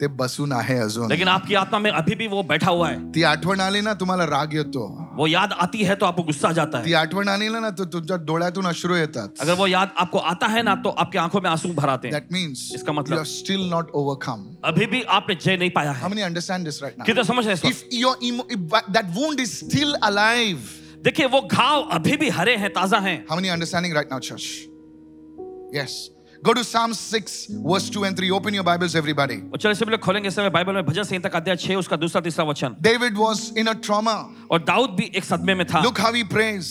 ते 0.00 0.06
बसून 0.06 0.52
आहे 0.52 0.78
अजून. 0.78 1.08
लेकिन 1.08 1.28
आपकी 1.28 1.54
आत्मा 1.54 1.78
में 1.78 1.90
अभी 1.90 2.14
भी 2.14 2.28
वो 2.28 2.42
बैठा 2.42 2.70
हुआ 2.70 2.90
है। 2.90 3.12
ती 3.12 3.22
आठवण 3.22 3.60
आली 3.60 3.80
ना 3.80 3.94
तुम्हाला 3.94 4.24
राग 4.24 4.54
येतो. 4.54 5.10
वो 5.14 5.26
याद 5.26 5.52
आती 5.52 5.78
है 5.78 5.94
तो 5.94 6.06
आपको 6.06 6.22
गुस्सा 6.22 6.52
जाता 6.52 6.82
ती 6.82 6.92
आठवण 6.92 7.28
आली 7.28 7.48
ना 7.48 7.70
तो 7.70 7.84
तुमच्या 7.84 8.16
डोळ्यातून 8.16 8.64
अश्रू 8.64 8.96
येतात. 8.96 9.34
अगर 9.40 9.52
वो 9.52 9.66
याद 9.66 9.90
आपको 9.98 10.18
आता 10.18 10.46
है 10.46 10.62
ना 10.62 10.74
तो 10.74 10.88
आपकी 10.88 11.18
आँखों 11.18 11.40
में 11.40 11.50
आँसू 11.50 11.68
भर 11.68 11.88
आते 11.88 12.08
हैं। 12.08 12.14
That 12.14 12.30
means 12.30 12.74
इसका 12.74 12.92
मतलब- 12.92 13.22
are 13.22 13.30
still 13.30 13.70
not 13.72 13.84
overcome. 13.96 14.44
अभी 14.64 14.86
भी 14.86 15.02
आपने 15.02 15.34
जय 15.34 15.56
नहीं 15.56 15.70
पाया 15.70 15.92
है। 15.92 16.02
Many 16.02 16.22
understand 16.22 16.60
this 16.60 16.76
right 16.76 16.94
now? 16.94 17.06
किधर 17.06 17.24
समझ 17.24 17.46
रहे 17.46 17.56
हैं 17.56 17.72
emo- 18.14 18.56
if 18.56 18.72
that 18.72 19.06
wound 19.16 19.40
is 19.40 19.52
still 19.64 19.92
alive, 19.94 20.58
देखिए 21.04 21.26
वो 21.26 21.48
घाव 21.52 21.82
अभी 21.82 22.16
भी 22.16 22.28
हरे 22.28 22.56
हैं 22.56 22.70
ताज़ा 22.70 22.98
हैं। 22.98 23.26
How 23.26 23.36
many 23.36 23.50
understanding 23.50 23.92
right 23.92 24.12
now, 24.12 24.18
church? 24.18 24.46
Yes. 25.76 26.13
Go 26.44 26.52
to 26.52 26.62
Psalm 26.62 26.92
6, 26.92 27.46
verse 27.66 27.88
2 27.88 28.04
and 28.04 28.14
3. 28.14 28.30
Open 28.30 28.52
your 28.52 28.64
Bibles, 28.64 28.94
everybody. 28.94 29.36
और 29.52 29.58
चलिए 29.58 29.74
सब 29.74 29.88
लोग 29.88 30.00
खोलेंगे 30.00 30.28
इस 30.28 30.34
समय 30.36 30.50
बाइबल 30.50 30.74
में 30.74 30.84
भजन 30.86 31.02
संहिता 31.02 31.28
का 31.28 31.38
अध्याय 31.38 31.56
6 31.56 31.76
उसका 31.76 31.96
दूसरा 31.96 32.20
तीसरा 32.20 32.44
वचन 32.44 32.76
David 32.86 33.16
was 33.16 33.44
in 33.62 33.68
a 33.68 33.74
trauma. 33.86 34.16
और 34.50 34.62
दाऊद 34.64 34.90
भी 34.98 35.10
एक 35.16 35.24
सदमे 35.24 35.54
में 35.54 35.66
था 35.66 35.82
Look 35.84 35.98
how 35.98 36.12
he 36.12 36.24
prays. 36.24 36.68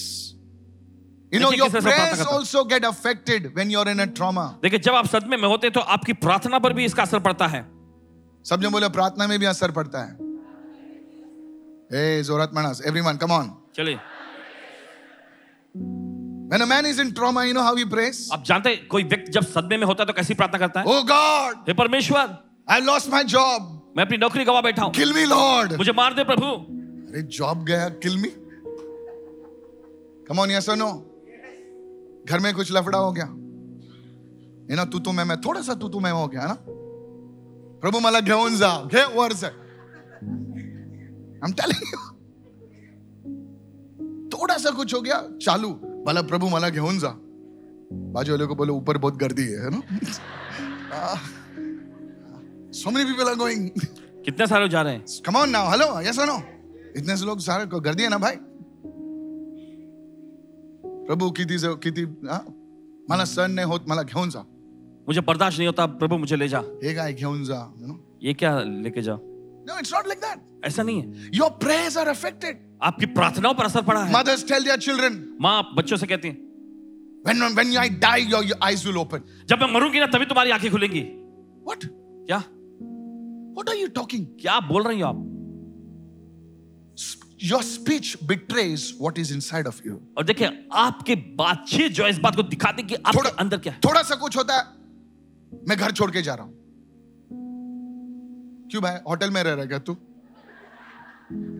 You 1.31 1.39
know, 1.39 1.51
your 1.51 1.69
prayers 1.71 2.21
also 2.21 2.63
get 2.65 2.85
affected 2.91 3.55
when 3.55 3.71
you're 3.71 3.87
in 3.95 3.99
a 3.99 4.07
trauma. 4.19 4.45
देखिए 4.63 4.79
जब 4.79 4.95
आप 4.95 5.07
सदमे 5.15 5.37
में 5.37 5.47
होते 5.47 5.67
हैं 5.67 5.73
तो 5.73 5.79
आपकी 5.97 6.13
प्रार्थना 6.27 6.59
पर 6.59 6.73
भी 6.73 6.85
इसका 6.85 7.03
असर 7.03 7.19
पड़ता 7.29 7.47
है 7.47 7.65
सब 8.45 8.61
जन 8.61 8.69
बोले 8.71 8.89
प्रार्थना 8.99 9.27
में 9.27 9.37
भी 9.39 9.45
असर 9.55 9.71
पड़ता 9.71 10.03
है 10.03 10.31
Hey, 11.93 12.23
जोरात 12.23 12.53
मानस, 12.53 12.81
everyone, 12.89 13.17
come 13.17 13.31
on. 13.31 13.49
चलिए 13.75 13.99
When 16.53 16.61
a 16.61 16.65
man 16.67 16.85
is 16.85 16.99
in 16.99 17.11
trauma, 17.15 17.43
you 17.47 17.53
know 17.55 17.63
how 17.63 17.75
he 17.75 17.83
prays? 17.83 18.17
आप 18.33 18.43
जानते 18.45 18.69
हैं 18.69 18.87
कोई 18.87 19.03
व्यक्ति 19.03 19.31
जब 19.31 19.45
सदमे 19.51 19.77
में 19.77 19.85
होता 19.87 20.03
है 20.03 20.07
तो 20.07 20.13
कैसी 20.13 20.33
प्रार्थना 20.33 20.57
करता 20.59 20.79
है? 20.79 20.85
Oh 20.85 21.03
God, 21.11 21.55
हे 21.67 21.73
परमेश्वर! 21.73 22.35
I 22.69 22.79
lost 22.79 23.09
my 23.13 23.21
job. 23.23 23.61
मैं 23.97 24.05
अपनी 24.05 24.17
नौकरी 24.17 24.43
गवा 24.45 24.61
बैठा 24.61 24.83
हूँ। 24.83 24.93
Kill 24.93 25.13
me, 25.15 25.23
Lord. 25.31 25.73
मुझे 25.77 25.91
मार 25.91 26.13
दे 26.13 26.23
प्रभु। 26.23 26.45
अरे 26.45 27.21
जॉब 27.37 27.63
गया 27.65 27.87
kill 28.03 28.17
me 28.17 28.29
come 30.27 30.39
on 30.39 30.51
yes 30.51 30.69
no 30.69 30.89
घर 32.29 32.39
में 32.39 32.53
कुछ 32.55 32.71
लफड़ा 32.71 32.97
हो 32.97 33.11
गया? 33.11 33.25
है 34.69 34.75
ना 34.75 34.85
तू 34.85 34.99
तो 34.99 35.11
मैं 35.11 35.25
मैं 35.25 35.39
थोड़ा 35.41 35.61
सा 35.61 35.73
तू 35.73 35.89
तो 35.89 35.99
मैं 35.99 36.11
हो 36.11 36.27
गया 36.27 36.45
ना? 36.47 36.57
प्रभु 37.81 37.99
मला 37.99 38.19
घेऊन 38.19 38.57
जा. 38.57 38.69
घे 38.93 39.03
वर 39.15 39.33
से. 39.33 39.49
I'm 41.41 41.53
telling 41.61 41.81
you. 41.93 42.01
थोड़ा 44.37 44.57
सा 44.57 44.69
कुछ 44.69 44.93
हो 44.93 45.01
गया 45.01 45.17
चालू. 45.41 45.92
मला 46.07 46.21
प्रभु 46.21 46.47
मला 46.49 46.69
घेऊन 46.69 46.99
जा. 46.99 47.09
बाजू 48.13 48.31
वाले 48.31 48.45
को 48.45 48.55
बोले 48.55 48.71
ऊपर 48.71 48.97
बहुत 48.97 49.17
गर्दी 49.17 49.43
है 49.43 49.69
ना? 49.69 49.81
So 52.79 52.91
many 52.91 53.11
people 53.11 53.29
are 53.29 53.35
going 53.35 53.69
कितने 54.25 54.47
सारे 54.47 54.69
जा 54.69 54.81
रहे 54.81 54.93
हैं? 54.93 55.05
Come 55.25 55.35
on 55.35 55.49
now 55.49 55.69
hello 55.71 55.87
yes 56.09 56.19
no 56.19 56.37
इतने 56.97 57.17
से 57.17 57.25
लोग 57.25 57.39
सारे 57.39 57.65
को 57.65 57.79
गर्दी 57.79 58.03
है 58.03 58.09
ना 58.09 58.17
भाई? 58.17 58.35
प्रभु 61.07 61.29
किती 61.31 61.57
ज- 61.57 61.77
किती 61.83 62.01
हा? 62.29 62.39
मला 63.09 63.25
सण 63.25 63.51
नाही 63.51 63.67
होत 63.67 63.85
मला 63.89 64.03
घेऊन 64.03 64.29
जा. 64.29 64.39
मुझे 65.07 65.21
बर्दाश्त 65.21 65.57
नहीं 65.57 65.67
होता 65.67 65.85
प्रभु 66.01 66.17
मुझे 66.17 66.35
ले 66.35 66.47
जा. 66.47 66.59
हे 66.83 66.93
काय 66.93 67.13
घेऊन 67.13 67.43
जा 67.43 67.61
नो 67.77 67.99
ये 68.23 68.33
क्या 68.33 68.59
लेके 68.59 69.01
जाओ 69.01 69.17
इट्स 69.79 69.93
नॉट 69.93 70.07
लाइक 70.07 70.19
दैट 70.19 70.65
ऐसा 70.65 70.83
नहीं 70.83 71.01
है। 71.01 71.29
योर 71.33 71.49
प्रेयर्स 71.63 71.97
आर 71.97 72.07
अफेक्टेड 72.07 72.72
आपकी 72.83 73.05
प्रार्थनाओं 73.07 73.53
पर 73.53 73.65
असर 73.65 73.81
पड़ा 73.81 74.03
है। 74.03 74.13
मदर्स 74.13 74.47
टेल 74.47 74.63
देयर 74.63 74.79
चिल्ड्रन 74.79 75.13
माँ 75.41 75.73
बच्चों 75.75 75.97
से 75.97 76.07
कहती 76.07 76.27
हैं 76.27 76.37
when 77.25 77.53
when 77.55 77.77
I 77.77 77.89
die 77.99 78.23
your 78.23 78.57
eyes 78.63 78.85
will 78.85 78.97
open 78.97 79.21
जब 79.49 79.61
मैं 79.61 79.73
मरूँगी 79.73 79.99
ना 79.99 80.05
तभी 80.05 80.25
तुम्हारी 80.25 80.51
आँखें 80.51 80.71
खुलेंगी। 80.71 81.01
व्हाट 81.01 81.85
क्या? 81.85 82.37
व्हाट 82.37 83.69
आर 83.69 83.75
यू 83.75 83.87
टॉकिंग 83.95 84.25
क्या 84.41 84.59
बोल 84.59 84.83
रही 84.83 84.99
हो 84.99 85.07
आप? 85.07 85.29
Your 87.43 87.61
speech 87.63 88.17
betrays 88.23 88.93
what 89.01 89.19
is 89.19 89.33
inside 89.33 89.67
of 89.67 89.81
you 89.87 89.99
और 90.17 90.23
देखिए 90.23 90.49
आपकी 90.73 91.15
बातचीत 91.39 91.91
जो 91.91 92.03
है 92.03 92.09
इस 92.09 92.19
बात 92.19 92.35
को 92.35 92.43
दिखाती 92.43 92.83
कि 92.83 92.95
आपके 92.95 93.17
थोड़ा 93.17 93.29
अंदर 93.39 93.57
क्या 93.57 93.73
है। 93.73 93.79
थोड़ा 93.85 94.01
सा 94.01 94.15
कुछ 94.15 94.37
होता 94.37 94.57
है 94.57 95.61
मैं 95.69 95.77
घर 95.77 95.91
छोड़ 95.91 96.11
के 96.11 96.21
जा 96.21 96.35
रहा 96.35 96.45
हूँ। 96.45 96.53
क्यों 98.71 98.83
भाई? 98.83 98.97
होटल 99.09 99.29
में 99.29 99.43
रह 99.43 99.51
रहा 99.51 99.61
है 99.61 99.67
क्या 99.67 99.79
तू? 99.79 99.93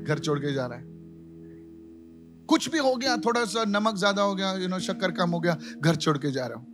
घर 0.08 0.20
छोड़ 0.20 0.40
के 0.40 0.54
जा 0.54 0.66
रहा 0.66 0.78
है। 0.78 0.93
कुछ 2.50 2.70
भी 2.70 2.80
हो 2.80 2.96
गया 2.96 3.16
थोड़ा 3.26 3.46
सा 3.46 3.64
नमक 3.70 3.96
ज़्यादा 3.98 4.22
हो 4.22 4.36
गया 4.36 4.54
यू 4.58 4.68
नो 4.68 4.80
शक्कर 4.82 5.12
कम 5.12 5.30
हो 5.30 5.40
गया 5.40 5.58
घर 5.80 5.96
छोड़ 5.96 6.18
के 6.18 6.32
जा 6.32 6.46
रहा 6.46 6.58
हूँ। 6.58 6.68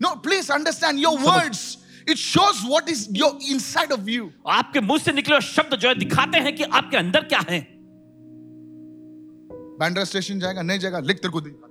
No 0.00 0.14
please 0.20 0.52
understand 0.52 0.98
your 0.98 1.18
words 1.20 1.62
it 2.02 2.18
shows 2.18 2.60
what 2.68 2.88
is 2.88 3.00
your 3.16 3.28
inside 3.48 3.92
of 3.94 4.08
you. 4.08 4.24
आपके 4.50 4.80
मुँह 4.80 4.98
से 4.98 5.12
निकले 5.12 5.40
शब्द 5.40 5.74
जो 5.76 5.88
है 5.88 5.94
दिखाते 5.94 6.38
हैं 6.38 6.54
कि 6.56 6.64
आपके 6.78 6.96
अंदर 6.96 7.24
क्या 7.24 7.38
है। 7.50 7.60
बैंड्रा 9.80 10.04
स्टेशन 10.04 10.40
जाएगा 10.40 10.62
नहीं 10.62 10.78
जाएगा 10.78 11.00
लिख 11.00 11.16
तेरे 11.16 11.32
को 11.32 11.40
दिखा 11.40 11.68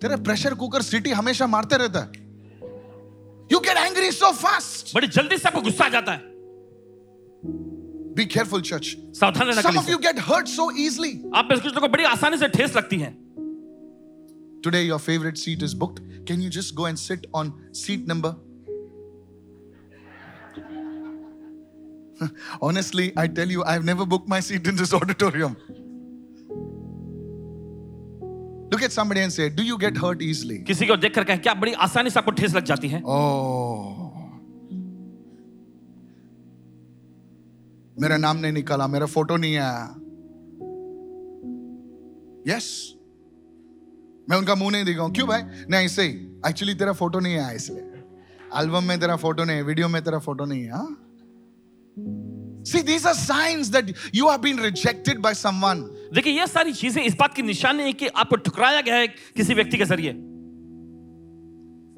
तेरा 0.00 0.16
प्रेशर 0.24 0.54
कुकर 0.54 0.82
सिटी 0.82 1.10
हमेशा 1.12 1.46
मारते 1.46 1.76
रहता 1.76 2.00
है। 2.00 2.10
You 3.52 3.58
get 3.60 3.76
angry 3.78 4.10
so 4.12 4.32
fast 4.32 4.94
बड़ी 4.94 5.06
जल्दी 5.08 5.38
से 5.38 5.48
आपको 5.48 5.60
गुस्सा 5.60 5.84
आ 5.84 5.88
जाता 5.90 6.12
है। 6.12 6.20
बी 8.19 8.25
केयरफुल 8.25 8.61
चर्च 8.71 8.95
सावधान 9.19 9.47
रहना 9.47 9.61
सम 9.61 9.67
ऑफ 9.69 9.73
कलीसिया। 9.75 9.93
You 9.93 9.97
get 10.07 10.19
hurt 10.29 10.47
so 10.47 10.69
easily 10.71 11.11
आप 11.35 11.47
में 11.51 11.55
से 11.55 11.61
कुछ 11.61 11.73
लोगों 11.73 11.87
को 11.87 11.91
बड़ी 11.93 12.03
आसानी 12.15 12.37
से 12.37 12.47
ठेस 12.57 12.75
लगती 12.77 12.99
है 13.05 13.13
Today, 14.65 14.79
your 14.83 14.97
favorite 15.05 15.37
seat 15.39 15.63
is 15.65 15.73
booked. 15.81 15.97
Can 16.29 16.39
you 16.43 16.47
just 16.53 16.71
go 16.77 16.85
and 16.89 16.99
sit 16.99 17.25
on 17.39 17.49
seat 17.79 18.07
number? 18.11 18.29
Honestly, 22.61 23.05
I 23.17 23.27
tell 23.27 23.47
you, 23.55 23.63
I've 23.63 23.85
never 23.85 24.05
booked 24.05 24.27
my 24.27 24.39
seat 24.39 24.67
in 24.67 24.75
this 24.75 24.93
auditorium. 24.93 25.55
Look 28.71 28.81
at 28.81 28.91
somebody 28.91 29.21
and 29.21 29.31
say, 29.31 29.49
Do 29.49 29.63
you 29.63 29.77
get 29.77 29.97
hurt 29.97 30.21
easily? 30.21 30.59
किसी 30.67 30.85
को 30.87 30.97
देख 30.97 31.13
कर 31.15 31.23
कहें 31.23 31.41
क्या 31.41 31.53
बड़ी 31.63 31.73
आसानी 31.87 32.09
से 32.09 32.19
आपको 32.19 32.31
ठेस 32.41 32.55
लग 32.55 32.63
जाती 32.73 32.87
है 32.95 33.01
Oh. 33.03 34.08
मेरा 38.00 38.16
नाम 38.16 38.36
नहीं 38.36 38.52
निकाला 38.52 38.86
मेरा 38.86 39.06
फ़ोटो 39.06 39.36
नहीं 39.36 39.56
आया। 39.56 39.94
यस 42.48 42.94
मैं 44.30 44.36
उनका 44.36 44.54
मुँह 44.54 44.70
नहीं 44.70 44.84
दिखाऊँ। 44.84 45.12
क्यों 45.12 45.28
भाई? 45.28 45.42
नहीं 45.42 45.86
ऐसे 45.86 46.02
ही 46.02 46.40
एक्चुअली 46.48 46.74
तेरा 46.74 46.92
फ़ोटो 46.92 47.20
नहीं 47.20 47.36
आया 47.36 47.50
इसलिए। 47.50 47.82
एल्बम 48.56 48.84
में 48.84 49.00
तेरा 49.00 49.16
फ़ोटो 49.16 49.44
नहीं 49.44 49.56
है 49.56 49.62
वीडियो 49.62 49.88
में 49.88 50.02
तेरा 50.04 50.18
फ़ोटो 50.18 50.44
नहीं 50.44 50.64
है? 50.64 51.10
See, 52.64 52.82
these 52.82 53.04
are 53.06 53.14
signs 53.14 53.70
that 53.70 53.86
you 54.12 54.28
have 54.28 54.42
been 54.42 54.58
rejected 54.58 55.20
by 55.20 55.32
someone. 55.32 55.80
देखिए 56.14 56.32
ये 56.32 56.46
सारी 56.46 56.72
चीज़ें 56.72 57.04
इस 57.04 57.14
बात 57.14 57.34
की 57.34 57.42
निशानी 57.42 57.82
है 57.82 57.92
कि 57.92 58.06
आपको 58.06 58.36
ठुकराया 58.36 58.80
गया 58.80 58.94
है 58.94 59.06
किसी 59.08 59.54
व्यक्ति 59.54 59.78
के 59.78 59.84
ज़रिए। 59.84 60.12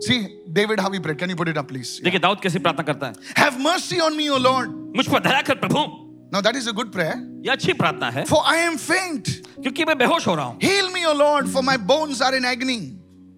See, 0.04 0.18
David, 0.52 0.80
how 0.80 0.90
he 0.90 0.98
prayed. 1.00 1.18
Can 1.18 1.30
you 1.30 1.36
put 1.36 1.48
it 1.48 1.56
up, 1.56 1.68
please? 1.68 2.00
देखिए 2.04 2.20
दाऊद 2.20 2.40
कैसे 2.42 2.58
प्रार्थना 2.58 2.82
करता 2.92 3.06
है 3.06 3.34
Have 3.42 3.58
mercy 3.66 4.00
on 4.06 4.16
me, 4.20 4.28
O 4.30 4.38
Lord. 4.46 4.70
मुझ 4.96 5.06
पर 5.08 5.20
दया 5.28 5.42
कर 5.50 5.54
प्रभु 5.64 5.84
Now, 6.34 6.40
that 6.40 6.56
is 6.56 6.66
a 6.66 6.72
good 6.72 6.90
prayer. 6.92 7.14
ये 7.46 7.50
अच्छी 7.52 7.72
प्रार्थना 7.82 8.10
है 8.10 8.24
For 8.26 8.40
I 8.54 8.56
am 8.68 8.78
faint. 8.78 9.28
क्योंकि 9.62 9.84
मैं 9.84 9.96
बेहोश 9.98 10.26
हो 10.26 10.34
रहा 10.34 10.44
हूँ 10.46 10.58
Heal 10.60 10.90
me, 10.96 11.04
O 11.06 11.12
Lord, 11.18 11.48
for 11.56 11.62
my 11.70 11.76
bones 11.92 12.22
are 12.28 12.34
in 12.38 12.44
agony. 12.54 12.80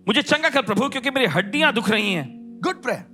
मुझे 0.09 0.23
चंगा 0.23 0.49
कर 0.57 0.63
प्रभु 0.63 0.89
क्योंकि 0.95 1.11
मेरी 1.11 1.27
हड्डियाँ 1.37 1.73
दुख 1.75 1.89
रही 1.91 2.13
हैं 2.13 2.27
Good 2.69 2.83
prayer. 2.83 3.05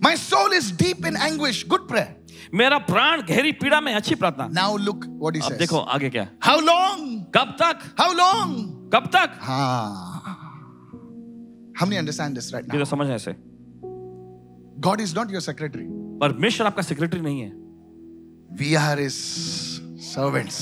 My 0.00 0.14
soul 0.14 0.52
is 0.58 0.70
deep 0.82 1.04
in 1.10 1.16
anguish. 1.28 1.62
Good 1.74 1.86
prayer. 1.88 2.10
मेरा 2.54 2.78
प्राण 2.88 3.22
गहरी 3.28 3.52
पीड़ा 3.60 3.80
में 3.80 3.92
अच्छी 3.94 4.14
प्रार्थना 4.22 4.48
Now 4.54 4.70
look 4.86 5.04
what 5.24 5.36
he 5.36 5.42
अब 5.42 5.48
says. 5.48 5.58
देखो 5.58 5.78
आगे 5.96 6.10
क्या 6.16 6.26
How 6.48 6.58
long? 6.70 7.04
कब 7.36 7.56
तक 7.62 7.84
How 8.00 8.10
long? 8.22 8.56
कब 8.94 9.06
तक 9.16 9.38
Ah. 9.42 10.11
How 11.74 11.86
many 11.86 11.98
understand 11.98 12.36
this 12.36 12.52
right 12.54 12.64
ये 12.64 12.78
now? 12.78 12.84
तो 12.84 12.90
समझ 12.90 13.08
है 13.08 13.14
ऐसे 13.14 13.34
God 14.86 15.00
is 15.00 15.14
not 15.14 15.30
your 15.30 15.40
secretary. 15.40 15.86
परमेश्वर 16.22 16.66
आपका 16.66 16.82
सेक्रेटरी 16.82 17.20
नहीं 17.20 17.40
है 17.40 17.50
We 18.60 18.76
are 18.76 18.96
his 18.96 19.18
servants. 20.12 20.56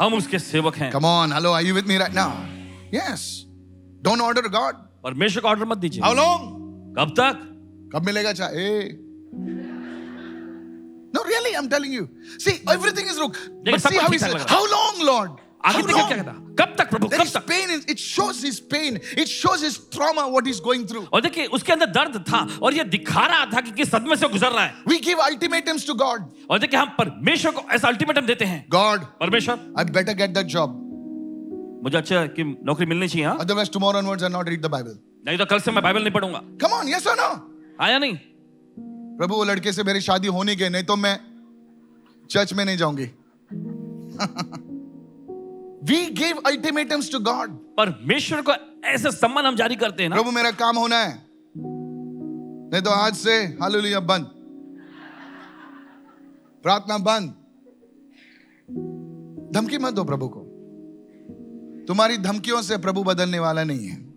हम 0.00 0.14
उसके 0.14 0.38
सेवक 0.38 0.76
हैं 0.76 0.90
Come 0.92 1.04
on. 1.04 1.30
Hello. 1.30 1.52
Are 1.52 1.62
you 1.62 1.74
with 1.74 1.86
me 1.92 1.98
right 2.02 2.14
now? 2.14 2.30
Yes. 2.92 3.46
Don't 4.02 4.20
order 4.20 4.48
God. 4.58 4.82
परमेश्वर 5.04 5.42
का 5.42 5.48
ऑर्डर 5.48 5.64
मत 5.72 5.78
दीजिए 5.78 6.02
How 6.02 6.14
long? 6.20 6.46
कब 6.98 7.14
तक 7.20 7.40
कब 7.94 8.06
मिलेगा 8.06 8.32
चाय 8.32 8.98
No, 11.16 11.22
really, 11.22 11.50
I'm 11.56 11.68
telling 11.68 11.92
you. 11.92 12.08
See, 12.44 12.54
everything 12.72 13.06
is 13.06 13.18
wrong. 13.20 13.34
But 13.64 13.82
see 13.82 13.98
how 14.04 14.10
he 14.10 14.18
says, 14.18 14.44
How 14.52 14.62
long, 14.70 14.96
Lord? 15.08 15.30
आगे 15.64 15.82
तक 15.82 15.88
क्या 15.88 16.04
कहता 16.08 16.32
कब 16.58 16.74
तक 16.78 16.90
प्रभु 16.90 17.06
कब 17.08 17.24
तक? 17.24 17.44
Pain 17.48 17.70
it 17.90 17.98
shows 17.98 18.44
his 18.46 18.58
pain 18.70 18.98
it 19.18 19.26
shows 19.26 19.64
his 19.64 19.78
trauma 19.92 20.26
what 20.26 20.48
is 20.48 20.60
going 20.62 20.88
through 20.88 21.02
और 21.12 21.20
देखिए 21.20 21.46
उसके 21.58 21.72
अंदर 21.72 21.86
दर्द 21.90 22.18
था 22.28 22.46
और 22.62 22.74
ये 22.74 22.84
दिखा 22.84 23.26
रहा 23.26 23.44
था 23.46 23.60
कि 23.60 23.70
किस 23.70 23.90
सदमे 23.90 24.16
से 24.16 24.28
गुजर 24.28 24.50
रहा 24.50 24.64
है। 24.64 24.74
We 24.88 24.98
give 24.98 25.18
ultimatums 25.18 25.86
to 25.86 25.94
God 25.94 26.24
और 26.50 26.58
देखिए 26.58 26.80
हम 26.80 26.88
परमेश्वर 26.98 27.52
को 27.52 27.62
ऐसा 27.70 27.88
अल्टीमेटम 27.88 28.26
देते 28.26 28.44
हैं। 28.44 28.64
गॉड 28.70 29.04
परमेश्वर? 29.20 29.58
I 29.78 29.84
better 29.92 30.14
get 30.14 30.30
that 30.30 30.46
job 30.46 30.80
मुझे 31.84 31.96
अच्छा 31.98 32.26
कि 32.26 32.44
नौकरी 32.44 32.86
मिलनी 32.86 33.08
चाहिए 33.08 33.26
हाँ? 33.26 33.36
Otherwise 33.40 33.70
tomorrow 33.70 33.98
onwards 33.98 34.24
I 34.24 34.30
not 34.30 34.48
read 34.48 34.62
the 34.62 34.66
Bible 34.66 34.98
नहीं 35.26 35.38
तो 35.38 35.46
कल 35.46 35.60
से 35.60 35.70
मैं 35.70 35.82
बाइबल 35.82 36.00
नहीं 36.00 36.12
पढ़ूँगा। 36.12 36.40
कम 36.62 36.72
ऑन 36.72 36.88
यस 36.88 37.06
और 37.06 37.16
नो 37.20 37.84
आया 37.84 37.98
नहीं। 37.98 38.14
प्रभु 39.18 39.44
लड़के 39.44 39.72
से 39.72 39.82
मेरी 39.82 40.00
शादी 40.00 40.28
होने 40.28 40.56
के 40.56 40.68
नहीं 40.68 40.84
तो 40.84 40.96
मैं 40.96 41.18
चर्च 42.30 42.52
में 42.52 42.64
नहीं 42.64 42.76
जाऊँगी। 42.76 43.04
We 45.90 46.10
give 46.10 46.38
ultimatums 46.38 47.10
to 47.10 47.20
God. 47.20 47.48
परमेश्वर 47.76 48.40
को 48.40 48.52
ऐसे 48.84 49.10
सम्मान 49.10 49.46
हम 49.46 49.56
जारी 49.56 49.76
करते 49.76 50.02
हैं 50.02 50.10
ना। 50.10 50.16
प्रभु 50.16 50.30
मेरा 50.30 50.50
काम 50.50 50.76
होना 50.76 50.98
है। 50.98 51.22
नहीं 52.72 52.82
तो 52.82 52.90
आज 52.90 53.14
से 53.14 53.30
हालेलुया 53.32 54.00
बंद। 54.00 54.24
प्रार्थना 56.62 56.98
बंद। 56.98 57.28
धमकी 59.54 59.78
मत 59.78 59.94
दो 59.94 60.04
प्रभु 60.04 60.28
को। 60.28 60.40
तुम्हारी 61.88 62.16
धमकियों 62.16 62.62
से 62.62 62.78
प्रभु 62.78 63.04
बदलने 63.04 63.38
वाला 63.38 63.64
नहीं 63.64 63.86
है। 63.86 64.14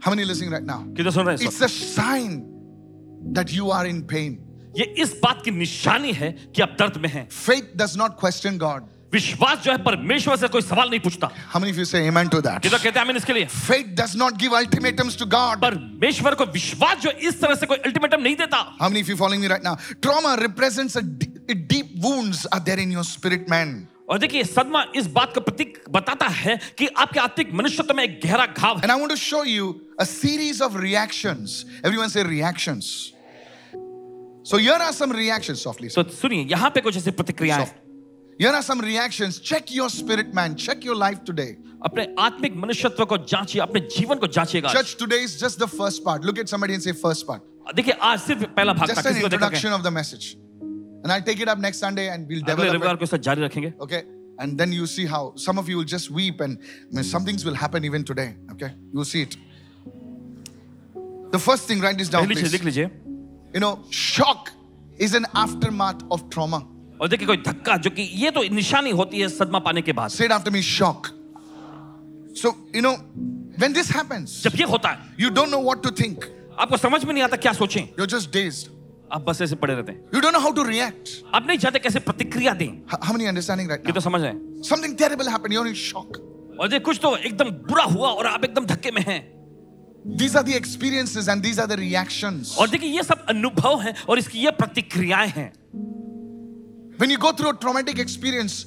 How 0.00 0.12
many 0.12 0.26
listening 0.26 0.50
right 0.50 0.66
now? 0.66 0.80
हैं 0.96 1.36
It's 1.36 1.62
a 1.62 1.70
sign 1.98 2.42
that 3.32 3.52
you 3.52 3.70
are 3.70 3.86
in 3.94 4.02
pain. 4.06 4.51
ये 4.76 4.84
इस 5.02 5.14
बात 5.22 5.42
की 5.44 5.50
निशानी 5.50 6.12
है 6.12 6.30
कि 6.54 6.62
आप 6.62 6.76
दर्द 6.78 6.96
में 6.96 7.08
हैं 7.08 7.28
Faith 7.30 7.76
does 7.76 7.96
not 7.96 8.16
question 8.16 8.58
God. 8.58 8.88
विश्वास 9.12 9.58
जो 9.64 9.70
है 9.72 9.78
परमेश्वर 9.84 10.36
से 10.36 10.48
कोई 10.48 10.62
सवाल 10.62 10.90
नहीं 10.90 11.00
पूछता 11.00 11.30
How 11.52 11.60
many 11.60 11.70
of 11.72 11.78
you 11.78 11.84
say 11.84 12.00
amen 12.08 12.30
to 12.30 12.40
that? 12.46 12.62
किधर 12.62 12.78
कहते 12.78 12.98
हैं 12.98 13.06
आमीन 13.06 13.16
इसके 13.16 13.32
लिए 13.32 13.46
Faith 13.46 13.94
does 13.94 14.14
not 14.16 14.38
give 14.38 14.54
ultimatums 14.60 15.16
to 15.22 15.26
God. 15.26 15.60
परमेश्वर 15.60 16.34
को 16.34 16.44
विश्वास 16.52 17.02
जो 17.02 17.10
इस 17.10 17.40
तरह 17.40 17.54
से 17.54 17.66
कोई 17.66 17.78
अल्टीमेटम 17.90 18.22
नहीं 18.22 18.36
देता 18.36 18.64
How 18.80 18.88
many 18.88 19.02
of 19.02 19.08
you 19.08 19.16
following 19.16 19.40
me 19.40 19.48
right 19.54 19.62
now? 19.62 19.76
Trauma 20.00 20.36
represents 20.40 20.96
a, 20.96 21.02
deep 21.02 21.88
wounds 22.02 22.46
are 22.46 22.60
there 22.60 22.78
in 22.78 22.90
your 22.90 23.04
spirit, 23.04 23.48
man. 23.48 23.88
और 24.08 24.18
देखिए 24.18 24.44
सदमा 24.44 24.84
इस 24.96 25.06
बात 25.12 25.32
का 25.34 25.40
प्रतीक 25.40 25.78
बताता 25.90 26.26
है 26.40 26.58
कि 26.78 26.86
आपके 26.86 27.20
आत्मिक 27.20 27.52
मनुष्यत्व 27.54 27.94
में 27.94 28.02
एक 28.04 28.20
गहरा 28.24 28.46
घाव 28.46 28.78
है 28.78 28.82
And 28.82 28.92
I 28.92 28.96
want 28.96 29.10
to 29.12 29.16
show 29.16 29.42
you 29.42 29.68
a 29.98 30.06
series 30.06 30.60
of 30.60 30.74
reactions. 30.74 31.64
Everyone 31.84 32.08
say 32.10 32.24
reactions. 32.24 33.12
So 34.43 34.57
here 34.57 34.79
are 34.87 34.93
some 34.93 35.11
reactions, 35.11 35.61
softly. 35.61 35.89
तो 35.89 36.03
सुनिए 36.03 36.45
यहाँ 36.51 36.69
पे 36.75 36.81
कुछ 36.81 36.97
ऐसी 36.97 37.11
प्रतिक्रियाएं 37.11 37.65
Soft. 37.65 37.75
Here 38.39 38.51
are 38.51 38.61
some 38.61 38.81
reactions. 38.81 39.39
Check 39.39 39.71
your 39.75 39.89
spirit, 39.89 40.33
man. 40.33 40.55
Check 40.55 40.83
your 40.89 40.95
life 40.95 41.23
today. 41.29 41.55
अपने 41.85 42.05
आत्मिक 42.19 42.55
मनुष्यत्व 42.55 43.05
को 43.05 43.17
जांचिए 43.31 43.61
अपने 43.61 43.79
जीवन 43.95 44.17
को 44.19 44.27
जांचिएगा 44.27 44.73
Church, 44.73 44.95
today 44.97 45.21
is 45.27 45.37
just 45.39 45.59
the 45.59 45.67
first 45.67 46.03
part. 46.03 46.23
Look 46.23 46.39
at 46.39 46.49
somebody 46.49 46.73
and 46.73 46.83
say 46.83 46.93
first 46.93 47.27
part. 47.27 47.41
देखिए 47.75 47.93
आज 48.09 48.19
सिर्फ 48.19 48.43
पहला 48.55 48.73
भाग 48.73 48.89
था 48.89 48.93
Just 48.93 49.05
an 49.05 49.13
किसी 49.13 49.21
को 49.21 49.29
देखा 49.29 49.47
introduction 49.47 49.73
of 49.79 49.83
the 49.83 49.91
message. 49.91 50.27
And 51.03 51.11
I'll 51.15 51.25
take 51.31 51.41
it 51.41 51.49
up 51.53 51.59
next 51.65 51.79
Sunday 51.85 52.07
and 52.13 52.27
we'll 52.27 52.43
अगले 52.43 52.55
develop 52.55 52.75
रविवार 52.75 52.93
it. 52.93 52.99
को 52.99 53.03
इसका 53.03 53.17
जारी 53.27 53.45
रखेंगे 53.45 53.73
Okay? 53.87 54.03
And 54.39 54.57
then 54.57 54.71
you 54.71 54.87
see 54.93 55.05
how 55.05 55.33
some 55.35 55.57
of 55.57 55.67
you 55.69 55.77
will 55.77 55.89
just 55.95 56.11
weep 56.11 56.41
and 56.41 56.57
I 56.59 56.95
mean, 56.95 57.03
some 57.03 57.25
things 57.25 57.43
will 57.43 57.55
happen 57.55 57.83
even 57.83 58.03
today. 58.03 58.35
Okay? 58.53 58.71
You'll 58.93 59.11
see 59.13 59.23
it. 59.23 59.35
The 61.31 61.39
first 61.39 61.67
thing, 61.67 61.81
write 61.81 61.97
this 61.97 62.09
down, 62.09 62.25
पहली 62.25 62.35
चीज 62.35 62.43
please. 62.43 62.53
लिख 62.53 62.63
लीजिए 62.63 62.89
You 63.54 63.60
know, 63.60 63.78
shock 63.90 64.50
is 64.98 65.14
an 65.14 65.26
aftermath 65.34 66.02
of 66.10 66.28
trauma. 66.30 66.62
और 67.00 67.08
देखिए 67.08 67.26
कोई 67.26 67.36
धक्का 67.46 67.76
जो 67.84 67.90
कि 67.90 68.02
ये 68.22 68.30
तो 68.30 68.42
निशानी 68.54 68.90
होती 69.00 69.20
है 69.20 69.28
सदमा 69.28 69.58
पाने 69.68 69.82
के 69.82 69.92
बाद 69.92 70.10
Say 70.10 70.24
it 70.26 70.32
after 70.32 70.50
me 70.50 70.62
shock. 70.62 71.10
So, 72.34 72.54
you 72.72 72.80
know, 72.82 72.96
when 73.58 73.72
this 73.72 73.88
happens, 73.90 74.42
जब 74.42 74.56
ये 74.60 74.64
होता 74.74 74.88
है 74.88 75.16
you 75.18 75.30
don't 75.30 75.50
know 75.50 75.60
what 75.70 75.82
to 75.82 75.90
think. 76.02 76.24
आपको 76.58 76.76
समझ 76.76 77.04
में 77.04 77.12
नहीं 77.12 77.22
आता 77.24 77.36
क्या 77.36 77.52
सोचें 77.52 77.82
You're 77.98 78.06
just 78.14 78.30
dazed. 78.32 78.68
आप 79.12 79.22
बस 79.28 79.40
ऐसे 79.42 79.56
पड़े 79.62 79.74
रहते 79.74 79.92
हैं 79.92 80.10
You 80.14 80.20
don't 80.22 80.32
know 80.32 80.40
how 80.46 80.52
to 80.58 80.64
react. 80.70 81.10
आप 81.34 81.46
नहीं 81.46 81.58
चाहते 81.58 81.78
कैसे 81.78 82.00
प्रतिक्रिया 82.08 82.54
दें 82.62 82.68
H- 82.68 83.00
How 83.08 83.12
many 83.16 83.28
understanding 83.32 83.68
right 83.68 83.80
ये 83.86 83.92
now? 83.92 83.94
तो 83.94 84.00
समझ 84.00 84.20
रहे 84.22 84.30
हैं 84.32 84.62
Something 84.70 84.96
terrible 85.02 85.28
happened. 85.34 85.52
You're 85.58 85.66
in 85.66 85.74
shock. 85.74 86.18
और 86.60 86.68
देखिए 86.68 86.84
कुछ 86.86 86.98
तो 87.02 87.16
एकदम 87.16 87.50
बुरा 87.68 87.84
हुआ 87.92 88.08
और 88.08 88.26
आप 88.26 88.44
एकदम 88.44 88.66
धक्के 88.66 88.90
में 88.96 89.02
हैं 89.06 89.20
These 90.04 90.34
are 90.34 90.42
the 90.42 90.54
experiences 90.56 91.28
and 91.28 91.42
these 91.42 91.58
are 91.58 91.66
the 91.66 91.76
reactions. 91.76 92.56
और 92.58 92.68
देखिए 92.68 92.90
ये 92.90 93.02
सब 93.02 93.24
अनुभव 93.28 93.80
हैं 93.80 93.94
और 94.08 94.18
इसकी 94.18 94.38
ये 94.44 94.50
प्रतिक्रियाएँ 94.50 95.28
हैं 95.36 95.52
When 96.98 97.10
you 97.10 97.18
go 97.18 97.32
through 97.32 97.50
a 97.50 97.56
traumatic 97.56 97.98
experience, 97.98 98.66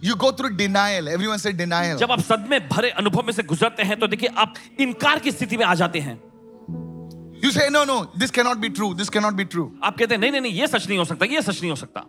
you 0.00 0.16
go 0.16 0.30
through 0.32 0.56
denial. 0.56 1.08
Everyone 1.08 1.38
say 1.38 1.52
denial. 1.52 1.98
जब 1.98 2.12
आप 2.12 2.20
सदमे 2.20 2.60
भरे 2.68 2.90
अनुभव 2.90 3.22
में 3.26 3.32
से 3.32 3.42
गुजरते 3.42 3.82
हैं 3.82 3.98
तो 4.00 4.06
देखिए 4.06 4.28
आप 4.36 4.54
इनकार 4.80 5.18
की 5.18 5.30
स्थिति 5.32 5.56
में 5.56 5.64
आ 5.64 5.74
जाते 5.74 6.00
हैं 6.00 6.18
You 7.42 7.50
say, 7.52 7.68
no, 7.68 7.84
no, 7.84 8.10
this 8.16 8.30
cannot 8.30 8.60
be 8.62 8.70
true. 8.70 8.94
This 8.94 9.10
cannot 9.10 9.36
be 9.36 9.44
true. 9.44 9.70
आप 9.84 9.96
कहते 9.98 10.14
हैं 10.14 10.20
नहीं 10.20 10.30
नहीं 10.32 10.40
नहीं 10.40 10.52
ये 10.60 10.66
सच 10.66 10.86
नहीं 10.88 10.98
हो 10.98 11.04
सकता 11.04 11.26
ये 11.26 11.42
सच 11.42 11.60
नहीं 11.60 11.70
हो 11.70 11.76
सकता 11.76 12.06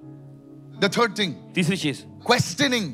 The 0.80 0.90
third 0.90 1.16
thing, 1.16 1.34
तीसरी 1.56 1.78
चीज़ 1.78 2.02
questioning. 2.24 2.88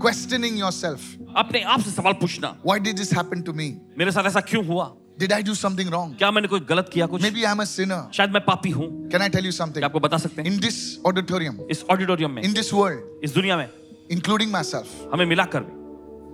Questioning 0.00 0.56
yourself. 0.56 1.00
अपने 1.36 1.62
आप 1.62 1.80
से 1.80 1.90
सवाल 1.90 2.12
पूछना 2.20 2.56
Why 2.64 2.78
did 2.78 2.96
this 2.96 3.10
happen 3.12 3.42
to 3.44 3.52
me? 3.52 3.70
मेरे 3.98 4.12
साथ 4.12 4.24
ऐसा 4.26 4.40
क्यों 4.40 4.64
हुआ 4.66 4.92
Did 5.18 5.32
I 5.32 5.42
do 5.42 5.54
something 5.54 5.90
wrong? 5.90 6.14
क्या 6.18 6.30
मैंने 6.30 6.48
कोई 6.48 6.60
गलत 6.68 6.90
किया 6.92 7.06
कुछ 7.06 7.22
Maybe 7.22 7.44
I'm 7.46 7.60
a 7.60 7.66
sinner. 7.66 8.00
शायद 8.12 8.30
मैं 8.30 8.44
पापी 8.44 8.70
हूँ 8.70 8.88
Can 9.10 9.22
I 9.22 9.28
tell 9.28 9.44
you 9.44 9.52
something? 9.52 9.78
क्या 9.78 9.86
आपको 9.86 10.00
बता 10.00 10.18
सकते 10.18 10.42
हैं 10.42 10.50
In 10.50 10.60
this 10.60 10.98
auditorium, 11.06 11.60
इस 11.70 11.84
ऑडिटोरियम 11.90 12.30
में 12.30 12.42
in 12.42 12.54
this 12.54 12.72
world, 12.72 13.02
इस 13.24 13.34
दुनिया 13.34 13.56
में 13.56 13.68
including 14.12 14.52
myself, 14.54 14.86
हमें 15.12 15.26
मिलाकर 15.26 15.60
भी 15.60 15.82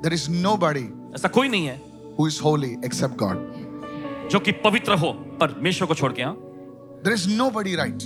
there 0.03 0.17
is 0.19 0.29
nobody 0.29 0.87
ऐसा 1.15 1.29
कोई 1.29 1.49
नहीं 1.49 1.67
है 1.67 1.81
who 2.19 2.27
is 2.27 2.39
holy 2.47 2.77
except 2.85 3.17
God. 3.17 3.37
जो 4.31 4.39
कि 4.41 4.53
पवित्र 4.65 4.95
हो 4.99 5.13
परमेश्वर 5.41 5.89
को 5.89 5.95
छोड़ 5.95 6.13
के 6.13 6.23
हाँ 6.23 6.37
There 7.05 7.15
is 7.15 7.27
nobody 7.37 7.77
right. 7.77 8.03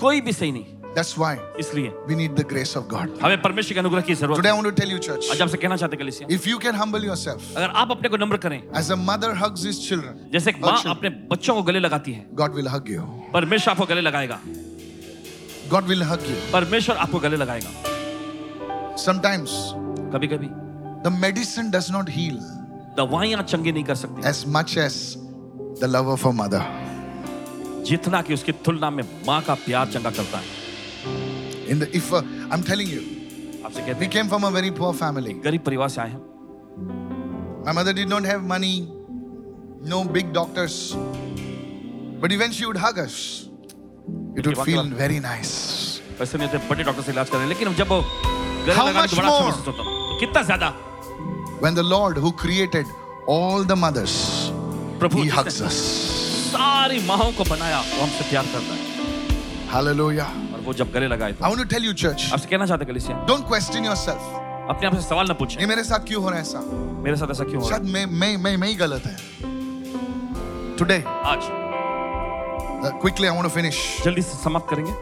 कोई 0.00 0.20
भी 0.20 0.32
सही 0.32 0.52
नहीं 0.52 0.77
That's 0.98 1.16
why 1.16 1.34
इसलिए 1.60 1.90
we 2.08 2.14
need 2.18 2.34
the 2.36 2.44
grace 2.52 2.74
of 2.78 2.86
God. 2.92 3.10
हमें 3.22 3.40
परमेश्वर 3.42 3.74
के 3.74 3.80
अनुग्रह 3.80 4.02
की 4.02 4.14
ज़रूरत 4.14 4.38
Today 4.38 4.50
I 4.50 4.54
want 4.58 4.68
to 4.68 4.72
tell 4.78 4.92
you, 4.92 4.98
church, 5.06 5.28
आज 5.32 5.42
आपसे 5.42 5.58
कहना 5.58 5.76
चाहते 5.76 5.96
हैं 5.96 6.00
कलिसिया 6.00 6.28
if 6.36 6.48
you 6.50 6.58
can 6.64 6.74
humble 6.80 7.04
yourself 7.08 7.44
अगर 7.56 7.70
आप 7.82 7.90
अपने 7.90 8.08
को 8.08 8.16
नम्र 8.16 8.36
करें 8.44 8.58
as 8.80 8.90
a 8.90 8.96
mother 8.96 9.30
hugs 9.42 9.62
his 9.68 9.78
children, 9.84 10.16
जैसे 10.32 10.50
एक 10.50 10.58
माँ 10.64 10.82
अपने 10.94 11.10
बच्चों 11.30 11.54
को 11.54 11.62
गले 11.70 11.80
लगाती 11.80 12.12
है 12.12 12.26
God 12.42 12.58
will 12.58 12.72
hug 12.74 12.90
you. 12.94 13.06
परमेश्वर 13.34 13.72
आपको 13.72 13.86
गले 13.92 14.00
लगाएगा 14.00 14.40
God 15.70 15.94
will 15.94 16.04
hug 16.10 16.28
you. 16.32 16.36
परमेश्वर 16.52 16.96
आपको 17.06 17.20
गले 17.28 17.36
लगाएगा 17.44 17.70
Sometimes 19.06 19.56
कभी 20.12 20.34
कभी 20.34 20.52
the 21.06 21.16
medicine 21.24 21.74
does 21.78 21.94
not 21.98 22.14
heal 22.18 22.44
दवाइयाँ 22.98 23.42
चंगी 23.42 23.72
नहीं 23.72 23.84
कर 23.84 24.04
सकती 24.04 24.28
as 24.34 24.46
much 24.58 24.78
as 24.88 25.02
the 25.80 25.96
love 25.96 26.14
of 26.18 26.30
a 26.32 26.38
mother. 26.44 26.66
जितना 27.86 28.22
कि 28.22 28.34
उसकी 28.34 28.52
तुलना 28.66 28.90
में 28.90 29.04
माँ 29.26 29.42
का 29.42 29.54
प्यार 29.66 29.92
चंगा 29.92 30.10
करता 30.10 30.38
है 30.38 30.66
In 31.73 31.79
the 31.79 31.87
if 31.99 32.11
uh, 32.13 32.21
I'm 32.51 32.63
telling 32.71 32.87
you, 32.93 33.01
आपसे 33.65 33.81
कहते 33.81 33.99
we 33.99 34.05
हैं 34.05 34.11
came 34.17 34.27
from 34.35 34.43
a 34.43 34.51
very 34.59 34.71
poor 34.81 34.93
family. 34.93 35.33
गरीब 35.47 35.61
परिवार 35.69 35.89
से 35.89 36.01
आए 36.01 36.09
हैं 36.11 36.21
My 37.65 37.71
mother 37.79 37.93
did 37.93 38.09
not 38.09 38.25
have 38.25 38.41
money, 38.53 38.73
no 39.93 40.03
big 40.17 40.33
doctors. 40.37 40.77
But 42.23 42.31
when 42.41 42.51
she 42.57 42.65
would 42.65 42.77
hug 42.77 42.97
us, 43.03 43.15
it 44.35 44.45
would 44.47 44.57
feel 44.69 44.83
very 45.03 45.19
nice. 45.27 45.53
पैसे 46.19 46.37
नहीं 46.37 46.49
थे 46.53 46.57
बड़े 46.69 46.83
डॉक्टर 46.83 47.01
से 47.03 47.11
इलाज 47.11 47.29
कर 47.29 47.37
रहे 47.37 47.45
हैं 47.47 47.49
लेकिन 47.53 47.73
जब 47.75 47.87
वो 47.91 48.01
गले 48.65 48.73
How 48.75 48.87
लगाने 48.87 49.07
much 49.07 49.11
तो 49.11 49.17
बड़ा 49.17 49.29
अच्छा 49.29 49.39
more? 49.39 49.47
महसूस 49.47 49.67
होता 49.67 49.83
है। 49.83 49.85
तो 50.09 50.19
कितना 50.19 50.41
ज्यादा 50.49 50.73
When 51.63 51.75
the 51.79 51.83
Lord 51.89 52.17
who 52.25 52.31
created 52.43 52.85
all 53.35 53.63
the 53.71 53.77
mothers, 53.83 54.15
Prabhu 55.03 55.17
He 55.17 55.29
जिसने 55.29 55.37
hugs 55.37 55.61
us. 55.69 55.77
सारी 56.53 56.99
माओ 57.07 57.31
को 57.37 57.43
बनाया 57.49 57.79
वो 57.81 58.01
हमसे 58.01 58.29
प्यार 58.29 58.45
करता 58.53 58.73
है 58.73 58.91
Hallelujah. 59.73 60.27
और 60.58 60.64
वो 60.64 60.74
जब 60.74 60.92
गले 60.92 61.06
लगाए 61.08 61.32
तो। 61.32 61.44
आई 61.44 61.64
टेल 61.70 61.84
यू 61.84 61.92
चर्च 61.94 62.28
आपसे 62.32 62.48
कहना 62.48 62.66
चाहते 62.66 62.84
कलीसिया। 62.84 63.16
डोंट 63.26 63.46
क्वेश्चन 63.48 63.84
योरसेल्फ 63.84 64.22
अपने 64.70 64.86
आप 64.86 64.94
से 64.94 65.02
सवाल 65.02 65.26
ना 65.28 65.34
पूछे। 65.34 65.66
मेरे 65.66 65.84
साथ 65.84 66.06
क्यों 66.08 66.22
हो 66.22 66.28
रहा 66.30 66.38
है 66.38 66.44
ऐसा? 66.44 66.60
मेरे 67.04 67.16
साथ 67.16 67.30
ऐसा 67.30 67.44
क्यों 67.44 67.62
हो 67.62 67.68
रहा 67.68 67.78
है? 67.78 67.84
मैं 67.84 68.36
मैं 68.38 68.56
मैं 68.56 68.68
ही 68.68 68.74
गलत 68.74 69.06
है। 69.06 69.16
टुडे 70.78 71.02
आज। 71.06 71.48
Quickly 73.00 73.26
I 73.26 73.34
want 73.34 73.42
to 73.42 73.50
finish 73.50 73.76
जल्दी 74.04 74.22
से 74.22 74.42
समाप्त 74.42 74.70
करेंगे। 74.70 74.92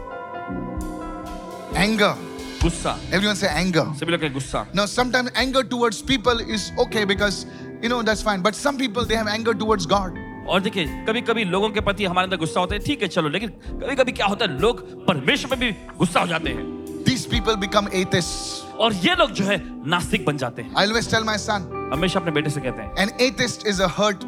एंगर 1.75 2.13
गुस्सा। 2.61 2.97
एवरीवन 3.13 3.33
से 3.35 3.47
एंगर 3.49 3.93
सभी 3.95 4.11
लोग 4.11 4.21
कहे 4.21 4.29
गुस्सा। 4.29 4.65
No 4.75 4.85
sometimes 5.11 5.31
anger 5.37 5.63
towards 5.73 6.01
people 6.07 6.45
is 6.49 6.71
okay 6.81 7.05
because 7.05 7.45
you 7.83 7.89
know 7.89 8.01
that's 8.03 8.23
fine 8.23 8.41
but 8.41 8.53
some 8.55 8.77
people 8.77 9.05
they 9.05 9.15
have 9.15 9.27
anger 9.29 9.53
towards 9.55 9.87
God 9.87 10.25
और 10.49 10.61
देखिए 10.61 10.85
कभी 11.07 11.21
कभी 11.21 11.43
लोगों 11.43 11.69
के 11.69 11.81
प्रति 11.81 12.05
हमारे 12.05 12.25
अंदर 12.25 12.37
गुस्सा 12.37 12.59
होता 12.59 12.75
है 12.75 12.81
ठीक 12.81 13.01
है 13.01 13.07
चलो 13.07 13.29
लेकिन 13.29 13.49
कभी 13.49 13.95
कभी 13.95 14.11
क्या 14.11 14.25
होता 14.25 14.45
है 14.45 14.59
लोग 14.59 15.05
परमेश्वर 15.05 15.57
में 15.57 15.59
भी 15.59 15.95
गुस्सा 15.97 16.19
हो 16.19 16.27
जाते 16.27 16.49
हैं। 16.49 16.77
These 17.03 17.25
people 17.33 17.55
become 17.55 17.89
atheists. 17.93 18.63
और 18.79 18.93
ये 18.93 19.15
लोग 19.15 19.31
जो 19.31 19.43
है 19.43 19.87
नास्तिक 19.89 20.25
बन 20.25 20.37
जाते 20.37 20.61
हैं। 20.61 20.73
I 20.73 20.77
always 20.77 21.09
tell 21.13 21.25
my 21.27 21.37
son, 21.37 21.61
हमेशा 21.93 22.19
अपने 22.19 22.31
बेटे 22.31 22.49
से 22.49 22.61
कहते 22.61 22.81
हैं। 22.81 22.95
An 22.95 23.11
atheist 23.21 23.67
is 23.67 23.79
a 23.81 23.89
hurt 23.99 24.25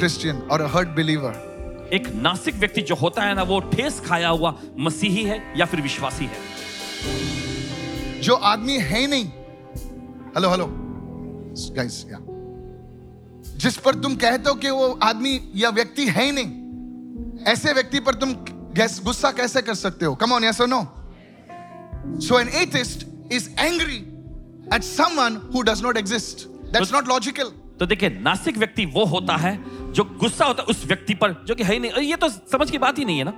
Christian 0.00 0.36
or 0.52 0.60
a 0.60 0.70
hurt 0.76 0.96
believer. 0.96 1.34
एक 1.92 2.12
नास्तिक 2.14 2.54
व्यक्ति 2.54 2.80
जो 2.80 2.94
होता 2.94 3.22
है 3.22 3.34
ना 3.34 3.42
वो 3.42 3.60
ठेस 3.60 4.02
खाया 4.06 4.28
हुआ 4.28 4.54
मसीही 4.78 5.22
है 5.22 5.54
या 5.56 5.66
फिर 5.66 5.80
विश्वासी 5.80 6.24
है? 6.24 6.36
जो 8.20 8.34
आदमी 8.34 8.78
है 8.78 9.00
ही 9.00 9.06
नहीं। 9.06 9.24
हेलो 10.36 10.50
हेलो 10.50 10.66
गाइस 11.76 12.06
या 12.10 12.37
जिस 13.58 13.76
पर 13.76 13.94
तुम 13.94 14.14
कहते 14.16 14.48
हो 14.50 14.54
कि 14.54 14.70
वो 14.70 14.98
आदमी 15.02 15.40
या 15.54 15.70
व्यक्ति 15.70 16.06
है 16.08 16.24
ही 16.24 16.32
नहीं 16.32 17.44
ऐसे 17.52 17.72
व्यक्ति 17.72 18.00
पर 18.00 18.14
तुम 18.14 18.34
गुस्सा 19.04 19.30
कैसे 19.32 19.62
कर 19.62 19.74
सकते 19.74 20.06
हो? 20.06 20.14
Come 20.14 20.32
on 20.32 20.44
yes 20.44 20.60
no 20.62 20.82
so 22.26 22.38
an 22.40 22.48
atheist 22.48 23.06
is 23.32 23.48
angry 23.60 23.96
at 24.74 24.82
someone 24.82 25.36
who 25.54 25.62
does 25.62 25.82
not 25.82 25.96
exist 25.96 26.46
that's 26.72 26.92
not 26.92 27.08
logical 27.08 27.52
तो 27.80 27.86
देखिए 27.86 28.08
नास्तिक 28.08 28.58
व्यक्ति 28.58 28.86
वो 28.86 29.04
होता 29.04 29.36
है 29.36 29.58
जो 29.92 30.04
गुस्सा 30.20 30.44
होता 30.44 30.62
है 30.62 30.66
उस 30.66 30.84
व्यक्ति 30.86 31.14
पर 31.14 31.32
जो 31.48 31.54
कि 31.54 31.64
है 31.64 31.72
ही 31.72 31.78
नहीं। 31.80 32.08
ये 32.08 32.16
तो 32.16 32.28
समझ 32.28 32.70
की 32.70 32.78
बात 32.78 32.98
ही 32.98 33.04
नहीं 33.04 33.18
है 33.18 33.24
ना। 33.24 33.32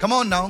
Come 0.00 0.12
on 0.12 0.30
now. 0.32 0.44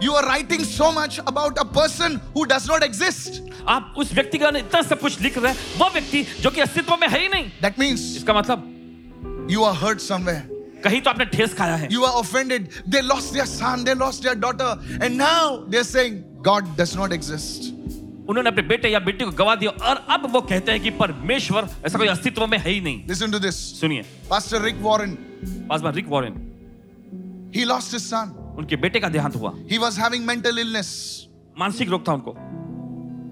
You 0.00 0.14
are 0.14 0.24
writing 0.26 0.64
so 0.64 0.90
much 0.92 1.18
about 1.32 1.58
a 1.58 1.64
person 1.64 2.20
who 2.34 2.46
does 2.46 2.66
not 2.68 2.82
exist. 2.82 3.40
आप 3.68 3.94
उस 3.98 4.12
व्यक्ति 4.14 4.38
का 4.38 4.48
इतना 4.58 4.82
सब 4.82 5.00
कुछ 5.00 5.20
लिख 5.20 5.38
रहे 5.38 5.52
हैं 5.52 5.78
वो 5.78 5.90
व्यक्ति 5.92 6.22
जो 6.42 6.50
कि 6.50 6.60
अस्तित्व 6.60 6.96
में 7.00 7.08
है 7.08 7.20
ही 7.20 7.28
नहीं 7.28 7.50
That 7.62 7.78
means 7.78 8.00
इसका 8.16 8.34
मतलब 8.40 9.48
you 9.50 9.64
are 9.64 9.74
hurt 9.74 10.00
somewhere. 10.00 10.42
कहीं 10.84 11.00
तो 11.00 11.10
आपने 11.10 11.24
ठेस 11.36 11.54
खाया 11.58 11.76
है 11.76 11.88
You 11.90 12.04
are 12.04 12.20
offended. 12.20 12.68
They 12.86 13.02
lost 13.02 13.32
their 13.32 13.46
son, 13.46 13.84
they 13.84 13.94
lost 13.94 14.22
their 14.22 14.34
daughter, 14.34 14.70
and 15.00 15.16
now 15.18 15.64
they're 15.68 15.90
saying 15.92 16.18
God 16.42 16.76
does 16.76 16.94
not 16.96 17.12
exist. 17.12 17.70
उन्होंने 18.28 18.48
अपने 18.50 18.62
बेटे 18.68 18.88
या 18.88 18.98
बेटी 19.06 19.24
को 19.24 19.30
गवा 19.38 19.54
दिया 19.62 19.70
और 19.88 19.96
अब 20.10 20.30
वो 20.32 20.40
कहते 20.40 20.72
हैं 20.72 20.80
कि 20.82 20.90
परमेश्वर 21.00 21.68
ऐसा 21.86 21.98
कोई 21.98 22.06
अस्तित्व 22.08 22.46
में 22.46 22.58
है 22.58 22.70
ही 22.70 22.80
नहीं 22.80 23.06
Listen 23.08 23.30
to 23.32 23.40
this. 23.46 23.56
सुनिए 23.80 24.04
Pastor 24.30 24.60
Rick 24.66 24.80
Warren, 24.86 25.16
Paswan 25.70 25.94
Rick 25.94 26.08
Warren 26.08 26.40
he 27.54 27.64
lost 27.64 27.92
his 27.92 28.04
son. 28.12 28.32
उनके 28.58 28.76
बेटे 28.76 29.00
का 29.00 29.08
देहांत 29.08 29.36
हुआ 29.36 29.52
He 29.72 29.78
was 29.84 29.96
having 30.04 30.26
mental 30.32 30.58
illness 30.64 30.90
मानसिक 31.58 31.90
रोग 31.90 32.08
था 32.08 32.12
उनको 32.12 32.34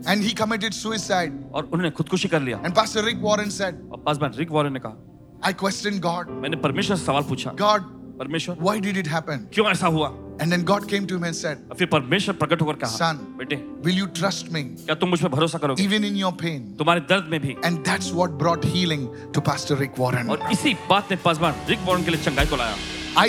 and 0.05 0.25
he 0.25 0.33
committed 0.35 0.75
suicide. 0.75 1.33
और 1.55 1.65
उन्होंने 1.65 1.91
खुदकुशी 1.97 2.29
कर 2.29 2.41
लिया 2.43 2.63
And 2.63 2.75
Pastor 2.75 3.05
Rick 3.05 3.23
Warren 3.23 3.51
said, 3.51 3.75
और 3.93 4.03
पासवान 4.07 4.33
रिक 4.35 4.51
वॉरेन 4.51 4.73
ने 4.73 4.81
कहा 4.87 4.97
I 5.45 5.53
questioned 5.53 6.01
God. 6.03 6.31
मैंने 6.43 6.57
परमेश्वर 6.65 6.97
से 6.97 7.05
सवाल 7.05 7.23
पूछा 7.29 7.53
God, 7.61 7.85
परमेश्वर 8.19 8.57
why 8.61 8.79
did 8.81 8.97
it 9.05 9.09
happen? 9.15 9.47
क्यों 9.55 9.71
ऐसा 9.71 9.87
हुआ 9.87 10.13
And 10.41 10.53
then 10.53 10.63
God 10.65 10.89
came 10.91 11.07
to 11.07 11.17
him 11.17 11.25
and 11.25 11.37
said, 11.37 11.59
फिर 11.79 11.87
परमेश्वर 11.93 12.35
प्रकट 12.37 12.63
होकर 12.63 12.77
कहा 12.83 12.97
Son. 12.99 13.17
बेटे 13.39 13.57
Will 13.85 13.99
you 14.01 14.09
trust 14.21 14.53
me 14.57 14.63
क्या 14.85 14.95
तुम 14.95 15.09
मुझ 15.11 15.21
पर 15.23 15.29
भरोसा 15.29 15.59
करोगे 15.59 15.85
even 15.87 16.05
in 16.11 16.17
your 16.23 16.33
pain? 16.43 16.61
तुम्हारे 16.79 17.01
दर्द 17.13 17.29
में 17.31 17.41
भी 17.41 17.57
And 17.65 17.85
that's 17.85 18.13
what 18.21 18.37
brought 18.43 18.65
healing 18.75 19.09
to 19.37 19.45
Pastor 19.51 19.77
Rick 19.83 19.99
Warren. 20.05 20.31
और 20.31 20.49
इसी 20.53 20.75
बात 20.91 21.11
ने 21.11 21.17
पासवान 21.25 21.65
रिक 21.69 21.87
वॉरेन 21.87 22.05
के 22.05 22.11
लिए 22.11 22.23
चंगाई 22.25 22.47
को 22.47 22.57
लाया 22.57 22.77
I, 23.19 23.29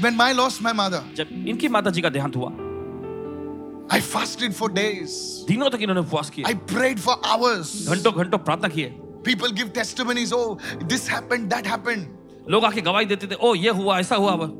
when 0.00 0.20
I 0.20 0.32
lost 0.32 0.62
my 0.62 0.72
mother, 0.72 1.02
जब 1.16 1.28
इनकी 1.48 1.68
माता 1.68 1.90
जी 1.90 2.02
का 2.02 2.08
देहांत 2.10 2.36
हुआ 2.36 2.50
I 3.90 4.00
fasted 4.00 4.54
for 4.54 4.68
days. 4.68 5.44
दिनों 5.48 5.70
तक 5.70 5.82
इन्होंने 5.82 6.00
उपवास 6.00 6.30
किया 6.30 6.48
I 6.48 6.54
prayed 6.74 7.00
for 7.00 7.16
hours. 7.24 7.72
घंटों 7.88 8.12
घंटों 8.12 8.38
प्रार्थना 8.38 8.68
किए 8.68 8.92
People 9.24 9.52
give 9.58 9.72
testimonies. 9.72 10.32
Oh, 10.32 10.58
this 10.88 11.08
happened, 11.08 11.50
that 11.50 11.66
happened. 11.66 12.06
लोग 12.50 12.64
आके 12.64 12.80
गवाही 12.80 13.06
देते 13.06 13.26
थे 13.26 13.34
ओ 13.40 13.54
ये 13.54 13.70
हुआ 13.70 13.98
ऐसा 14.00 14.16
हुआ 14.16 14.52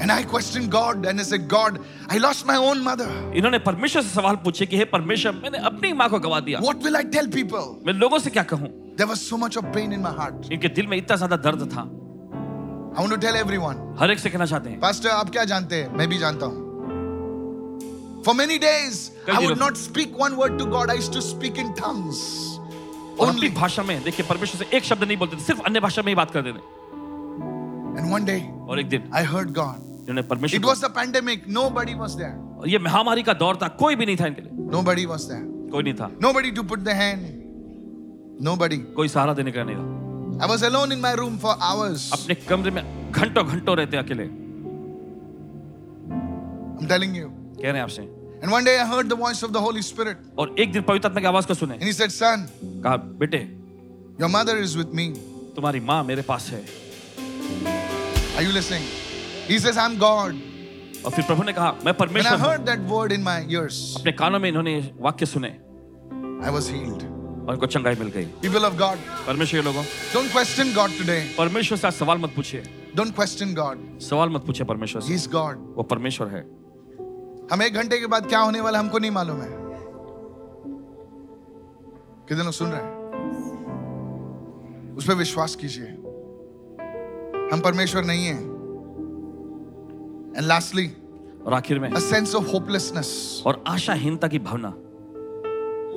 And 0.00 0.12
I 0.12 0.22
questioned 0.22 0.70
God 0.70 1.06
and 1.06 1.18
I 1.18 1.24
said, 1.24 1.48
God, 1.48 1.80
I 2.08 2.18
lost 2.18 2.46
my 2.46 2.56
own 2.56 2.82
mother. 2.82 3.08
इन्होंने 3.36 3.58
परमेश्वर 3.58 4.02
से 4.02 4.08
सवाल 4.08 4.36
पूछे 4.44 4.66
कि 4.66 4.76
हे 4.76 4.84
परमेश्वर 4.92 5.32
मैंने 5.42 5.58
अपनी 5.70 5.92
माँ 5.92 6.08
को 6.10 6.18
गवा 6.26 6.40
दिया 6.48 6.60
What 6.60 6.84
will 6.86 6.96
I 6.96 7.04
tell 7.14 7.30
people? 7.38 7.64
मैं 7.86 7.92
लोगों 7.94 8.18
से 8.18 8.30
क्या 8.30 8.42
कहूँ 8.52 8.70
There 8.96 9.08
was 9.08 9.20
so 9.20 9.38
much 9.38 9.56
of 9.56 9.72
pain 9.72 9.92
in 9.92 10.02
my 10.02 10.12
heart. 10.20 10.52
इनके 10.52 10.68
दिल 10.68 10.86
में 10.86 10.96
इतना 10.96 11.16
ज़्यादा 11.16 11.36
दर्द 11.48 11.66
था 11.72 11.88
I 12.98 13.00
want 13.00 13.12
to 13.12 13.18
tell 13.24 13.36
everyone. 13.36 13.76
हर 13.98 14.10
एक 14.10 14.18
से 14.18 14.30
कहना 14.30 14.46
चाहते 14.46 14.70
हैं 14.70 14.80
Pastor, 14.80 15.10
आप 15.16 15.28
क्या 15.30 15.44
जानते 15.50 15.76
हैं? 15.82 15.96
मैं 15.96 16.06
भी 16.08 16.16
जानता 16.18 16.46
हूँ. 16.46 18.22
For 18.24 18.34
many 18.34 18.56
days, 18.58 18.96
I 19.34 19.36
would 19.44 19.58
not 19.58 19.76
speak 19.76 20.16
one 20.22 20.36
word 20.36 20.56
to 20.58 20.66
God. 20.72 20.90
I 20.90 20.94
used 21.00 21.12
to 21.16 21.22
speak 21.26 21.60
in 21.64 21.68
tongues. 21.80 22.22
Only. 23.26 23.50
भाषा 23.54 23.82
में 23.82 24.02
देखिए 24.04 24.26
परमेश्वर 24.28 24.64
से 24.64 24.76
एक 24.76 24.84
शब्द 24.84 25.04
नहीं 25.04 25.16
बोलते 25.16 25.36
थे 25.36 25.40
सिर्फ़ 25.42 25.60
अन्य 25.66 25.80
भाषा 25.80 26.02
में 26.02 26.08
ही 26.08 26.14
बात 26.14 26.30
करते 26.30 26.52
थे 26.52 26.66
And 28.00 28.10
one 28.14 28.26
day, 28.30 28.40
और 28.68 28.80
एक 28.80 28.88
दिन 28.88 29.08
I 29.20 29.22
heard 29.34 29.52
God. 29.60 29.86
परमेश्वर 30.32 30.60
It 30.60 30.66
was 30.70 30.82
the 30.86 30.90
pandemic. 30.98 31.46
Nobody 31.58 31.94
was 32.00 32.16
there. 32.22 32.34
और 32.58 32.68
ये 32.68 32.78
महामारी 32.78 33.22
का 33.22 33.32
दौर 33.44 33.58
था 33.62 33.68
कोई 33.84 33.96
भी 33.96 34.06
नहीं 34.06 34.16
था 34.16 34.26
इनके 34.26 34.42
लिए 34.42 34.66
Nobody 34.72 35.06
was 35.12 35.28
there. 35.30 35.44
कोई 35.76 35.82
नहीं 35.82 35.94
था 35.94 36.10
Nobody 36.26 36.52
to 36.58 36.66
put 36.74 36.84
the 36.90 36.98
hand. 37.02 37.30
Nobody. 38.50 38.80
कोई 38.98 39.08
सहारा 39.08 39.34
देने 39.40 39.52
का 39.52 39.64
नहीं 39.64 39.76
था 39.76 39.97
I 40.39 40.45
was 40.45 40.63
alone 40.63 40.91
in 40.91 41.01
my 41.01 41.13
room 41.13 41.37
for 41.37 41.55
hours. 41.61 42.09
अपने 42.13 42.35
कमरे 42.47 42.71
में 42.71 42.83
घंटों 43.11 43.45
घंटों 43.47 43.77
रहते 43.77 43.97
अकेले 43.97 44.27
I'm 46.79 46.87
telling 46.87 47.15
you. 47.15 47.29
कह 47.61 47.71
रहे 47.71 47.73
हैं 47.73 47.83
आपसे 47.83 48.07
And 48.43 48.51
one 48.51 48.65
day 48.65 48.77
I 48.77 48.85
heard 48.85 49.09
the 49.09 49.15
voice 49.15 49.41
of 49.43 49.53
the 49.53 49.61
Holy 49.61 49.81
Spirit. 49.81 50.17
और 50.37 50.55
एक 50.59 50.71
दिन 50.73 50.81
पवित्र 50.81 51.07
आत्मा 51.09 51.21
की 51.21 51.27
आवाज 51.27 51.45
को 51.45 51.53
सुने 51.53 51.77
And 51.79 51.83
he 51.83 51.93
said, 51.99 52.11
Son, 52.11 52.47
कहा 52.83 52.95
बेटे 53.21 53.47
your 54.19 54.29
mother 54.29 54.57
is 54.63 54.75
with 54.77 54.93
me. 54.93 55.07
तुम्हारी 55.55 55.79
माँ 55.79 56.03
मेरे 56.03 56.21
पास 56.31 56.49
है 56.53 56.65
Are 58.37 58.41
you 58.41 58.51
listening? 58.51 58.83
He 59.47 59.59
says, 59.59 59.77
I'm 59.77 59.97
God. 59.97 60.35
और 61.05 61.11
फिर 61.11 61.25
प्रभु 61.25 61.43
ने 61.43 61.53
कहा 61.53 61.71
मैं 61.85 61.93
And 61.93 61.95
I 61.95 61.99
परमेश्वर 61.99 62.39
हूँ 62.39 62.47
heard 62.47 62.65
that 62.65 62.85
word 62.93 63.11
in 63.11 63.23
my 63.23 63.39
ears. 63.47 63.79
अपने 63.97 64.11
कानों 64.11 64.39
में 64.39 64.49
इन्होंने 64.49 64.73
ये 64.75 64.93
वाक्य 64.99 65.25
सुने 65.25 65.55
I 66.43 66.49
was 66.49 66.67
healed. 66.67 67.03
और 67.48 67.54
उनको 67.54 67.66
चंगाई 67.66 67.94
मिल 67.94 68.08
गई। 68.08 68.26
People 68.26 68.70
of 68.70 68.78
God, 68.78 68.96
परमेश्वर 69.26 69.62
लोगों 69.62 69.82
don't 69.82 70.32
क्वेश्चन 70.32 70.74
गॉड 70.74 70.90
टुडे 70.90 71.34
परमेश्वर 71.38 71.78
से 71.78 71.90
सवाल 71.90 72.18
मत 72.18 72.30
पूछिए। 72.30 72.62
Don't 72.96 73.16
question 73.16 73.56
God. 73.58 74.00
सवाल 74.00 74.28
मत 74.28 74.40
पूछिए 74.40 74.66
परमेश्वर 74.66 75.02
से। 75.02 75.18
He's 75.18 75.28
God. 75.28 75.54
वो 75.56 75.82
परमेश्वर 75.82 76.28
है। 76.28 76.40
हम 77.52 77.62
एक 77.62 77.74
घंटे 77.74 78.00
के 78.00 78.06
बाद 78.06 78.26
क्या 78.26 78.38
होने 78.38 78.60
वाला 78.60 78.78
हमको 78.78 78.98
नहीं 78.98 79.10
मालूम 79.10 79.40
है। 79.40 79.48
कितने 82.28 82.44
लोग 82.44 82.52
सुन 82.52 82.70
रहे 82.70 82.82
हैं? 82.82 82.98
उस 84.96 85.08
पर 85.08 85.14
विश्वास 85.14 85.54
कीजिए। 85.54 85.86
हम 87.52 87.60
परमेश्वर 87.60 88.04
नहीं 88.04 88.26
है। 88.26 88.36
एंड 90.36 90.46
लास्टली 90.46 90.92
और 91.46 91.54
आखिर 91.54 91.78
में 91.78 91.90
sense 91.90 92.34
of 92.34 92.44
hopelessness. 92.44 93.06
और 93.46 93.64
आशाहीनता 93.66 94.28
की 94.28 94.38
भावना। 94.38 94.74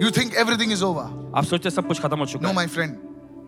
you 0.05 0.11
think 0.21 0.35
everything 0.45 0.73
is 0.79 0.83
over 0.91 1.05
आप 1.39 1.45
सोचते 1.45 1.71
सब 1.71 1.87
कुछ 1.89 2.01
खत्म 2.01 2.19
हो 2.19 2.27
चुका 2.33 2.49
no 2.49 2.55
है 2.55 2.57
my 2.63 2.67
friend 2.77 2.97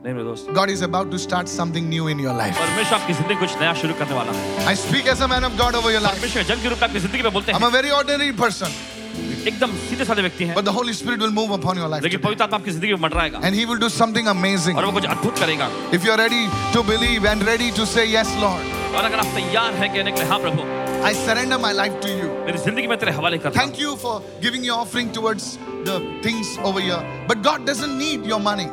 नहीं 0.04 0.14
मेरे 0.14 0.24
दोस्त 0.24 0.50
God 0.60 0.70
is 0.74 0.82
about 0.88 1.10
to 1.14 1.18
start 1.26 1.48
something 1.54 1.88
new 1.94 2.08
in 2.14 2.20
your 2.26 2.34
life 2.42 2.58
परमेश्वर 2.58 2.98
आपकी 2.98 3.14
जिंदगी 3.20 3.34
कुछ 3.46 3.56
नया 3.60 3.72
शुरू 3.82 3.94
करने 4.02 4.14
वाला 4.20 4.32
है 4.38 4.66
I 4.74 4.76
speak 4.84 5.10
as 5.14 5.24
a 5.26 5.28
man 5.34 5.48
of 5.50 5.58
God 5.62 5.74
over 5.80 5.92
your 5.96 6.04
life 6.06 6.20
परमेश्वर 6.20 6.42
जन 6.52 6.62
के 6.62 6.68
रूप 6.74 6.78
में 6.82 6.88
आपकी 6.88 7.00
जिंदगी 7.06 7.22
में 7.22 7.32
बोलते 7.32 7.52
I'm 7.52 7.62
हैं 7.62 7.70
a 7.70 7.76
very 7.80 7.92
ordinary 8.00 8.32
person 8.44 8.78
एकदम 9.48 9.72
सीधे 9.88 10.04
साधे 10.04 10.22
व्यक्ति 10.22 10.44
हैं 10.44 10.54
but 10.56 10.64
the 10.68 10.74
Holy 10.78 10.94
Spirit 11.00 11.20
will 11.24 11.34
move 11.40 11.52
upon 11.58 11.78
your 11.82 11.88
life 11.94 12.02
लेकिन 12.02 12.18
today. 12.18 12.24
पवित्र 12.26 12.44
आत्मा 12.44 12.58
आपकी 12.58 12.70
जिंदगी 12.70 12.92
में 12.94 13.00
मंडराएगा 13.06 13.40
and 13.48 13.58
he 13.60 13.66
will 13.70 13.80
do 13.86 13.90
something 14.00 14.30
amazing 14.34 14.76
और 14.76 14.84
वो 14.86 14.92
कुछ 14.98 15.06
अद्भुत 15.16 15.38
करेगा 15.38 15.68
if 15.98 16.06
you're 16.08 16.20
ready 16.24 16.42
to 16.76 16.84
believe 16.92 17.28
and 17.32 17.48
ready 17.52 17.70
to 17.80 17.86
say 17.94 18.06
yes 18.16 18.34
Lord 18.44 18.76
और 18.96 19.04
अगर 19.04 19.18
आप 19.24 19.34
तैयार 19.38 19.74
हैं 19.82 19.92
कहने 19.94 20.12
के 20.12 20.20
लिए 20.20 20.28
हाँ 20.30 20.38
प्रभु 20.46 20.81
I 21.08 21.12
surrender 21.12 21.58
my 21.58 21.72
life 21.72 21.96
to 22.04 22.08
you. 22.10 22.28
मेरी 22.46 22.58
जिंदगी 22.64 22.86
में 22.88 22.96
तेरे 22.98 23.12
हवाले 23.12 23.38
करता 23.38 23.60
हूं 23.60 23.66
Thank 23.66 23.78
you 23.82 23.96
for 24.04 24.14
giving 24.44 24.64
your 24.68 24.78
offering 24.84 25.10
towards 25.18 25.46
the 25.88 25.96
things 26.26 26.52
over 26.70 26.80
here. 26.80 27.00
But 27.28 27.42
God 27.42 27.66
doesn't 27.70 27.96
need 28.02 28.26
your 28.32 28.40
money. 28.48 28.68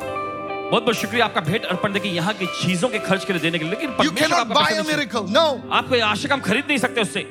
बहुत 0.70 0.84
बहुत 0.84 0.96
शुक्रिया 0.98 1.26
आपका 1.26 1.42
भेंट 1.48 1.66
अर्पण 1.72 1.94
देखिए 1.94 2.12
यहाँ 2.12 2.34
की 2.34 2.46
चीजों 2.62 2.90
के 2.90 3.00
खर्च 3.08 3.26
के 3.26 3.34
लिए 3.34 3.42
देने 3.42 3.60
के 3.60 3.66
लिए 3.66 3.74
लेकिन 3.74 3.90
You 3.90 3.98
परमेश्वर 3.98 4.28
cannot 4.28 4.40
आपका 4.40 4.56
buy 4.56 4.66
पैसा 4.68 4.82
a 4.82 4.86
नहीं 4.86 4.96
चाहिए। 4.96 5.06
miracle. 5.06 5.28
No. 5.38 5.74
आपको 5.80 5.96
ये 5.96 6.02
आशा 6.12 6.28
का 6.28 6.36
हम 6.36 6.42
खरीद 6.50 6.66
नहीं 6.68 6.78
सकते 6.86 7.02
उससे 7.02 7.26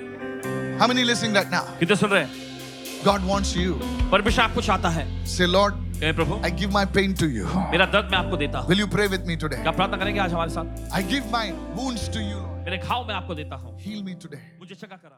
How 0.81 0.87
many 0.93 1.05
listening 1.11 1.35
right 1.41 1.51
now? 1.57 1.64
कितने 1.81 1.97
सुन 1.97 2.11
रहे 2.11 2.22
हैं 2.25 2.43
God 3.05 3.27
wants 3.33 3.55
you. 3.62 3.75
परमेश्वर 4.12 4.45
आपको 4.45 4.61
चाहता 4.68 4.89
है 4.99 5.07
Say, 5.35 5.47
Lord, 5.57 5.75
hey 6.03 6.12
Prabhu 6.20 6.41
I 6.45 6.51
give 6.62 6.72
my 6.79 6.85
pain 6.99 7.14
to 7.22 7.29
you. 7.37 7.47
मेरा 7.72 7.87
दर्द 7.97 8.11
मैं 8.12 8.18
आपको 8.18 8.37
देता 8.45 8.59
हूँ 8.59 8.68
Will 8.75 8.83
you 8.85 8.91
pray 8.97 9.09
with 9.16 9.27
me 9.33 9.37
today? 9.45 9.61
क्या 9.62 9.72
प्रार्थना 9.81 9.97
करेंगे 10.05 10.20
आज 10.20 10.33
हमारे 10.33 10.51
साथ 10.59 10.91
I 11.01 11.03
give 11.14 11.31
my 11.37 11.47
wounds 11.81 12.09
to 12.16 12.22
you, 12.31 12.39
Lord. 12.39 12.58
मेरे 12.70 12.82
घाव 12.82 13.07
मैं 13.07 13.15
आपको 13.15 13.36
देता 13.36 13.55
हूँ 13.55 13.72
मी. 13.76 14.01
मुझे 14.59 14.76
चंगा 14.76 14.95
करा 14.95 15.17